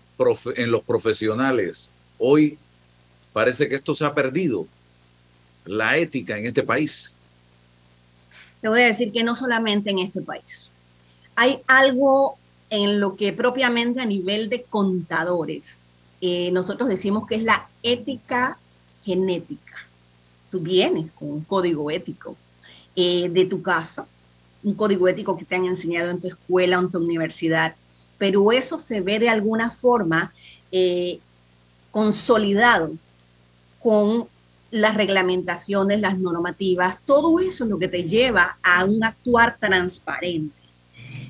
en 0.55 0.71
los 0.71 0.85
profesionales. 0.85 1.89
Hoy 2.19 2.59
parece 3.33 3.69
que 3.69 3.77
esto 3.77 3.95
se 3.95 4.05
ha 4.05 4.15
perdido, 4.15 4.67
la 5.65 5.97
ética 5.97 6.37
en 6.39 6.45
este 6.45 6.63
país. 6.63 7.11
Te 8.61 8.69
voy 8.69 8.83
a 8.83 8.87
decir 8.87 9.13
que 9.13 9.25
no 9.25 9.35
solamente 9.35 9.91
en 9.91 10.01
este 10.01 10.21
país. 10.21 10.71
Hay 11.37 11.61
algo 11.67 12.37
en 12.69 13.01
lo 13.01 13.17
que 13.17 13.33
propiamente 13.33 14.03
a 14.03 14.05
nivel 14.05 14.51
de 14.51 14.63
contadores, 14.65 15.79
eh, 16.21 16.51
nosotros 16.53 16.91
decimos 16.91 17.27
que 17.27 17.37
es 17.37 17.45
la 17.45 17.67
ética 17.83 18.59
genética. 19.05 19.87
Tú 20.51 20.61
vienes 20.61 21.11
con 21.13 21.31
un 21.31 21.41
código 21.45 21.91
ético 21.91 22.37
eh, 22.95 23.31
de 23.31 23.47
tu 23.47 23.63
casa, 23.63 24.07
un 24.63 24.75
código 24.75 25.09
ético 25.09 25.37
que 25.39 25.47
te 25.47 25.55
han 25.55 25.65
enseñado 25.65 26.11
en 26.11 26.21
tu 26.21 26.29
escuela 26.29 26.77
en 26.77 26.91
tu 26.91 26.99
universidad, 26.99 27.75
pero 28.19 28.53
eso 28.53 28.79
se 28.79 29.01
ve 29.01 29.19
de 29.19 29.29
alguna 29.29 29.71
forma 29.71 30.33
eh, 30.73 31.21
consolidado 31.91 32.93
con 33.81 34.27
las 34.71 34.95
reglamentaciones, 34.95 36.01
las 36.01 36.19
normativas, 36.19 36.99
todo 37.07 37.41
eso 37.41 37.65
es 37.65 37.71
lo 37.71 37.79
que 37.79 37.89
te 37.89 38.05
lleva 38.05 38.59
a 38.63 38.85
un 38.85 39.03
actuar 39.05 39.57
transparente. 39.59 40.55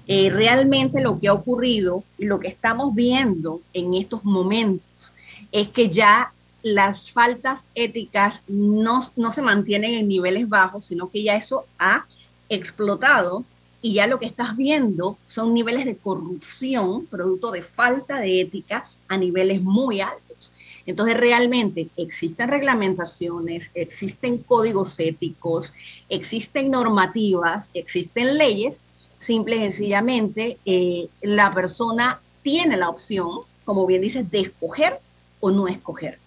Eh, 0.09 0.31
realmente 0.31 1.01
lo 1.01 1.19
que 1.19 1.29
ha 1.29 1.33
ocurrido 1.33 2.05
y 2.17 2.27
lo 2.27 2.39
que 2.39 2.49
estamos 2.49 2.95
viendo 2.95 3.61
en 3.73 3.95
estos 3.95 4.25
momentos 4.25 5.13
es 5.51 5.69
que 5.69 5.91
ya 5.91 6.33
las 6.63 7.11
faltas 7.13 7.67
éticas 7.75 8.43
no, 8.49 9.01
no 9.17 9.33
se 9.33 9.43
mantienen 9.43 9.95
en 9.95 10.09
niveles 10.09 10.49
bajos, 10.49 10.87
sino 10.87 11.11
que 11.11 11.23
ya 11.23 11.37
eso 11.37 11.65
ha 11.79 12.07
explotado 12.49 13.45
y 13.83 13.95
ya 13.95 14.07
lo 14.07 14.19
que 14.19 14.27
estás 14.27 14.57
viendo 14.57 15.19
son 15.25 15.55
niveles 15.55 15.85
de 15.85 15.97
corrupción, 15.97 17.07
producto 17.07 17.51
de 17.51 17.63
falta 17.63 18.21
de 18.21 18.41
ética 18.41 18.89
a 19.09 19.17
niveles 19.17 19.63
muy 19.63 20.01
altos. 20.01 20.53
Entonces, 20.87 21.17
realmente 21.17 21.89
existen 21.97 22.49
reglamentaciones, 22.49 23.71
existen 23.75 24.39
códigos 24.39 24.99
éticos, 25.01 25.75
existen 26.09 26.71
normativas, 26.71 27.71
existen 27.75 28.39
leyes, 28.39 28.81
simple 29.17 29.57
y 29.57 29.61
sencillamente 29.61 30.59
eh, 30.65 31.09
la 31.23 31.53
persona 31.53 32.21
tiene 32.43 32.77
la 32.77 32.89
opción, 32.89 33.41
como 33.65 33.87
bien 33.87 34.03
dices, 34.03 34.31
de 34.31 34.41
escoger 34.41 35.01
o 35.41 35.51
no 35.51 35.67
escoger. 35.67 36.19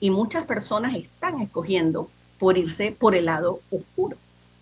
Y 0.00 0.10
muchas 0.10 0.44
personas 0.44 0.94
están 0.94 1.40
escogiendo 1.40 2.08
por 2.38 2.58
irse 2.58 2.92
por 2.92 3.14
el 3.14 3.26
lado 3.26 3.60
oscuro, 3.70 4.16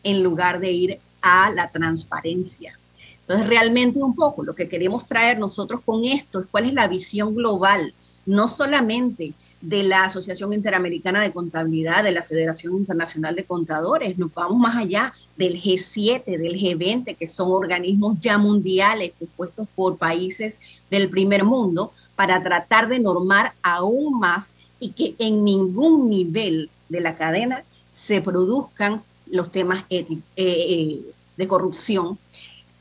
en 0.04 0.22
lugar 0.22 0.60
de 0.60 0.70
ir 0.70 1.00
a 1.22 1.50
la 1.50 1.70
transparencia. 1.70 2.78
Entonces, 3.20 3.48
realmente 3.48 4.02
un 4.02 4.14
poco 4.14 4.42
lo 4.42 4.54
que 4.54 4.68
queremos 4.68 5.06
traer 5.06 5.38
nosotros 5.38 5.80
con 5.84 6.04
esto 6.04 6.40
es 6.40 6.46
cuál 6.50 6.66
es 6.66 6.74
la 6.74 6.88
visión 6.88 7.34
global, 7.34 7.94
no 8.26 8.48
solamente 8.48 9.32
de 9.60 9.82
la 9.82 10.04
Asociación 10.04 10.52
Interamericana 10.52 11.20
de 11.22 11.32
Contabilidad, 11.32 12.04
de 12.04 12.12
la 12.12 12.22
Federación 12.22 12.74
Internacional 12.74 13.34
de 13.34 13.44
Contadores, 13.44 14.18
nos 14.18 14.34
vamos 14.34 14.58
más 14.58 14.76
allá 14.76 15.12
del 15.36 15.60
G7, 15.60 16.24
del 16.24 16.54
G20, 16.54 17.16
que 17.16 17.26
son 17.26 17.50
organismos 17.50 18.18
ya 18.20 18.36
mundiales 18.36 19.12
compuestos 19.18 19.68
por 19.74 19.96
países 19.96 20.60
del 20.90 21.08
primer 21.08 21.44
mundo, 21.44 21.92
para 22.16 22.42
tratar 22.42 22.88
de 22.88 22.98
normar 22.98 23.54
aún 23.62 24.18
más 24.18 24.52
y 24.78 24.90
que 24.90 25.14
en 25.18 25.44
ningún 25.44 26.10
nivel 26.10 26.68
de 26.88 27.00
la 27.00 27.14
cadena 27.14 27.62
se 27.92 28.20
produzcan 28.20 29.02
los 29.30 29.50
temas 29.50 29.84
eh, 29.90 30.06
eh, 30.36 31.00
de 31.36 31.48
corrupción 31.48 32.18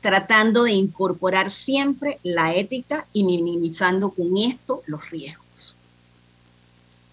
tratando 0.00 0.64
de 0.64 0.72
incorporar 0.72 1.50
siempre 1.50 2.18
la 2.22 2.54
ética 2.54 3.06
y 3.12 3.24
minimizando 3.24 4.10
con 4.10 4.36
esto 4.38 4.82
los 4.86 5.10
riesgos. 5.10 5.76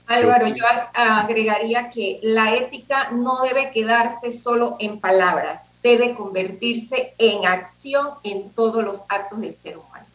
Álvaro, 0.08 0.48
yo 0.48 0.64
agregaría 0.94 1.90
que 1.90 2.20
la 2.24 2.56
ética 2.56 3.12
no 3.12 3.42
debe 3.42 3.72
quedarse 3.72 4.32
solo 4.32 4.78
en 4.80 5.02
palabras, 5.02 5.64
debe 5.84 6.16
convertirse 6.16 7.14
en 7.18 7.46
acción 7.46 8.08
en 8.24 8.50
todos 8.52 8.84
los 8.86 9.02
actos 9.10 9.42
del 9.42 9.54
ser 9.54 9.78
humano. 9.78 10.06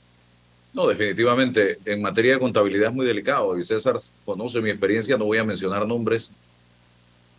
No, 0.72 0.86
definitivamente, 0.86 1.76
en 1.84 2.00
materia 2.00 2.34
de 2.34 2.40
contabilidad 2.40 2.88
es 2.88 2.94
muy 2.94 3.04
delicado 3.04 3.58
y 3.58 3.64
César 3.64 3.96
conoce 4.24 4.62
mi 4.62 4.70
experiencia, 4.70 5.18
no 5.18 5.26
voy 5.26 5.36
a 5.36 5.44
mencionar 5.44 5.86
nombres, 5.86 6.30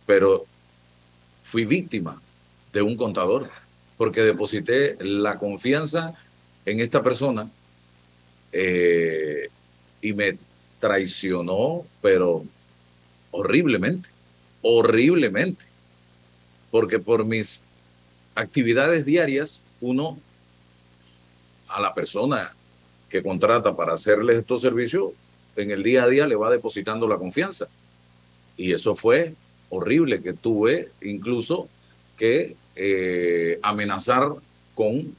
pero 0.06 0.44
fui 1.44 1.64
víctima 1.64 2.20
de 2.72 2.82
un 2.82 2.96
contador 2.96 3.48
porque 3.96 4.22
deposité 4.22 4.96
la 4.98 5.38
confianza 5.38 6.14
en 6.66 6.80
esta 6.80 7.02
persona 7.02 7.48
eh, 8.50 9.48
y 10.02 10.12
me 10.14 10.36
traicionó, 10.80 11.86
pero 12.02 12.44
horriblemente, 13.30 14.08
horriblemente, 14.62 15.64
porque 16.70 16.98
por 16.98 17.24
mis 17.24 17.62
actividades 18.34 19.04
diarias, 19.04 19.62
uno 19.80 20.18
a 21.68 21.80
la 21.80 21.94
persona 21.94 22.52
que 23.08 23.22
contrata 23.22 23.76
para 23.76 23.94
hacerle 23.94 24.36
estos 24.36 24.60
servicios, 24.60 25.12
en 25.56 25.70
el 25.70 25.82
día 25.82 26.04
a 26.04 26.08
día 26.08 26.26
le 26.26 26.34
va 26.34 26.50
depositando 26.50 27.06
la 27.06 27.16
confianza. 27.16 27.68
Y 28.56 28.72
eso 28.72 28.96
fue 28.96 29.34
horrible, 29.74 30.22
que 30.22 30.32
tuve 30.32 30.90
incluso 31.02 31.68
que 32.16 32.56
eh, 32.76 33.58
amenazar 33.62 34.28
con 34.74 35.14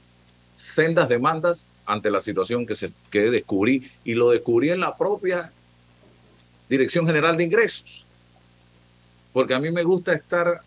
sendas 0.56 1.08
demandas 1.08 1.66
ante 1.84 2.10
la 2.10 2.20
situación 2.20 2.66
que, 2.66 2.76
se, 2.76 2.92
que 3.10 3.30
descubrí. 3.30 3.88
Y 4.04 4.14
lo 4.14 4.30
descubrí 4.30 4.70
en 4.70 4.80
la 4.80 4.96
propia 4.96 5.52
Dirección 6.68 7.06
General 7.06 7.36
de 7.36 7.44
Ingresos. 7.44 8.04
Porque 9.32 9.54
a 9.54 9.60
mí 9.60 9.70
me 9.70 9.84
gusta 9.84 10.12
estar 10.12 10.60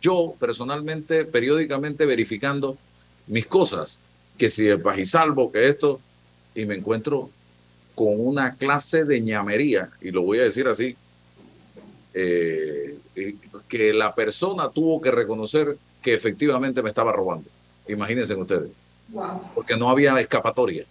yo 0.00 0.34
personalmente, 0.38 1.24
periódicamente 1.24 2.04
verificando 2.04 2.76
mis 3.26 3.46
cosas, 3.46 3.98
que 4.36 4.50
si 4.50 4.66
el 4.66 4.80
pajisalvo, 4.80 5.50
que 5.50 5.68
esto, 5.68 6.00
y 6.54 6.66
me 6.66 6.74
encuentro 6.74 7.30
con 7.94 8.14
una 8.20 8.54
clase 8.56 9.04
de 9.04 9.20
ñamería, 9.20 9.90
y 10.00 10.10
lo 10.10 10.22
voy 10.22 10.40
a 10.40 10.44
decir 10.44 10.68
así, 10.68 10.96
eh, 12.18 12.96
que 13.68 13.92
la 13.92 14.14
persona 14.14 14.70
tuvo 14.70 15.02
que 15.02 15.10
reconocer 15.10 15.76
que 16.00 16.14
efectivamente 16.14 16.82
me 16.82 16.88
estaba 16.88 17.12
robando. 17.12 17.50
Imagínense 17.88 18.34
ustedes. 18.34 18.70
Porque 19.54 19.76
no 19.76 19.90
había 19.90 20.18
escapatoria. 20.18 20.86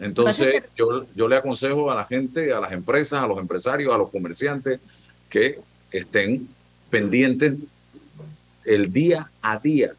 Entonces, 0.00 0.64
yo, 0.76 1.06
yo 1.14 1.28
le 1.28 1.36
aconsejo 1.36 1.92
a 1.92 1.94
la 1.94 2.04
gente, 2.04 2.52
a 2.52 2.58
las 2.58 2.72
empresas, 2.72 3.22
a 3.22 3.26
los 3.28 3.38
empresarios, 3.38 3.94
a 3.94 3.98
los 3.98 4.10
comerciantes, 4.10 4.80
que 5.30 5.60
estén 5.92 6.48
pendientes 6.90 7.54
el 8.64 8.92
día 8.92 9.30
a 9.40 9.60
día 9.60 9.92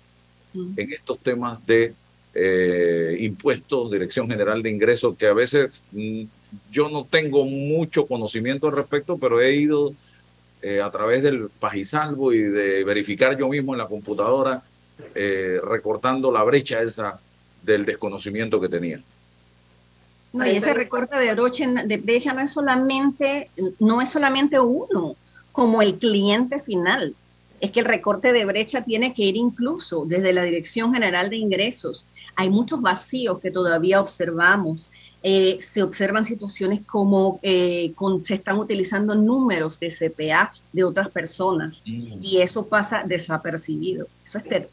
mm. 0.53 0.73
en 0.75 0.91
estos 0.91 1.19
temas 1.19 1.65
de 1.65 1.93
eh, 2.33 3.17
impuestos, 3.21 3.91
Dirección 3.91 4.27
General 4.27 4.61
de 4.61 4.69
Ingresos, 4.69 5.15
que 5.15 5.27
a 5.27 5.33
veces 5.33 5.81
mm, 5.93 6.23
yo 6.69 6.89
no 6.89 7.05
tengo 7.05 7.45
mucho 7.45 8.05
conocimiento 8.05 8.67
al 8.67 8.75
respecto, 8.75 9.17
pero 9.17 9.41
he 9.41 9.55
ido 9.55 9.93
eh, 10.61 10.81
a 10.81 10.89
través 10.89 11.21
del 11.23 11.49
pajisalvo 11.59 12.33
y 12.33 12.41
de 12.41 12.83
verificar 12.83 13.37
yo 13.37 13.47
mismo 13.47 13.73
en 13.73 13.79
la 13.79 13.87
computadora, 13.87 14.63
eh, 15.13 15.59
recortando 15.63 16.31
la 16.31 16.43
brecha 16.43 16.81
esa 16.81 17.19
del 17.61 17.85
desconocimiento 17.85 18.59
que 18.59 18.69
tenía. 18.69 19.01
No, 20.33 20.45
y 20.45 20.57
ese 20.57 20.73
recorte 20.73 21.15
de, 21.17 21.35
de 21.85 21.97
brecha 21.97 22.33
no 22.33 22.41
es 22.41 22.51
solamente, 22.51 23.49
no 23.79 24.01
es 24.01 24.09
solamente 24.09 24.59
uno, 24.59 25.15
como 25.51 25.81
el 25.81 25.95
cliente 25.95 26.59
final. 26.59 27.15
Es 27.59 27.71
que 27.71 27.79
el 27.79 27.85
recorte 27.85 28.31
de 28.31 28.45
brecha 28.45 28.83
tiene 28.83 29.13
que 29.13 29.23
ir 29.23 29.35
incluso 29.35 30.05
desde 30.05 30.31
la 30.31 30.43
Dirección 30.43 30.93
General 30.93 31.29
de 31.29 31.37
Ingresos. 31.37 32.05
Hay 32.35 32.49
muchos 32.49 32.81
vacíos 32.81 33.39
que 33.39 33.49
todavía 33.49 33.99
observamos 33.99 34.91
eh, 35.29 35.59
se 35.61 35.83
observan 35.83 36.23
situaciones 36.23 36.85
como 36.85 37.41
eh, 37.43 37.93
se 38.23 38.35
están 38.35 38.57
utilizando 38.59 39.13
números 39.13 39.77
de 39.77 39.89
CPA 39.89 40.53
de 40.71 40.85
otras 40.85 41.09
personas 41.09 41.83
mm. 41.85 42.23
y 42.23 42.37
eso 42.37 42.65
pasa 42.65 43.03
desapercibido. 43.05 44.07
Eso 44.23 44.37
es, 44.37 44.63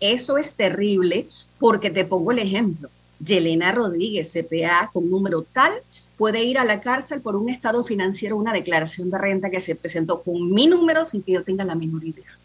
eso 0.00 0.36
es 0.36 0.52
terrible 0.52 1.26
porque 1.58 1.88
te 1.88 2.04
pongo 2.04 2.32
el 2.32 2.40
ejemplo. 2.40 2.90
Yelena 3.18 3.72
Rodríguez, 3.72 4.30
CPA 4.30 4.90
con 4.92 5.08
número 5.08 5.40
tal, 5.40 5.72
puede 6.18 6.44
ir 6.44 6.58
a 6.58 6.66
la 6.66 6.82
cárcel 6.82 7.22
por 7.22 7.34
un 7.34 7.48
estado 7.48 7.82
financiero, 7.82 8.36
una 8.36 8.52
declaración 8.52 9.08
de 9.08 9.16
renta 9.16 9.48
que 9.48 9.60
se 9.60 9.74
presentó 9.74 10.20
con 10.20 10.52
mi 10.52 10.66
número 10.66 11.06
sin 11.06 11.22
que 11.22 11.32
yo 11.32 11.44
tenga 11.44 11.64
la 11.64 11.76
menor 11.76 12.04
idea. 12.04 12.38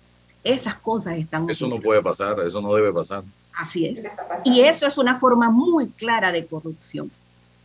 Esas 0.46 0.78
cosas 0.78 1.18
están... 1.18 1.50
Eso 1.50 1.68
no 1.68 1.82
puede 1.82 2.02
pasar, 2.02 2.40
eso 2.40 2.62
no 2.62 2.74
debe 2.74 2.94
pasar. 2.94 3.22
Así 3.54 3.86
es. 3.86 4.06
Y 4.46 4.62
eso 4.62 4.88
es 4.88 4.98
una 4.98 5.20
forma 5.20 5.50
muy 5.50 5.90
clara 5.90 6.32
de 6.32 6.46
corrupción 6.46 7.12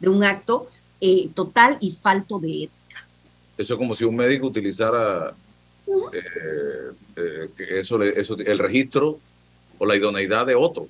de 0.04 0.10
un 0.10 0.24
acto 0.24 0.66
eh, 1.00 1.28
total 1.34 1.76
y 1.80 1.90
falto 1.92 2.38
de 2.38 2.64
ética. 2.64 3.06
Eso 3.56 3.74
es 3.74 3.78
como 3.78 3.94
si 3.94 4.04
un 4.04 4.16
médico 4.16 4.46
utilizara 4.46 5.34
eh, 5.86 6.92
eh, 7.16 7.50
eso, 7.78 8.02
eso, 8.02 8.36
el 8.38 8.58
registro 8.58 9.18
o 9.78 9.86
la 9.86 9.96
idoneidad 9.96 10.46
de 10.46 10.54
otro. 10.54 10.86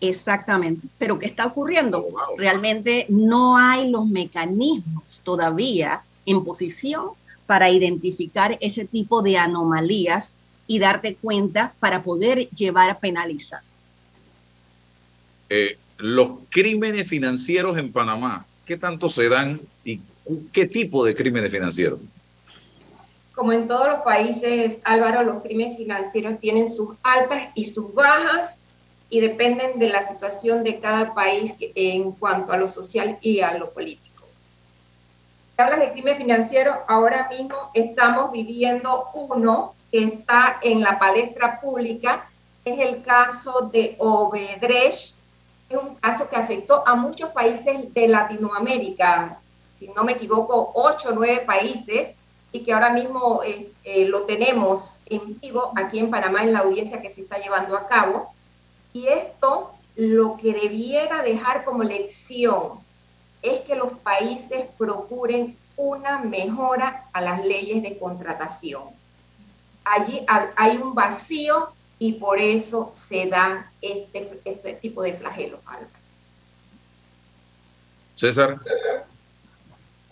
Exactamente. 0.00 0.86
Pero 0.98 1.18
¿qué 1.18 1.26
está 1.26 1.46
ocurriendo? 1.46 2.06
Oh, 2.06 2.36
Realmente 2.36 3.06
no 3.08 3.56
hay 3.56 3.90
los 3.90 4.06
mecanismos 4.06 5.20
todavía 5.22 6.02
en 6.26 6.44
posición 6.44 7.10
para 7.46 7.70
identificar 7.70 8.56
ese 8.60 8.84
tipo 8.86 9.22
de 9.22 9.36
anomalías 9.36 10.32
y 10.66 10.78
darte 10.78 11.14
cuenta 11.14 11.74
para 11.78 12.02
poder 12.02 12.48
llevar 12.50 12.90
a 12.90 12.98
penalizar. 12.98 13.60
Eh, 15.50 15.76
los 15.98 16.30
crímenes 16.50 17.08
financieros 17.08 17.78
en 17.78 17.92
Panamá, 17.92 18.46
¿qué 18.64 18.76
tanto 18.76 19.08
se 19.08 19.28
dan 19.28 19.60
y 19.84 20.00
qué 20.52 20.66
tipo 20.66 21.04
de 21.04 21.14
crímenes 21.14 21.50
financieros? 21.50 22.00
Como 23.34 23.52
en 23.52 23.66
todos 23.66 23.88
los 23.88 24.00
países, 24.02 24.80
Álvaro, 24.84 25.22
los 25.24 25.42
crímenes 25.42 25.76
financieros 25.76 26.38
tienen 26.38 26.68
sus 26.68 26.96
altas 27.02 27.48
y 27.54 27.64
sus 27.64 27.92
bajas 27.92 28.60
y 29.10 29.20
dependen 29.20 29.78
de 29.78 29.88
la 29.88 30.06
situación 30.06 30.64
de 30.64 30.78
cada 30.78 31.14
país 31.14 31.54
en 31.74 32.12
cuanto 32.12 32.52
a 32.52 32.56
lo 32.56 32.68
social 32.68 33.18
y 33.20 33.40
a 33.40 33.58
lo 33.58 33.70
político. 33.72 34.26
Hablas 35.56 35.80
de 35.80 35.92
crimen 35.92 36.16
financiero, 36.16 36.74
ahora 36.88 37.28
mismo 37.28 37.54
estamos 37.74 38.32
viviendo 38.32 39.04
uno 39.14 39.74
que 39.92 40.04
está 40.04 40.58
en 40.62 40.80
la 40.80 40.98
palestra 40.98 41.60
pública, 41.60 42.28
es 42.64 42.80
el 42.80 43.02
caso 43.02 43.70
de 43.72 43.94
Obedrecht, 43.98 45.16
es 45.68 45.76
un 45.76 45.94
caso 45.96 46.28
que 46.28 46.36
afectó 46.36 46.86
a 46.86 46.94
muchos 46.94 47.30
países 47.30 47.92
de 47.94 48.08
Latinoamérica, 48.08 49.38
si 49.76 49.88
no 49.88 50.04
me 50.04 50.12
equivoco, 50.12 50.72
ocho 50.74 51.10
o 51.10 51.12
nueve 51.12 51.42
países, 51.46 52.14
y 52.52 52.60
que 52.60 52.72
ahora 52.72 52.90
mismo 52.90 53.42
eh, 53.42 53.72
eh, 53.82 54.06
lo 54.06 54.22
tenemos 54.22 55.00
en 55.06 55.38
vivo 55.40 55.72
aquí 55.76 55.98
en 55.98 56.10
Panamá 56.10 56.44
en 56.44 56.52
la 56.52 56.60
audiencia 56.60 57.02
que 57.02 57.10
se 57.10 57.22
está 57.22 57.38
llevando 57.38 57.76
a 57.76 57.88
cabo. 57.88 58.32
Y 58.92 59.08
esto 59.08 59.72
lo 59.96 60.36
que 60.36 60.52
debiera 60.52 61.22
dejar 61.22 61.64
como 61.64 61.82
lección 61.82 62.78
es 63.42 63.60
que 63.62 63.74
los 63.74 63.92
países 63.98 64.66
procuren 64.78 65.56
una 65.76 66.18
mejora 66.18 67.06
a 67.12 67.20
las 67.20 67.44
leyes 67.44 67.82
de 67.82 67.98
contratación. 67.98 68.84
Allí 69.84 70.24
hay 70.56 70.76
un 70.76 70.94
vacío 70.94 71.70
y 71.98 72.14
por 72.14 72.38
eso 72.38 72.92
se 72.94 73.26
dan 73.26 73.66
este, 73.80 74.40
este 74.44 74.74
tipo 74.74 75.02
de 75.02 75.14
flagelos. 75.14 75.60
César. 78.14 78.58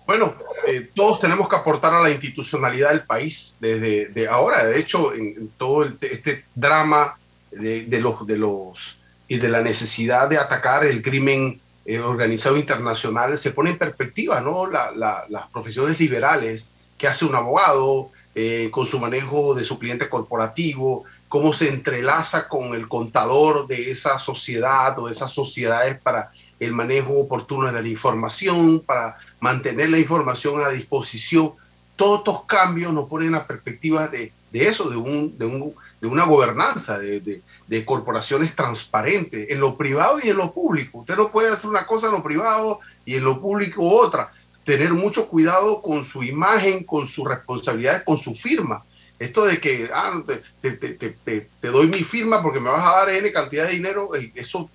Bueno, 0.07 0.35
eh, 0.67 0.91
todos 0.95 1.21
tenemos 1.21 1.49
que 1.49 1.57
aportar 1.57 1.95
a 1.95 2.03
la 2.03 2.11
institucionalidad 2.11 2.91
del 2.91 3.05
país 3.05 3.57
desde 3.61 4.07
de 4.07 4.29
ahora. 4.29 4.65
De 4.65 4.79
hecho, 4.79 5.15
en, 5.15 5.49
todo 5.57 5.85
este 5.85 6.45
drama 6.55 7.17
de, 7.51 7.87
los, 8.01 8.27
de 8.27 8.37
los 8.39 8.99
y 9.29 9.37
de 9.37 9.49
la 9.49 9.61
necesidad 9.61 10.29
de 10.29 10.39
atacar 10.39 10.85
el 10.85 11.03
crimen 11.03 11.61
eh, 11.85 11.99
organizado 11.99 12.57
internacional, 12.57 13.39
se 13.39 13.53
pone 13.53 13.71
en 13.71 13.79
perspectiva 13.79 14.41
¿no? 14.41 14.67
las 14.67 15.49
profesiones 15.53 15.99
liberales 16.01 16.71
que 16.99 17.09
hace 17.09 17.25
un 17.25 17.35
abogado 17.35 18.11
eh, 18.35 18.69
con 18.71 18.87
su 18.87 18.99
manejo 18.99 19.55
de 19.55 19.65
su 19.65 19.79
cliente 19.79 20.09
corporativo, 20.09 21.05
cómo 21.33 21.55
se 21.55 21.71
entrelaza 21.71 22.47
con 22.47 22.75
el 22.75 22.89
contador 22.89 23.67
de 23.67 23.91
esa 23.91 24.19
sociedad 24.19 24.99
o 24.99 25.07
de 25.07 25.13
esas 25.13 25.33
sociedades 25.33 25.99
para 25.99 26.31
el 26.61 26.75
manejo 26.75 27.19
oportuno 27.19 27.73
de 27.73 27.83
la 27.83 27.89
información, 27.89 28.81
para 28.81 29.17
mantener 29.41 29.89
la 29.89 29.99
información 29.99 30.63
a 30.63 30.69
disposición. 30.69 31.53
Todos 31.97 32.19
estos 32.19 32.45
cambios 32.45 32.93
nos 32.93 33.09
ponen 33.09 33.35
a 33.35 33.47
perspectiva 33.47 34.09
de, 34.09 34.31
eso, 34.53 34.91
de, 34.91 34.97
de, 34.97 35.47
un, 35.47 35.75
de, 36.03 36.07
una 36.07 36.27
gobernanza, 36.27 36.99
de, 36.99 37.41
corporaciones 37.87 38.55
transparentes, 38.55 39.49
en 39.49 39.59
lo 39.59 39.79
privado 39.79 40.19
y 40.23 40.29
en 40.29 40.37
lo 40.37 40.53
público. 40.53 40.99
Usted 40.99 41.17
no 41.17 41.31
puede 41.31 41.51
hacer 41.51 41.71
una 41.71 41.87
cosa 41.87 42.09
en 42.09 42.13
lo 42.13 42.23
privado 42.23 42.81
y 43.07 43.15
en 43.15 43.25
lo 43.25 43.41
público 43.41 43.89
otra. 43.89 44.31
Tener 44.67 44.93
mucho 44.93 45.29
cuidado 45.29 45.81
con 45.81 46.05
su 46.05 46.23
imagen, 46.23 46.85
con 46.85 47.07
sus 47.07 47.27
responsabilidades, 47.27 48.03
con 48.03 48.19
su 48.19 48.35
firma. 48.35 48.85
Esto 49.23 49.45
de 49.45 49.61
que 49.61 49.89
ah, 49.95 50.21
te, 50.61 51.69
doy 51.69 51.87
mi 51.87 52.03
firma 52.03 52.43
porque 52.43 52.59
me 52.59 52.71
vas 52.71 52.85
a 52.85 52.99
dar 52.99 53.11
N 53.11 53.31
cantidad 53.31 53.67
de 53.67 53.75
dinero, 53.75 54.17
eh, 54.17 54.33
eso 54.35 54.69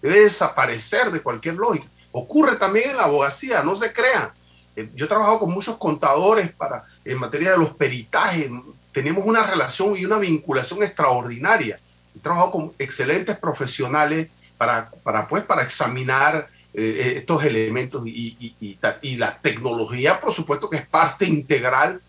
debe 0.00 0.20
desaparecer 0.20 1.10
de 1.10 1.20
cualquier 1.20 1.56
lógica. 1.56 1.86
Ocurre 2.12 2.54
también 2.54 2.90
en 2.90 2.98
la 2.98 3.04
abogacía, 3.04 3.64
no 3.64 3.74
se 3.76 3.92
crean. 3.92 4.30
Eh, 4.76 4.88
yo 4.94 5.06
he 5.06 5.08
trabajado 5.08 5.40
con 5.40 5.50
muchos 5.50 5.76
contadores 5.76 6.52
para, 6.52 6.84
en 7.04 7.18
materia 7.18 7.50
de 7.50 7.58
los 7.58 7.70
peritajes. 7.70 8.48
Tenemos 8.92 9.24
una 9.26 9.44
relación 9.44 9.96
y 9.96 10.04
una 10.04 10.18
vinculación 10.18 10.84
extraordinaria. 10.84 11.80
He 12.16 12.20
trabajado 12.20 12.52
con 12.52 12.72
excelentes 12.78 13.36
profesionales 13.38 14.30
para, 14.56 14.88
para, 15.02 15.26
pues, 15.26 15.42
para 15.42 15.62
examinar 15.64 16.48
eh, 16.74 17.14
estos 17.16 17.42
elementos 17.42 18.06
y, 18.06 18.78
la 19.16 19.36
tecnología, 19.38 20.20
por 20.20 20.32
supuesto, 20.32 20.70
que 20.70 20.76
es 20.76 20.86
parte 20.86 21.24
integral 21.24 22.00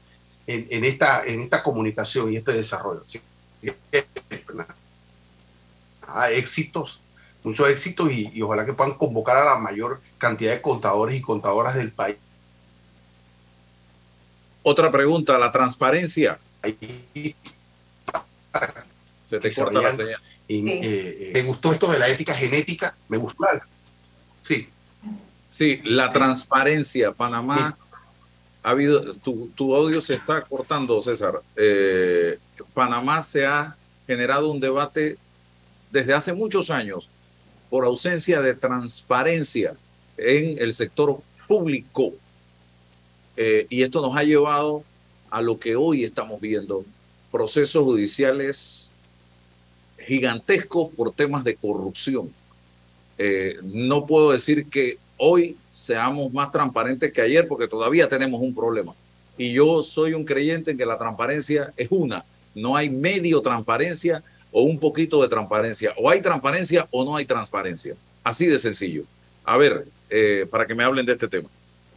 en, 0.47 0.85
esta, 0.85 1.25
en 1.25 1.41
esta 1.41 1.63
comunicación 1.63 2.31
y 2.31 2.37
este 2.37 2.53
desarrollo. 2.53 3.03
éxitos, 6.31 6.99
muchos 7.43 7.69
éxitos 7.69 8.11
y, 8.11 8.41
ojalá 8.41 8.65
que 8.65 8.73
puedan 8.73 8.93
convocar 8.93 9.37
a 9.37 9.45
la 9.45 9.57
mayor 9.57 10.01
cantidad 10.17 10.53
de 10.53 10.61
contadores 10.61 11.15
y 11.15 11.21
contadoras 11.21 11.75
del 11.75 11.91
país. 11.91 12.17
Otra 14.63 14.91
pregunta, 14.91 15.37
la 15.37 15.51
transparencia. 15.51 16.39
Se 19.23 19.39
te 19.39 19.53
corta 19.53 19.81
la 19.81 19.95
señal. 19.95 20.21
Eh, 20.47 20.63
eh, 20.67 21.31
me 21.33 21.41
gustó 21.43 21.73
esto 21.73 21.91
de 21.91 21.97
la 21.97 22.07
ética 22.07 22.33
genética, 22.35 22.95
me 23.07 23.17
gustó. 23.17 23.45
Sí. 24.41 24.69
Sí, 25.49 25.81
la 25.83 26.09
transparencia. 26.09 27.11
Panamá 27.11 27.77
ha 28.65 28.71
habido, 28.71 29.13
tu, 29.17 29.47
tu, 29.49 29.75
audio 29.75 30.01
se 30.01 30.15
está 30.15 30.41
cortando, 30.41 30.99
César. 30.99 31.39
Eh, 31.55 32.39
Panamá 32.73 33.21
se 33.21 33.45
ha 33.45 33.75
generado 34.07 34.49
un 34.49 34.59
debate 34.59 35.17
desde 35.91 36.15
hace 36.15 36.33
muchos 36.33 36.71
años 36.71 37.07
por 37.69 37.85
ausencia 37.85 38.41
de 38.41 38.55
transparencia 38.55 39.75
en 40.17 40.57
el 40.57 40.73
sector 40.73 41.21
público. 41.47 42.13
Eh, 43.37 43.67
y 43.69 43.83
esto 43.83 44.01
nos 44.01 44.17
ha 44.17 44.23
llevado 44.23 44.83
a 45.29 45.43
lo 45.43 45.59
que 45.59 45.75
hoy 45.75 46.03
estamos 46.03 46.41
viendo, 46.41 46.83
procesos 47.31 47.83
judiciales 47.83 48.89
gigantescos 49.99 50.89
por 50.95 51.13
temas 51.13 51.43
de 51.43 51.55
corrupción. 51.55 52.33
Eh, 53.19 53.57
no 53.61 54.07
puedo 54.07 54.31
decir 54.31 54.67
que 54.71 54.97
hoy 55.17 55.57
seamos 55.71 56.31
más 56.33 56.51
transparentes 56.51 57.11
que 57.11 57.21
ayer 57.21 57.47
porque 57.47 57.67
todavía 57.67 58.07
tenemos 58.07 58.41
un 58.41 58.53
problema. 58.53 58.93
Y 59.37 59.53
yo 59.53 59.83
soy 59.83 60.13
un 60.13 60.25
creyente 60.25 60.71
en 60.71 60.77
que 60.77 60.85
la 60.85 60.97
transparencia 60.97 61.73
es 61.75 61.87
una. 61.91 62.23
No 62.53 62.75
hay 62.75 62.89
medio 62.89 63.41
transparencia 63.41 64.23
o 64.51 64.61
un 64.61 64.79
poquito 64.79 65.21
de 65.21 65.27
transparencia. 65.27 65.93
O 65.97 66.09
hay 66.09 66.21
transparencia 66.21 66.87
o 66.91 67.03
no 67.03 67.17
hay 67.17 67.25
transparencia. 67.25 67.95
Así 68.23 68.47
de 68.47 68.57
sencillo. 68.57 69.03
A 69.43 69.57
ver, 69.57 69.85
eh, 70.09 70.47
para 70.49 70.65
que 70.65 70.73
me 70.73 70.83
hablen 70.83 71.05
de 71.05 71.13
este 71.13 71.27
tema. 71.27 71.49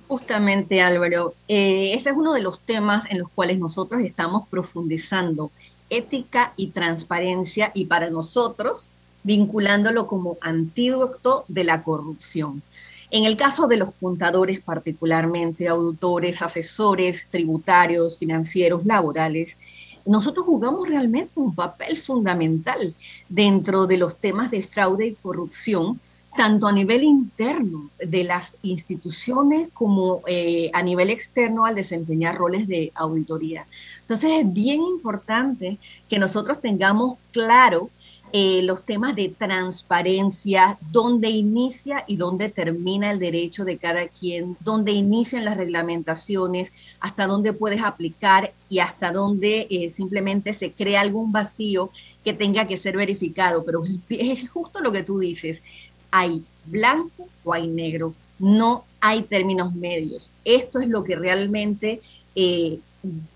Justamente, 0.08 0.80
Álvaro, 0.80 1.34
eh, 1.46 1.92
ese 1.94 2.10
es 2.10 2.16
uno 2.16 2.32
de 2.32 2.40
los 2.40 2.60
temas 2.60 3.04
en 3.10 3.18
los 3.18 3.28
cuales 3.30 3.58
nosotros 3.58 4.02
estamos 4.02 4.48
profundizando. 4.48 5.50
Ética 5.90 6.52
y 6.56 6.68
transparencia 6.68 7.70
y 7.74 7.84
para 7.84 8.10
nosotros 8.10 8.90
vinculándolo 9.22 10.06
como 10.06 10.38
antídoto 10.40 11.44
de 11.48 11.64
la 11.64 11.82
corrupción. 11.82 12.62
En 13.10 13.24
el 13.24 13.36
caso 13.36 13.66
de 13.68 13.78
los 13.78 13.92
contadores 13.92 14.60
particularmente, 14.60 15.66
auditores, 15.68 16.42
asesores 16.42 17.28
tributarios, 17.30 18.18
financieros, 18.18 18.84
laborales, 18.84 19.56
nosotros 20.04 20.44
jugamos 20.44 20.88
realmente 20.88 21.32
un 21.36 21.54
papel 21.54 21.98
fundamental 21.98 22.94
dentro 23.28 23.86
de 23.86 23.96
los 23.96 24.16
temas 24.16 24.50
de 24.50 24.62
fraude 24.62 25.06
y 25.06 25.14
corrupción, 25.14 26.00
tanto 26.36 26.66
a 26.66 26.72
nivel 26.72 27.02
interno 27.02 27.90
de 27.98 28.24
las 28.24 28.56
instituciones 28.62 29.68
como 29.72 30.22
eh, 30.26 30.70
a 30.72 30.82
nivel 30.82 31.10
externo 31.10 31.64
al 31.64 31.74
desempeñar 31.74 32.36
roles 32.36 32.68
de 32.68 32.92
auditoría. 32.94 33.66
Entonces 34.02 34.30
es 34.40 34.52
bien 34.52 34.82
importante 34.82 35.78
que 36.08 36.18
nosotros 36.18 36.60
tengamos 36.60 37.18
claro 37.32 37.90
eh, 38.32 38.62
los 38.62 38.84
temas 38.84 39.16
de 39.16 39.28
transparencia, 39.28 40.78
dónde 40.90 41.30
inicia 41.30 42.04
y 42.06 42.16
dónde 42.16 42.48
termina 42.48 43.10
el 43.10 43.18
derecho 43.18 43.64
de 43.64 43.78
cada 43.78 44.08
quien, 44.08 44.56
dónde 44.60 44.92
inician 44.92 45.44
las 45.44 45.56
reglamentaciones, 45.56 46.72
hasta 47.00 47.26
dónde 47.26 47.52
puedes 47.52 47.82
aplicar 47.82 48.52
y 48.68 48.80
hasta 48.80 49.12
dónde 49.12 49.66
eh, 49.70 49.90
simplemente 49.90 50.52
se 50.52 50.72
crea 50.72 51.00
algún 51.00 51.32
vacío 51.32 51.90
que 52.24 52.32
tenga 52.32 52.66
que 52.66 52.76
ser 52.76 52.96
verificado. 52.96 53.64
Pero 53.64 53.82
es 54.08 54.48
justo 54.48 54.80
lo 54.80 54.92
que 54.92 55.02
tú 55.02 55.18
dices, 55.18 55.62
hay 56.10 56.42
blanco 56.66 57.28
o 57.44 57.52
hay 57.52 57.66
negro, 57.66 58.14
no 58.38 58.84
hay 59.00 59.22
términos 59.22 59.74
medios. 59.74 60.30
Esto 60.44 60.80
es 60.80 60.88
lo 60.88 61.04
que 61.04 61.16
realmente 61.16 62.00
eh, 62.34 62.78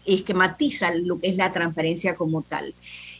esquematiza 0.04 0.94
lo 0.94 1.18
que 1.18 1.28
es 1.28 1.36
la 1.36 1.52
transparencia 1.52 2.14
como 2.14 2.42
tal. 2.42 2.74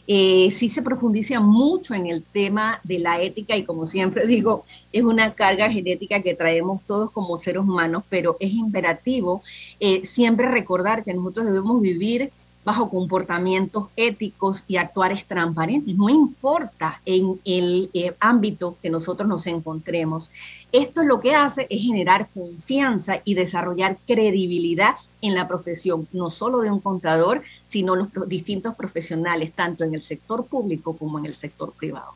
Eh, 0.05 0.49
sí 0.51 0.67
se 0.67 0.81
profundiza 0.81 1.39
mucho 1.39 1.93
en 1.93 2.07
el 2.07 2.23
tema 2.23 2.81
de 2.83 2.99
la 2.99 3.21
ética 3.21 3.55
y 3.55 3.63
como 3.63 3.85
siempre 3.85 4.27
digo, 4.27 4.65
es 4.91 5.03
una 5.03 5.33
carga 5.33 5.71
genética 5.71 6.21
que 6.21 6.33
traemos 6.33 6.83
todos 6.83 7.11
como 7.11 7.37
seres 7.37 7.61
humanos, 7.61 8.03
pero 8.09 8.35
es 8.39 8.51
imperativo 8.51 9.41
eh, 9.79 10.05
siempre 10.05 10.49
recordar 10.49 11.03
que 11.03 11.13
nosotros 11.13 11.45
debemos 11.45 11.81
vivir 11.81 12.31
bajo 12.65 12.89
comportamientos 12.89 13.87
éticos 13.95 14.63
y 14.67 14.77
actuar 14.77 15.13
transparentes, 15.27 15.95
no 15.95 16.09
importa 16.09 17.01
en 17.05 17.39
el 17.45 17.89
eh, 17.93 18.15
ámbito 18.19 18.77
que 18.81 18.89
nosotros 18.89 19.27
nos 19.27 19.47
encontremos. 19.47 20.31
Esto 20.71 21.03
lo 21.03 21.19
que 21.19 21.35
hace 21.35 21.67
es 21.69 21.81
generar 21.81 22.29
confianza 22.33 23.21
y 23.25 23.33
desarrollar 23.33 23.97
credibilidad 24.07 24.95
en 25.23 25.35
la 25.35 25.47
profesión, 25.47 26.05
no 26.11 26.29
solo 26.29 26.59
de 26.59 26.69
un 26.69 26.81
contador, 26.81 27.41
sino 27.67 27.95
los 27.95 28.09
distintos 28.27 28.75
profesionales, 28.75 29.53
tanto 29.53 29.85
en 29.85 29.93
el 29.93 30.01
sector 30.01 30.45
público 30.45 30.97
como 30.97 31.17
en 31.17 31.25
el 31.25 31.33
sector 31.33 31.71
privado. 31.71 32.11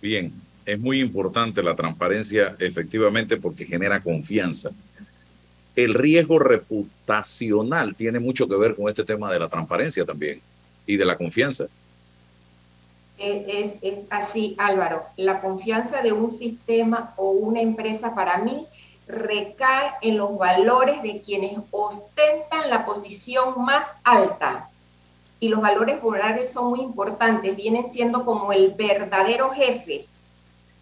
Bien, 0.00 0.32
es 0.64 0.80
muy 0.80 1.00
importante 1.00 1.62
la 1.62 1.76
transparencia, 1.76 2.56
efectivamente, 2.58 3.36
porque 3.36 3.66
genera 3.66 4.00
confianza. 4.00 4.70
El 5.76 5.92
riesgo 5.92 6.38
reputacional 6.38 7.94
tiene 7.94 8.20
mucho 8.20 8.48
que 8.48 8.56
ver 8.56 8.74
con 8.74 8.88
este 8.88 9.04
tema 9.04 9.30
de 9.30 9.38
la 9.38 9.48
transparencia 9.48 10.04
también 10.06 10.40
y 10.86 10.96
de 10.96 11.04
la 11.04 11.16
confianza. 11.16 11.66
Es, 13.18 13.74
es, 13.82 14.04
así, 14.08 14.54
Álvaro. 14.58 15.02
La 15.16 15.40
confianza 15.40 16.00
de 16.00 16.12
un 16.12 16.30
sistema 16.30 17.12
o 17.16 17.30
una 17.32 17.60
empresa 17.60 18.14
para 18.14 18.38
mí 18.38 18.66
recae 19.06 19.92
en 20.02 20.16
los 20.16 20.36
valores 20.38 21.02
de 21.02 21.20
quienes 21.22 21.58
ostentan 21.70 22.70
la 22.70 22.86
posición 22.86 23.64
más 23.64 23.86
alta. 24.02 24.68
Y 25.40 25.48
los 25.48 25.60
valores 25.60 26.02
morales 26.02 26.52
son 26.52 26.70
muy 26.70 26.80
importantes, 26.80 27.56
vienen 27.56 27.90
siendo 27.92 28.24
como 28.24 28.52
el 28.52 28.72
verdadero 28.74 29.50
jefe. 29.50 30.06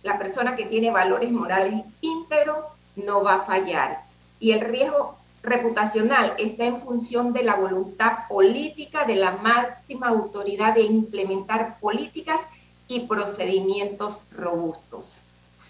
La 0.03 0.19
persona 0.19 0.57
que 0.57 0.67
tiene 0.67 0.91
valores 0.91 1.31
morales 1.31 1.85
íntegros 2.01 2.59
no 2.97 3.23
va 3.23 3.35
a 3.35 3.43
fallar. 3.43 4.03
Y 4.39 4.53
el 4.53 4.61
riesgo 4.61 5.17
reputacional 5.43 6.35
está 6.39 6.65
en 6.65 6.81
función 6.81 7.33
de 7.33 7.43
la 7.43 7.57
voluntad 7.57 8.29
política 8.29 9.05
de 9.05 9.17
la 9.17 9.33
máxima 9.33 10.09
autoridad 10.09 10.75
de 10.75 10.83
implementar 10.83 11.79
políticas 11.81 12.41
y 12.87 13.01
procedimientos 13.01 14.21
robustos. 14.31 15.25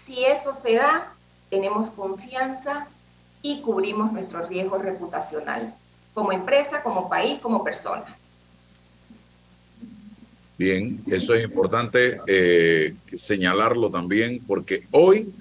Si 0.05 0.25
eso 0.25 0.53
se 0.53 0.75
da, 0.75 1.12
tenemos 1.53 1.91
confianza 1.91 2.87
y 3.43 3.61
cubrimos 3.61 4.11
nuestro 4.11 4.47
riesgo 4.47 4.79
reputacional, 4.79 5.71
como 6.15 6.31
empresa, 6.31 6.81
como 6.81 7.07
país, 7.07 7.37
como 7.43 7.63
persona. 7.63 8.05
Bien, 10.57 10.99
eso 11.05 11.35
es 11.35 11.43
importante 11.43 12.19
eh, 12.25 12.95
señalarlo 13.15 13.91
también 13.91 14.41
porque 14.47 14.87
hoy 14.89 15.31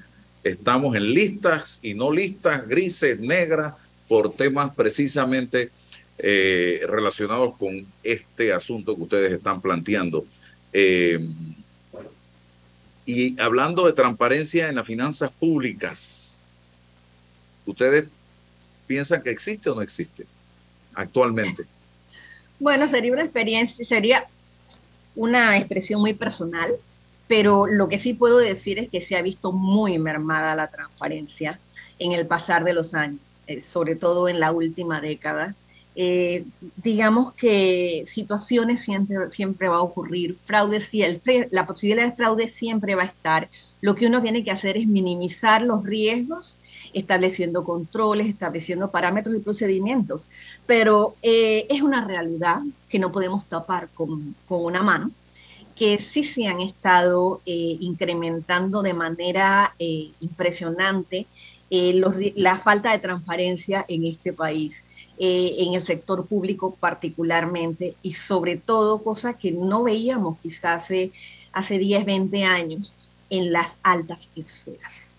estamos 0.45 0.95
en 0.97 1.15
listas 1.15 1.79
y 1.81 1.95
no 1.95 2.13
listas 2.13 2.69
grises, 2.69 3.19
negras, 3.19 3.75
por 4.07 4.35
temas 4.35 4.75
precisamente 4.75 5.71
eh, 6.19 6.83
relacionados 6.91 7.57
con 7.57 7.87
este 8.03 8.53
asunto 8.53 8.95
que 8.97 9.03
ustedes 9.03 9.33
están 9.33 9.63
planteando. 9.63 10.27
Eh, 10.75 11.27
y 13.05 13.41
hablando 13.41 13.87
de 13.87 13.93
transparencia 13.93 14.69
en 14.69 14.77
las 14.77 14.87
finanzas 14.87 15.31
públicas, 15.31 16.37
¿ustedes 17.67 18.09
piensan 18.87 19.23
que 19.23 19.31
existe 19.31 19.71
o 19.71 19.75
no 19.75 19.83
existe 19.83 20.27
actualmente? 20.95 21.65
Bueno, 22.61 22.87
sería 22.87 23.13
una 23.13 23.25
experiencia, 23.25 23.85
sería 23.85 24.27
una 25.17 25.59
expresión 25.59 26.01
muy 26.01 26.15
personal, 26.15 26.73
pero 27.27 27.67
lo 27.67 27.89
que 27.89 27.99
sí 27.99 28.15
puedo 28.15 28.39
decir 28.39 28.79
es 28.79 28.89
que 28.89 29.03
se 29.03 29.17
ha 29.17 29.23
visto 29.23 29.53
muy 29.53 29.99
mermada 29.99 30.55
la 30.55 30.69
transparencia 30.69 31.59
en 31.99 32.13
el 32.13 32.27
pasar 32.27 32.63
de 32.65 32.73
los 32.73 32.95
años, 32.95 33.21
eh, 33.47 33.61
sobre 33.61 33.97
todo 33.97 34.29
en 34.29 34.39
la 34.39 34.53
última 34.53 35.01
década. 35.01 35.55
Eh, 35.95 36.47
digamos 36.77 37.35
que 37.35 38.05
situaciones 38.07 38.81
siempre, 38.81 39.31
siempre 39.31 39.69
va 39.69 39.77
a 39.77 39.83
ocurrir, 39.83 40.35
fraude, 40.35 40.81
la 41.51 41.67
posibilidad 41.67 42.07
de 42.07 42.17
fraude 42.17 42.49
siempre 42.49 42.95
va 42.95 43.03
a 43.03 43.07
estar. 43.07 43.49
Lo 43.81 43.95
que 43.95 44.07
uno 44.07 44.23
tiene 44.23 44.43
que 44.43 44.51
hacer 44.51 44.77
es 44.77 44.87
minimizar 44.87 45.63
los 45.63 45.85
riesgos, 45.85 46.59
estableciendo 46.95 47.65
controles, 47.65 48.29
estableciendo 48.29 48.91
parámetros 48.91 49.37
y 49.37 49.41
procedimientos. 49.41 50.27
Pero 50.67 51.15
eh, 51.23 51.67
es 51.69 51.83
una 51.83 52.05
realidad 52.07 52.61
que 52.89 52.99
no 52.99 53.13
podemos 53.13 53.45
tapar 53.47 53.89
con, 53.95 54.35
con 54.49 54.65
una 54.65 54.83
mano 54.83 55.11
que 55.77 55.99
sí 55.99 56.23
se 56.23 56.47
han 56.47 56.61
estado 56.61 57.41
eh, 57.47 57.77
incrementando 57.81 58.83
de 58.83 58.93
manera 58.93 59.75
impresionante 60.21 61.27
la 62.37 62.59
falta 62.59 62.93
de 62.93 62.99
transparencia 62.99 63.85
en 63.89 64.05
este 64.05 64.33
país. 64.33 64.85
Eh, 65.19 65.57
en 65.59 65.75
el 65.75 65.83
sector 65.83 66.27
público 66.27 66.75
particularmente 66.81 67.95
y 68.03 68.15
sobre 68.15 68.57
todo 68.57 68.99
cosas 69.05 69.37
que 69.37 69.53
no 69.53 69.85
veíamos 69.85 70.39
quizás 70.39 70.85
hace, 70.85 71.13
hace 71.53 71.79
10, 71.79 72.07
20 72.07 72.45
años 72.45 72.95
en 73.29 73.53
las 73.53 73.77
altas 73.83 74.31
esferas. 74.35 75.13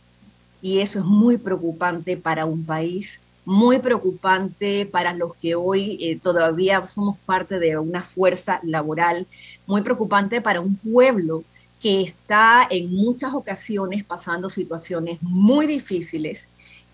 Y 0.62 0.80
eso 0.80 1.00
es 1.00 1.06
muy 1.06 1.38
preocupante 1.38 2.18
para 2.18 2.46
un 2.46 2.66
país, 2.66 3.22
muy 3.46 3.80
preocupante 3.80 4.86
para 4.86 5.14
los 5.14 5.36
que 5.36 5.56
hoy 5.56 5.98
eh, 6.02 6.20
todavía 6.22 6.86
somos 6.88 7.18
parte 7.20 7.60
de 7.60 7.78
una 7.78 8.02
fuerza 8.02 8.60
laboral, 8.64 9.28
muy 9.68 9.84
preocupante 9.84 10.42
para 10.42 10.60
un 10.60 10.76
pueblo 10.76 11.44
que 11.84 12.02
está 12.02 12.66
en 12.70 12.96
muchas 12.96 13.34
ocasiones 13.34 14.06
pasando 14.06 14.50
situaciones 14.50 15.22
muy 15.22 15.68
difíciles 15.68 16.48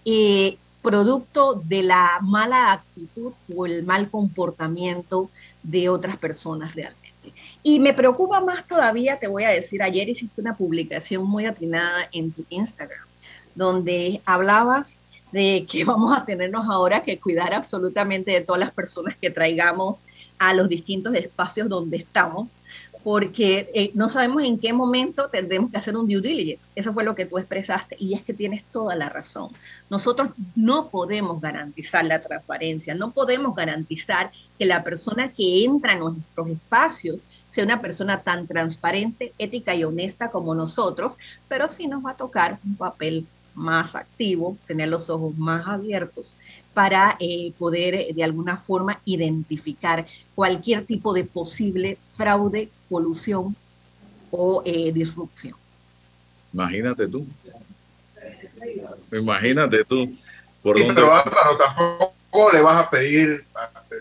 eh, 0.04 0.58
producto 0.82 1.62
de 1.64 1.84
la 1.84 2.18
mala 2.24 2.74
actitud 2.74 3.34
o 3.56 3.68
el 3.68 3.86
mal 3.86 4.10
comportamiento 4.10 5.30
de 5.62 5.90
otras 5.90 6.18
personas 6.18 6.74
realmente. 6.74 7.34
Y 7.62 7.80
me 7.80 7.94
preocupa 7.94 8.42
más 8.42 8.68
todavía, 8.68 9.20
te 9.20 9.28
voy 9.28 9.44
a 9.44 9.50
decir, 9.50 9.84
ayer 9.84 10.10
hiciste 10.10 10.42
una 10.42 10.58
publicación 10.58 11.24
muy 11.24 11.46
atinada 11.46 12.10
en 12.12 12.32
tu 12.32 12.44
Instagram, 12.50 13.06
donde 13.54 14.24
hablabas 14.26 15.02
de 15.32 15.68
que 15.70 15.84
vamos 15.86 16.18
a 16.18 16.26
tenernos 16.26 16.68
ahora 16.68 17.04
que 17.04 17.20
cuidar 17.20 17.54
absolutamente 17.54 18.32
de 18.32 18.42
todas 18.42 18.60
las 18.60 18.72
personas 18.72 19.16
que 19.22 19.30
traigamos 19.30 20.02
a 20.40 20.54
los 20.54 20.70
distintos 20.70 21.14
espacios 21.16 21.68
donde 21.70 21.98
estamos, 21.98 22.54
porque 23.04 23.70
eh, 23.74 23.92
no 23.94 24.10
sabemos 24.10 24.44
en 24.44 24.60
qué 24.60 24.74
momento 24.74 25.30
tendremos 25.30 25.72
que 25.72 25.78
hacer 25.78 25.96
un 25.96 26.08
due 26.08 26.22
diligence. 26.22 26.70
Eso 26.76 26.94
fue 26.94 27.04
lo 27.04 27.16
que 27.16 27.26
tú 27.26 27.38
expresaste 27.38 27.96
y 28.00 28.14
es 28.14 28.24
que 28.24 28.34
tienes 28.34 28.64
toda 28.66 28.96
la 28.96 29.10
razón. 29.10 29.50
Nosotros 29.90 30.30
no 30.56 30.90
podemos 30.90 31.40
garantizar 31.40 32.06
la 32.06 32.20
transparencia, 32.20 32.96
no 32.96 33.12
podemos 33.12 33.56
garantizar 33.56 34.32
que 34.58 34.66
la 34.66 34.84
persona 34.84 35.32
que 35.32 35.64
entra 35.64 35.94
en 35.94 36.00
nuestros 36.00 36.50
espacios 36.50 37.24
sea 37.48 37.64
una 37.64 37.82
persona 37.82 38.22
tan 38.22 38.48
transparente, 38.48 39.34
ética 39.38 39.74
y 39.74 39.84
honesta 39.84 40.30
como 40.30 40.54
nosotros, 40.54 41.16
pero 41.48 41.68
sí 41.68 41.88
nos 41.88 42.06
va 42.06 42.12
a 42.12 42.18
tocar 42.18 42.60
un 42.66 42.76
papel 42.76 43.26
más 43.60 43.96
activo, 43.96 44.58
tener 44.66 44.90
los 44.90 45.10
ojos 45.10 45.38
más 45.38 45.68
abiertos 45.68 46.38
para 46.74 47.18
eh, 47.20 47.52
poder 47.58 47.94
eh, 47.96 48.12
de 48.16 48.24
alguna 48.24 48.58
forma 48.58 49.00
identificar 49.06 50.06
cualquier 50.34 50.86
tipo 50.86 51.14
de 51.14 51.26
posible 51.26 51.98
fraude, 52.16 52.70
colusión 52.90 53.56
o 54.32 54.62
eh, 54.66 54.92
disrupción. 54.92 55.56
Imagínate 56.54 57.08
tú. 57.08 57.28
Imagínate 59.12 59.84
tú. 59.86 60.16
¿Por 60.64 60.78
sí, 60.78 60.86
Pero 60.94 61.14
Álvaro, 61.14 61.58
tampoco 61.58 62.14
le 62.54 62.62
vas 62.62 62.86
a 62.86 62.90
pedir, 62.90 63.46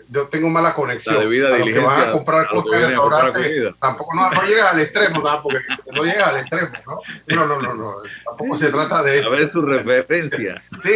yo 0.09 0.27
tengo 0.27 0.49
mala 0.49 0.73
conexión. 0.73 1.15
La 1.15 1.21
debida 1.21 1.47
a 1.47 1.57
los 1.57 1.67
que 1.67 1.79
van 1.79 2.01
a 2.01 2.11
comprar 2.11 2.47
cosas 2.49 2.73
en 2.73 2.87
restaurante, 2.87 3.73
tampoco 3.79 4.15
no, 4.15 4.29
no 4.29 4.43
llegas 4.43 4.73
al 4.73 4.79
extremo, 4.81 5.21
¿no? 5.21 5.43
porque 5.43 5.59
no 5.91 6.03
llegas 6.03 6.27
al 6.27 6.37
extremo, 6.37 6.69
¿no? 6.85 7.35
No, 7.35 7.47
no, 7.47 7.61
no, 7.61 7.73
no, 7.73 7.95
tampoco 8.25 8.57
se 8.57 8.71
trata 8.71 9.03
de 9.03 9.19
eso. 9.19 9.29
A 9.29 9.37
ver 9.37 9.49
su 9.49 9.61
referencia. 9.61 10.61
Sí, 10.83 10.91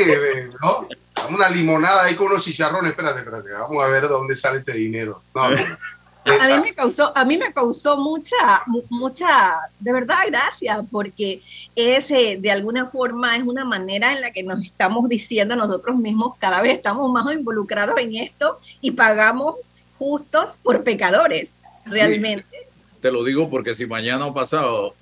¿no? 0.62 0.88
una 1.30 1.50
limonada 1.50 2.04
ahí 2.04 2.16
con 2.16 2.28
unos 2.28 2.44
chicharrones. 2.44 2.92
Espérate, 2.92 3.20
espérate, 3.20 3.52
vamos 3.52 3.84
a 3.84 3.88
ver 3.88 4.04
de 4.04 4.10
dónde 4.10 4.36
sale 4.36 4.60
este 4.60 4.74
dinero. 4.74 5.22
No, 5.34 5.50
A 6.26 6.48
mí 6.48 6.62
me 6.62 6.74
causó, 6.74 7.16
a 7.18 7.26
mí 7.26 7.38
me 7.38 7.52
causó 7.54 7.98
mucha, 7.98 8.64
mucha, 8.90 9.58
de 9.80 9.92
verdad, 9.94 10.18
gracia, 10.28 10.84
porque 10.92 11.42
es 11.76 12.08
de 12.08 12.52
alguna 12.52 12.88
forma 12.88 13.36
es 13.36 13.44
una 13.44 13.66
manera 13.66 14.14
en 14.14 14.22
la 14.22 14.32
que 14.32 14.44
nos 14.44 14.64
estamos 14.64 15.10
diciendo 15.10 15.56
nosotros 15.56 15.98
mismos, 15.98 16.38
cada 16.38 16.62
vez 16.62 16.76
estamos 16.76 17.12
más 17.12 17.32
involucrados 17.34 18.00
en 18.00 18.16
esto 18.16 18.58
y 18.82 18.92
pagamos 18.92 19.56
justos 19.98 20.58
por 20.64 20.84
pecadores, 20.84 21.52
realmente. 21.86 22.68
te 23.02 23.12
lo 23.12 23.24
digo 23.24 23.50
porque 23.50 23.76
si 23.76 23.86
mañana 23.86 24.26
o 24.26 24.34
pasado 24.34 24.94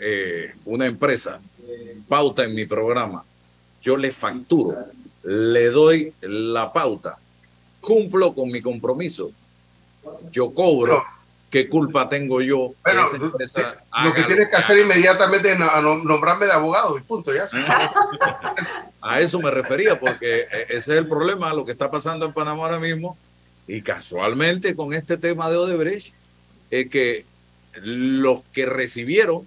eh, 0.00 0.52
una 0.64 0.86
empresa 0.86 1.40
pauta 2.08 2.44
en 2.44 2.54
mi 2.54 2.66
programa, 2.66 3.24
yo 3.82 3.96
le 3.96 4.12
facturo 4.12 4.76
le 5.26 5.70
doy 5.70 6.12
la 6.20 6.72
pauta, 6.72 7.18
cumplo 7.80 8.32
con 8.32 8.48
mi 8.48 8.62
compromiso, 8.62 9.32
yo 10.30 10.52
cobro. 10.52 11.02
¿Qué 11.50 11.68
culpa 11.68 12.08
tengo 12.08 12.40
yo? 12.40 12.72
Bueno, 12.82 13.04
lo 14.04 14.14
que 14.14 14.22
tienes 14.24 14.48
que 14.48 14.56
hacer 14.56 14.78
inmediatamente 14.78 15.52
es 15.52 15.58
nombrarme 15.58 16.46
de 16.46 16.52
abogado 16.52 16.98
y 16.98 17.02
punto, 17.02 17.32
ya 17.32 17.46
A 19.00 19.20
eso 19.20 19.38
me 19.38 19.50
refería, 19.52 19.98
porque 19.98 20.40
e, 20.40 20.62
ese 20.68 20.76
es 20.76 20.88
el 20.88 21.06
problema, 21.06 21.54
lo 21.54 21.64
que 21.64 21.72
está 21.72 21.88
pasando 21.88 22.26
en 22.26 22.32
Panamá 22.32 22.64
ahora 22.64 22.80
mismo. 22.80 23.16
Y 23.68 23.80
casualmente 23.82 24.74
con 24.74 24.92
este 24.92 25.16
tema 25.16 25.48
de 25.48 25.56
Odebrecht, 25.56 26.12
es 26.70 26.90
que 26.90 27.24
los 27.74 28.42
que 28.52 28.66
recibieron 28.66 29.46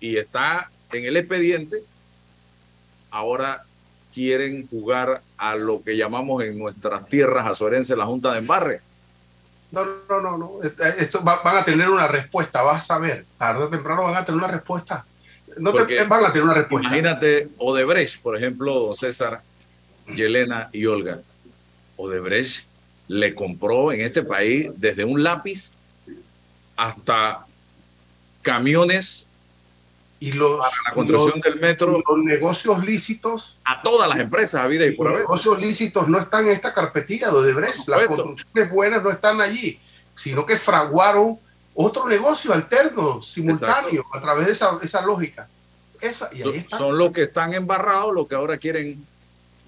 y 0.00 0.16
está 0.16 0.70
en 0.92 1.04
el 1.04 1.16
expediente, 1.16 1.82
ahora 3.10 3.64
quieren 4.12 4.66
jugar 4.68 5.22
a 5.36 5.54
lo 5.54 5.82
que 5.82 5.96
llamamos 5.96 6.42
en 6.42 6.58
nuestras 6.58 7.06
tierras 7.06 7.46
azuerenses 7.46 7.96
la 7.96 8.06
Junta 8.06 8.32
de 8.32 8.38
Embarre. 8.38 8.80
No, 9.70 9.84
no, 10.08 10.20
no, 10.20 10.38
no. 10.38 10.50
Esto 10.62 11.22
van 11.22 11.56
a 11.56 11.64
tener 11.64 11.88
una 11.88 12.08
respuesta, 12.08 12.62
vas 12.62 12.90
a 12.90 12.98
ver. 12.98 13.24
Tarde 13.38 13.64
o 13.64 13.68
temprano 13.68 14.04
van 14.04 14.16
a 14.16 14.24
tener 14.24 14.38
una 14.38 14.48
respuesta. 14.48 15.04
No 15.58 15.72
te, 15.72 16.04
van 16.04 16.24
a 16.24 16.32
tener 16.32 16.44
una 16.44 16.54
respuesta. 16.54 16.88
Imagínate 16.88 17.48
Odebrecht, 17.58 18.20
por 18.22 18.36
ejemplo, 18.36 18.92
César, 18.94 19.42
Yelena 20.14 20.68
y 20.72 20.86
Olga. 20.86 21.20
Odebrecht 21.96 22.66
le 23.08 23.34
compró 23.34 23.92
en 23.92 24.00
este 24.00 24.22
país 24.22 24.70
desde 24.76 25.04
un 25.04 25.22
lápiz 25.22 25.72
hasta 26.76 27.44
camiones 28.42 29.26
y 30.20 30.32
los, 30.32 30.58
la 30.58 30.92
construcción 30.92 31.40
del 31.40 31.58
metro. 31.58 32.00
Los 32.06 32.18
negocios 32.18 32.84
lícitos. 32.84 33.58
A 33.64 33.82
todas 33.82 34.08
las 34.08 34.20
empresas, 34.20 34.62
a 34.62 34.66
vida 34.66 34.84
y 34.84 34.92
por 34.92 35.10
Los 35.10 35.20
negocios 35.20 35.58
lícitos 35.58 36.08
no 36.08 36.18
están 36.18 36.44
en 36.44 36.52
esta 36.52 36.72
carpetilla 36.74 37.30
de 37.30 37.36
Odebrecht. 37.36 37.88
Las 37.88 38.06
construcciones 38.06 38.70
buenas 38.70 39.02
no 39.02 39.10
están 39.10 39.40
allí, 39.40 39.80
sino 40.14 40.44
que 40.44 40.58
fraguaron 40.58 41.38
otro 41.74 42.06
negocio 42.06 42.52
alterno, 42.52 43.22
simultáneo, 43.22 44.04
a 44.12 44.20
través 44.20 44.46
de 44.46 44.52
esa, 44.52 44.78
esa 44.82 45.00
lógica. 45.04 45.48
Esa, 46.00 46.28
y 46.32 46.42
ahí 46.42 46.66
Son 46.68 46.96
los 46.98 47.12
que 47.12 47.22
están 47.22 47.54
embarrados, 47.54 48.14
los 48.14 48.28
que 48.28 48.34
ahora 48.34 48.58
quieren 48.58 49.04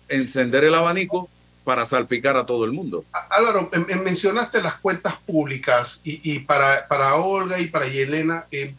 encender 0.09 0.65
el 0.65 0.75
abanico 0.75 1.31
para 1.65 1.87
salpicar 1.87 2.37
a 2.37 2.45
todo 2.45 2.65
el 2.65 2.73
mundo. 2.73 3.05
Álvaro, 3.31 3.71
mencionaste 4.05 4.61
las 4.61 4.75
cuentas 4.75 5.15
públicas 5.25 6.01
y, 6.05 6.35
y 6.35 6.41
para, 6.41 6.87
para 6.89 7.15
Olga 7.15 7.59
y 7.59 7.69
para 7.69 7.87
Yelena, 7.87 8.47
eh, 8.51 8.75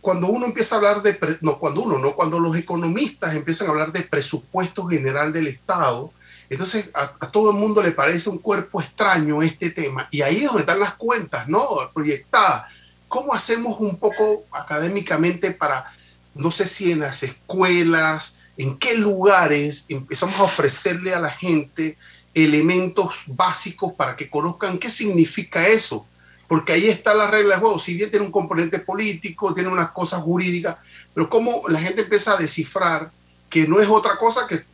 cuando 0.00 0.28
uno 0.28 0.46
empieza 0.46 0.74
a 0.74 0.78
hablar 0.78 1.02
de, 1.02 1.18
no 1.40 1.58
cuando 1.58 1.82
uno, 1.82 1.98
no, 1.98 2.14
cuando 2.14 2.38
los 2.38 2.56
economistas 2.56 3.34
empiezan 3.34 3.68
a 3.68 3.70
hablar 3.70 3.92
de 3.92 4.02
presupuesto 4.02 4.84
general 4.86 5.32
del 5.32 5.46
Estado, 5.46 6.12
Entonces 6.50 6.90
a, 6.94 7.30
todo 7.30 7.50
el 7.50 7.56
mundo 7.56 7.82
le 7.82 7.92
parece 7.92 8.30
un 8.30 8.38
cuerpo 8.38 8.80
extraño 8.80 9.42
este 9.42 9.70
tema 9.70 10.08
y 10.10 10.22
ahí 10.22 10.38
es 10.38 10.46
donde 10.46 10.60
están 10.60 10.80
las 10.80 10.94
cuentas, 10.94 11.48
¿no? 11.48 11.62
Proyectadas. 11.92 12.64
¿Cómo 13.06 13.34
hacemos 13.34 13.80
un 13.80 13.96
poco 13.96 14.44
académicamente 14.52 15.52
para, 15.52 15.92
no 16.34 16.50
sé 16.50 16.66
si 16.66 16.92
en 16.92 17.00
las 17.00 17.22
escuelas, 17.22 18.38
en 18.56 18.78
qué 18.78 18.94
lugares 18.96 19.86
empezamos 19.88 20.38
a 20.40 20.44
ofrecerle 20.44 21.14
a 21.14 21.20
la 21.20 21.30
gente 21.30 21.96
elementos 22.34 23.22
básicos 23.26 23.94
para 23.94 24.16
que 24.16 24.28
conozcan 24.28 24.78
qué 24.78 24.90
significa 24.90 25.66
eso? 25.66 26.06
Porque 26.48 26.72
ahí 26.72 26.88
está 26.88 27.14
la 27.14 27.30
regla 27.30 27.54
de 27.54 27.60
juego. 27.60 27.78
Si 27.78 27.94
bien 27.94 28.10
tiene 28.10 28.26
un 28.26 28.32
componente 28.32 28.80
político, 28.80 29.54
tiene 29.54 29.68
unas 29.68 29.90
cosas 29.92 30.22
jurídicas, 30.22 30.78
pero 31.14 31.28
cómo 31.28 31.62
la 31.68 31.80
gente 31.80 32.02
empieza 32.02 32.32
a 32.32 32.38
descifrar 32.38 33.10
que 33.48 33.68
no 33.68 33.80
es 33.80 33.88
otra 33.88 34.16
cosa 34.16 34.46
que, 34.46 34.64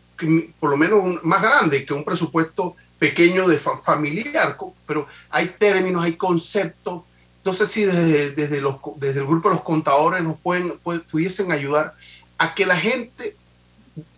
por 0.61 0.71
lo 0.71 0.77
menos 0.77 1.23
más 1.25 1.43
grande 1.43 1.85
que 1.85 1.93
un 1.93 2.05
presupuesto 2.05 2.77
pequeño 2.99 3.49
de 3.49 3.59
familiar, 3.59 4.57
pero 4.87 5.07
hay 5.31 5.49
términos, 5.49 6.05
hay 6.05 6.15
conceptos. 6.15 7.03
Entonces, 7.39 7.71
si 7.71 7.85
desde, 7.85 8.31
desde, 8.31 8.61
los, 8.61 8.77
desde 8.97 9.21
el 9.21 9.27
grupo 9.27 9.49
de 9.49 9.57
los 9.57 9.65
contadores 9.65 10.23
nos 10.23 10.39
pueden, 10.39 10.79
pudiesen 11.11 11.53
ayudar 11.53 11.95
a 12.39 12.55
que 12.55 12.65
la 12.65 12.77
gente 12.77 13.37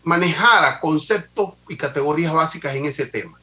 manejara 0.04 0.80
conceptos 0.80 1.54
y 1.68 1.76
categorías 1.76 2.32
básicas 2.32 2.74
en 2.76 2.86
ese 2.86 3.06
tema. 3.06 3.38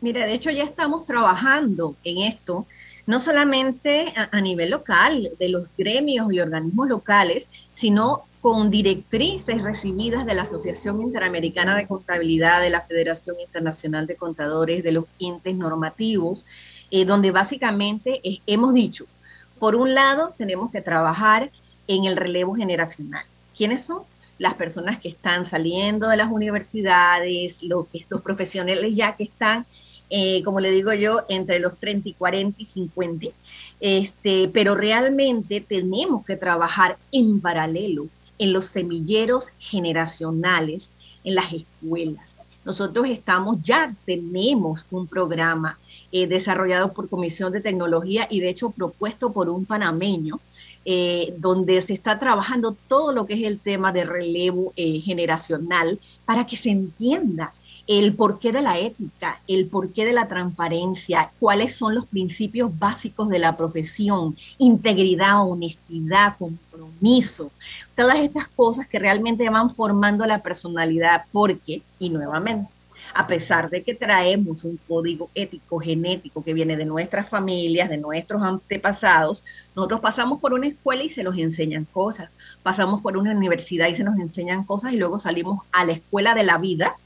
Mira, 0.00 0.26
de 0.26 0.34
hecho 0.34 0.50
ya 0.50 0.64
estamos 0.64 1.06
trabajando 1.06 1.96
en 2.04 2.18
esto, 2.18 2.66
no 3.06 3.20
solamente 3.20 4.12
a, 4.16 4.40
nivel 4.40 4.70
local, 4.70 5.30
de 5.38 5.48
los 5.48 5.76
gremios 5.76 6.32
y 6.32 6.40
organismos 6.40 6.88
locales, 6.88 7.48
sino 7.74 8.24
con 8.40 8.70
directrices 8.70 9.62
recibidas 9.62 10.26
de 10.26 10.34
la 10.34 10.42
Asociación 10.42 11.00
Interamericana 11.00 11.76
de 11.76 11.86
Contabilidad, 11.86 12.60
de 12.60 12.70
la 12.70 12.80
Federación 12.80 13.36
Internacional 13.40 14.06
de 14.06 14.16
Contadores, 14.16 14.82
de 14.82 14.92
los 14.92 15.04
entes 15.18 15.56
normativos, 15.56 16.46
eh, 16.90 17.04
donde 17.04 17.30
básicamente 17.30 18.20
hemos 18.46 18.74
dicho, 18.74 19.06
por 19.58 19.74
un 19.74 19.94
lado, 19.94 20.34
tenemos 20.36 20.70
que 20.70 20.82
trabajar 20.82 21.50
en 21.88 22.04
el 22.04 22.16
relevo 22.16 22.54
generacional. 22.54 23.24
¿Quiénes 23.56 23.84
son? 23.84 24.02
Las 24.38 24.54
personas 24.54 24.98
que 24.98 25.08
están 25.08 25.46
saliendo 25.46 26.08
de 26.08 26.18
las 26.18 26.30
universidades, 26.30 27.62
los, 27.62 27.86
profesionales 28.22 28.94
ya 28.94 29.16
que 29.16 29.24
están, 29.24 29.64
eh, 30.08 30.42
como 30.44 30.60
le 30.60 30.70
digo 30.70 30.92
yo, 30.92 31.22
entre 31.28 31.58
los 31.58 31.76
30 31.78 32.10
y 32.10 32.12
40 32.14 32.62
y 32.62 32.64
50. 32.64 33.26
Este, 33.80 34.48
pero 34.52 34.74
realmente 34.74 35.60
tenemos 35.60 36.24
que 36.24 36.36
trabajar 36.36 36.96
en 37.12 37.40
paralelo 37.40 38.06
en 38.38 38.52
los 38.52 38.66
semilleros 38.66 39.50
generacionales 39.58 40.90
en 41.24 41.34
las 41.34 41.52
escuelas. 41.52 42.36
Nosotros 42.64 43.08
estamos, 43.08 43.62
ya 43.62 43.94
tenemos 44.04 44.86
un 44.90 45.06
programa 45.06 45.78
eh, 46.12 46.26
desarrollado 46.26 46.92
por 46.92 47.08
Comisión 47.08 47.52
de 47.52 47.60
Tecnología 47.60 48.26
y 48.30 48.40
de 48.40 48.48
hecho 48.48 48.70
propuesto 48.70 49.32
por 49.32 49.48
un 49.48 49.64
panameño, 49.64 50.40
eh, 50.84 51.34
donde 51.38 51.80
se 51.80 51.94
está 51.94 52.18
trabajando 52.18 52.76
todo 52.88 53.12
lo 53.12 53.26
que 53.26 53.34
es 53.34 53.42
el 53.42 53.58
tema 53.58 53.92
de 53.92 54.04
relevo 54.04 54.72
generacional 54.76 55.98
para 56.24 56.46
que 56.46 56.56
se 56.56 56.70
entienda 56.70 57.52
el 57.86 58.14
porqué 58.14 58.52
de 58.52 58.62
la 58.62 58.78
ética, 58.78 59.40
el 59.46 59.66
porqué 59.66 60.04
de 60.04 60.12
la 60.12 60.26
transparencia, 60.26 61.30
cuáles 61.38 61.74
son 61.74 61.94
los 61.94 62.06
principios 62.06 62.76
básicos 62.78 63.28
de 63.28 63.38
la 63.38 63.56
profesión, 63.56 64.36
integridad, 64.58 65.46
honestidad, 65.48 66.36
compromiso, 66.36 67.50
todas 67.94 68.18
estas 68.18 68.48
cosas 68.48 68.88
que 68.88 68.98
realmente 68.98 69.48
van 69.50 69.70
formando 69.70 70.26
la 70.26 70.42
personalidad, 70.42 71.24
porque, 71.30 71.82
y 71.98 72.10
nuevamente, 72.10 72.68
a 73.14 73.26
pesar 73.26 73.70
de 73.70 73.82
que 73.82 73.94
traemos 73.94 74.64
un 74.64 74.78
código 74.88 75.30
ético 75.34 75.78
genético 75.78 76.42
que 76.42 76.52
viene 76.52 76.76
de 76.76 76.84
nuestras 76.84 77.28
familias, 77.28 77.88
de 77.88 77.98
nuestros 77.98 78.42
antepasados, 78.42 79.44
nosotros 79.76 80.00
pasamos 80.00 80.40
por 80.40 80.52
una 80.52 80.66
escuela 80.66 81.04
y 81.04 81.08
se 81.08 81.22
nos 81.22 81.38
enseñan 81.38 81.84
cosas, 81.84 82.36
pasamos 82.62 83.00
por 83.00 83.16
una 83.16 83.30
universidad 83.30 83.88
y 83.88 83.94
se 83.94 84.04
nos 84.04 84.18
enseñan 84.18 84.64
cosas 84.64 84.92
y 84.92 84.96
luego 84.96 85.18
salimos 85.18 85.60
a 85.72 85.84
la 85.84 85.92
escuela 85.92 86.34
de 86.34 86.42
la 86.42 86.58
vida 86.58 86.96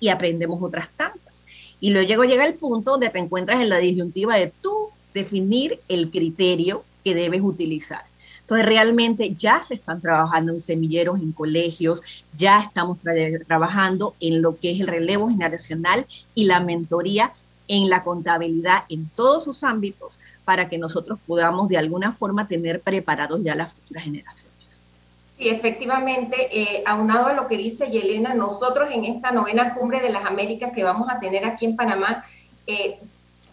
y 0.00 0.08
aprendemos 0.08 0.62
otras 0.62 0.88
tantas. 0.90 1.46
Y 1.80 1.90
luego 1.90 2.24
llega 2.24 2.46
el 2.46 2.54
punto 2.54 2.92
donde 2.92 3.10
te 3.10 3.18
encuentras 3.18 3.60
en 3.60 3.68
la 3.68 3.78
disyuntiva 3.78 4.36
de 4.36 4.52
tú 4.62 4.72
definir 5.14 5.78
el 5.88 6.10
criterio 6.10 6.84
que 7.04 7.14
debes 7.14 7.42
utilizar. 7.42 8.02
Entonces, 8.40 8.66
realmente 8.66 9.34
ya 9.34 9.62
se 9.62 9.74
están 9.74 10.00
trabajando 10.00 10.52
en 10.52 10.60
semilleros, 10.60 11.20
en 11.20 11.32
colegios, 11.32 12.02
ya 12.36 12.62
estamos 12.62 12.98
trabajando 13.46 14.14
en 14.20 14.40
lo 14.40 14.56
que 14.56 14.70
es 14.70 14.80
el 14.80 14.86
relevo 14.86 15.28
generacional 15.28 16.06
y 16.34 16.44
la 16.44 16.60
mentoría 16.60 17.32
en 17.68 17.90
la 17.90 18.02
contabilidad 18.02 18.84
en 18.88 19.06
todos 19.14 19.44
sus 19.44 19.62
ámbitos 19.62 20.18
para 20.46 20.68
que 20.68 20.78
nosotros 20.78 21.18
podamos 21.26 21.68
de 21.68 21.76
alguna 21.76 22.12
forma 22.12 22.48
tener 22.48 22.80
preparados 22.80 23.44
ya 23.44 23.54
las 23.54 23.74
futuras 23.74 24.04
generaciones. 24.04 24.57
Sí, 25.38 25.48
efectivamente, 25.48 26.48
eh, 26.50 26.82
aunado 26.84 27.26
a 27.26 27.32
lo 27.32 27.46
que 27.46 27.56
dice 27.56 27.90
Yelena, 27.90 28.34
nosotros 28.34 28.90
en 28.90 29.04
esta 29.04 29.30
novena 29.30 29.72
cumbre 29.74 30.00
de 30.00 30.10
las 30.10 30.24
Américas 30.24 30.72
que 30.74 30.82
vamos 30.82 31.08
a 31.08 31.20
tener 31.20 31.44
aquí 31.44 31.64
en 31.64 31.76
Panamá, 31.76 32.24
eh, 32.66 32.98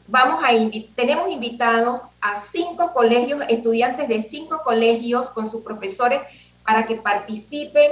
vamos 0.07 0.43
a 0.43 0.49
tenemos 0.95 1.29
invitados 1.29 2.01
a 2.21 2.39
cinco 2.39 2.91
colegios, 2.91 3.43
estudiantes 3.49 4.07
de 4.07 4.23
cinco 4.23 4.61
colegios 4.63 5.29
con 5.29 5.47
sus 5.47 5.61
profesores 5.61 6.21
para 6.63 6.87
que 6.87 6.95
participen 6.95 7.91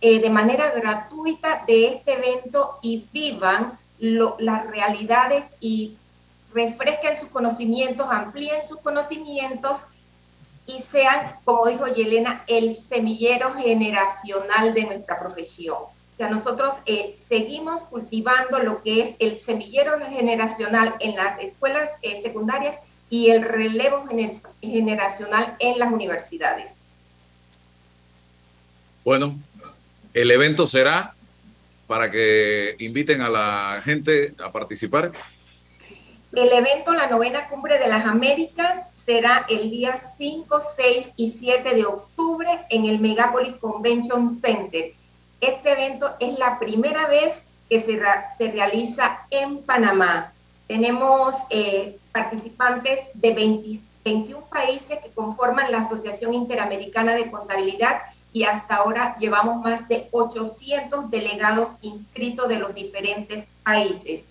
eh, 0.00 0.20
de 0.20 0.30
manera 0.30 0.70
gratuita 0.70 1.64
de 1.66 1.88
este 1.88 2.14
evento 2.14 2.78
y 2.80 3.06
vivan 3.12 3.76
las 3.98 4.66
realidades 4.68 5.44
y 5.58 5.96
refresquen 6.54 7.16
sus 7.16 7.28
conocimientos, 7.30 8.06
amplíen 8.08 8.64
sus 8.66 8.78
conocimientos 8.78 9.86
y 10.66 10.80
sean, 10.82 11.34
como 11.44 11.66
dijo 11.66 11.86
Yelena, 11.86 12.44
el 12.46 12.76
semillero 12.76 13.52
generacional 13.54 14.74
de 14.74 14.84
nuestra 14.84 15.18
profesión. 15.18 15.76
O 15.76 16.16
sea, 16.16 16.28
nosotros 16.28 16.74
eh, 16.86 17.16
seguimos 17.28 17.82
cultivando 17.82 18.58
lo 18.58 18.82
que 18.82 19.00
es 19.00 19.16
el 19.18 19.36
semillero 19.36 19.98
generacional 20.08 20.94
en 21.00 21.16
las 21.16 21.38
escuelas 21.40 21.90
eh, 22.02 22.20
secundarias 22.22 22.78
y 23.10 23.30
el 23.30 23.42
relevo 23.42 24.06
generacional 24.60 25.56
en 25.58 25.78
las 25.78 25.92
universidades. 25.92 26.72
Bueno, 29.04 29.38
el 30.14 30.30
evento 30.30 30.66
será 30.66 31.14
para 31.86 32.10
que 32.10 32.76
inviten 32.78 33.20
a 33.20 33.28
la 33.28 33.82
gente 33.84 34.34
a 34.42 34.52
participar. 34.52 35.12
El 36.32 36.52
evento, 36.52 36.94
la 36.94 37.08
novena 37.08 37.48
cumbre 37.48 37.78
de 37.78 37.88
las 37.88 38.06
Américas, 38.06 38.86
será 39.04 39.46
el 39.48 39.70
día 39.70 39.96
5, 39.96 40.60
6 40.76 41.10
y 41.16 41.30
7 41.32 41.74
de 41.74 41.84
octubre 41.84 42.48
en 42.70 42.86
el 42.86 42.98
Megapolis 43.00 43.56
Convention 43.56 44.40
Center. 44.40 44.92
Este 45.40 45.72
evento 45.72 46.14
es 46.20 46.38
la 46.38 46.58
primera 46.58 47.06
vez 47.08 47.42
que 47.68 47.80
se, 47.80 48.50
realiza 48.50 49.20
en 49.30 49.62
Panamá. 49.62 50.32
Tenemos 50.68 51.36
eh, 51.50 51.98
participantes 52.12 53.00
de 53.14 53.34
21 54.04 54.46
países 54.46 54.98
que 55.00 55.10
conforman 55.10 55.72
la 55.72 55.78
Asociación 55.78 56.34
Interamericana 56.34 57.14
de 57.14 57.30
Contabilidad 57.30 58.02
y 58.32 58.44
hasta 58.44 58.76
ahora 58.76 59.16
llevamos 59.18 59.62
más 59.62 59.88
de 59.88 60.08
800 60.10 61.10
delegados 61.10 61.76
inscritos 61.82 62.48
de 62.48 62.58
los 62.58 62.74
diferentes 62.74 63.46
países. 63.62 64.24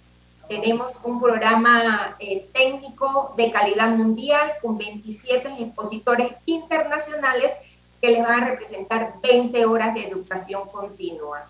Tenemos 0.52 0.99
un 1.06 1.22
programa 1.22 2.18
eh, 2.20 2.45
técnico 2.52 3.34
de 3.38 3.54
calidad 3.54 3.95
mundial 3.95 4.52
con 4.62 4.78
27 4.78 5.47
expositores 5.62 6.34
internacionales 6.45 7.54
que 8.02 8.12
les 8.12 8.22
van 8.22 8.43
a 8.43 8.47
representar 8.49 9.14
20 9.24 9.66
horas 9.66 9.93
de 9.93 10.04
educación 10.04 10.64
continua. 10.70 11.47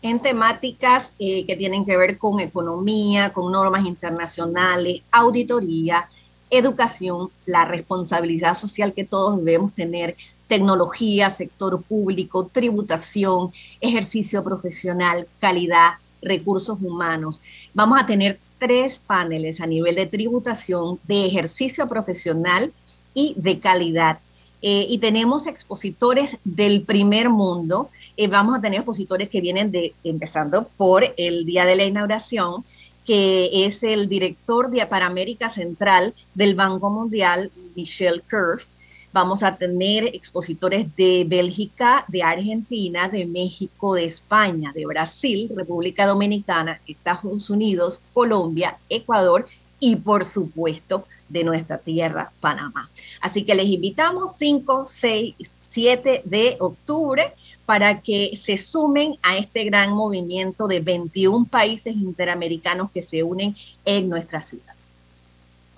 En 0.00 0.20
temáticas 0.20 1.12
eh, 1.18 1.44
que 1.44 1.56
tienen 1.56 1.84
que 1.84 1.96
ver 1.96 2.18
con 2.18 2.38
economía, 2.38 3.32
con 3.32 3.50
normas 3.50 3.84
internacionales, 3.84 5.02
auditoría, 5.10 6.08
educación, 6.50 7.30
la 7.46 7.64
responsabilidad 7.64 8.54
social 8.54 8.92
que 8.92 9.02
todos 9.02 9.44
debemos 9.44 9.72
tener, 9.72 10.16
tecnología, 10.46 11.30
sector 11.30 11.82
público, 11.82 12.46
tributación, 12.46 13.50
ejercicio 13.80 14.44
profesional, 14.44 15.26
calidad, 15.40 15.94
recursos 16.22 16.80
humanos. 16.80 17.40
Vamos 17.74 18.00
a 18.00 18.06
tener 18.06 18.38
tres 18.58 18.98
paneles 18.98 19.60
a 19.60 19.66
nivel 19.66 19.94
de 19.94 20.06
tributación, 20.06 20.98
de 21.04 21.26
ejercicio 21.26 21.88
profesional 21.88 22.72
y 23.14 23.34
de 23.36 23.58
calidad. 23.58 24.18
Eh, 24.62 24.86
y 24.88 24.98
tenemos 24.98 25.46
expositores 25.46 26.36
del 26.44 26.82
primer 26.82 27.30
mundo. 27.30 27.88
Eh, 28.16 28.28
vamos 28.28 28.56
a 28.56 28.60
tener 28.60 28.80
expositores 28.80 29.30
que 29.30 29.40
vienen 29.40 29.70
de, 29.70 29.94
empezando 30.04 30.68
por 30.76 31.14
el 31.16 31.46
día 31.46 31.64
de 31.64 31.76
la 31.76 31.84
inauguración, 31.84 32.64
que 33.06 33.64
es 33.64 33.82
el 33.82 34.08
director 34.08 34.70
de 34.70 34.84
para 34.86 35.06
América 35.06 35.48
Central 35.48 36.14
del 36.34 36.54
Banco 36.54 36.90
Mundial, 36.90 37.50
Michelle 37.74 38.20
Curve. 38.20 38.64
Vamos 39.12 39.42
a 39.42 39.56
tener 39.56 40.06
expositores 40.14 40.94
de 40.94 41.24
Bélgica, 41.26 42.04
de 42.08 42.22
Argentina, 42.22 43.08
de 43.08 43.26
México, 43.26 43.94
de 43.94 44.04
España, 44.04 44.72
de 44.72 44.86
Brasil, 44.86 45.50
República 45.54 46.06
Dominicana, 46.06 46.80
Estados 46.86 47.50
Unidos, 47.50 48.00
Colombia, 48.12 48.78
Ecuador 48.88 49.46
y 49.80 49.96
por 49.96 50.24
supuesto 50.24 51.04
de 51.28 51.42
nuestra 51.42 51.78
tierra, 51.78 52.30
Panamá. 52.40 52.88
Así 53.20 53.44
que 53.44 53.54
les 53.54 53.66
invitamos 53.66 54.36
5, 54.36 54.84
6, 54.84 55.34
7 55.70 56.22
de 56.24 56.56
octubre 56.60 57.32
para 57.66 58.00
que 58.00 58.36
se 58.36 58.56
sumen 58.56 59.16
a 59.22 59.38
este 59.38 59.64
gran 59.64 59.92
movimiento 59.92 60.68
de 60.68 60.80
21 60.80 61.46
países 61.46 61.96
interamericanos 61.96 62.90
que 62.90 63.02
se 63.02 63.22
unen 63.22 63.56
en 63.84 64.08
nuestra 64.08 64.40
ciudad. 64.40 64.74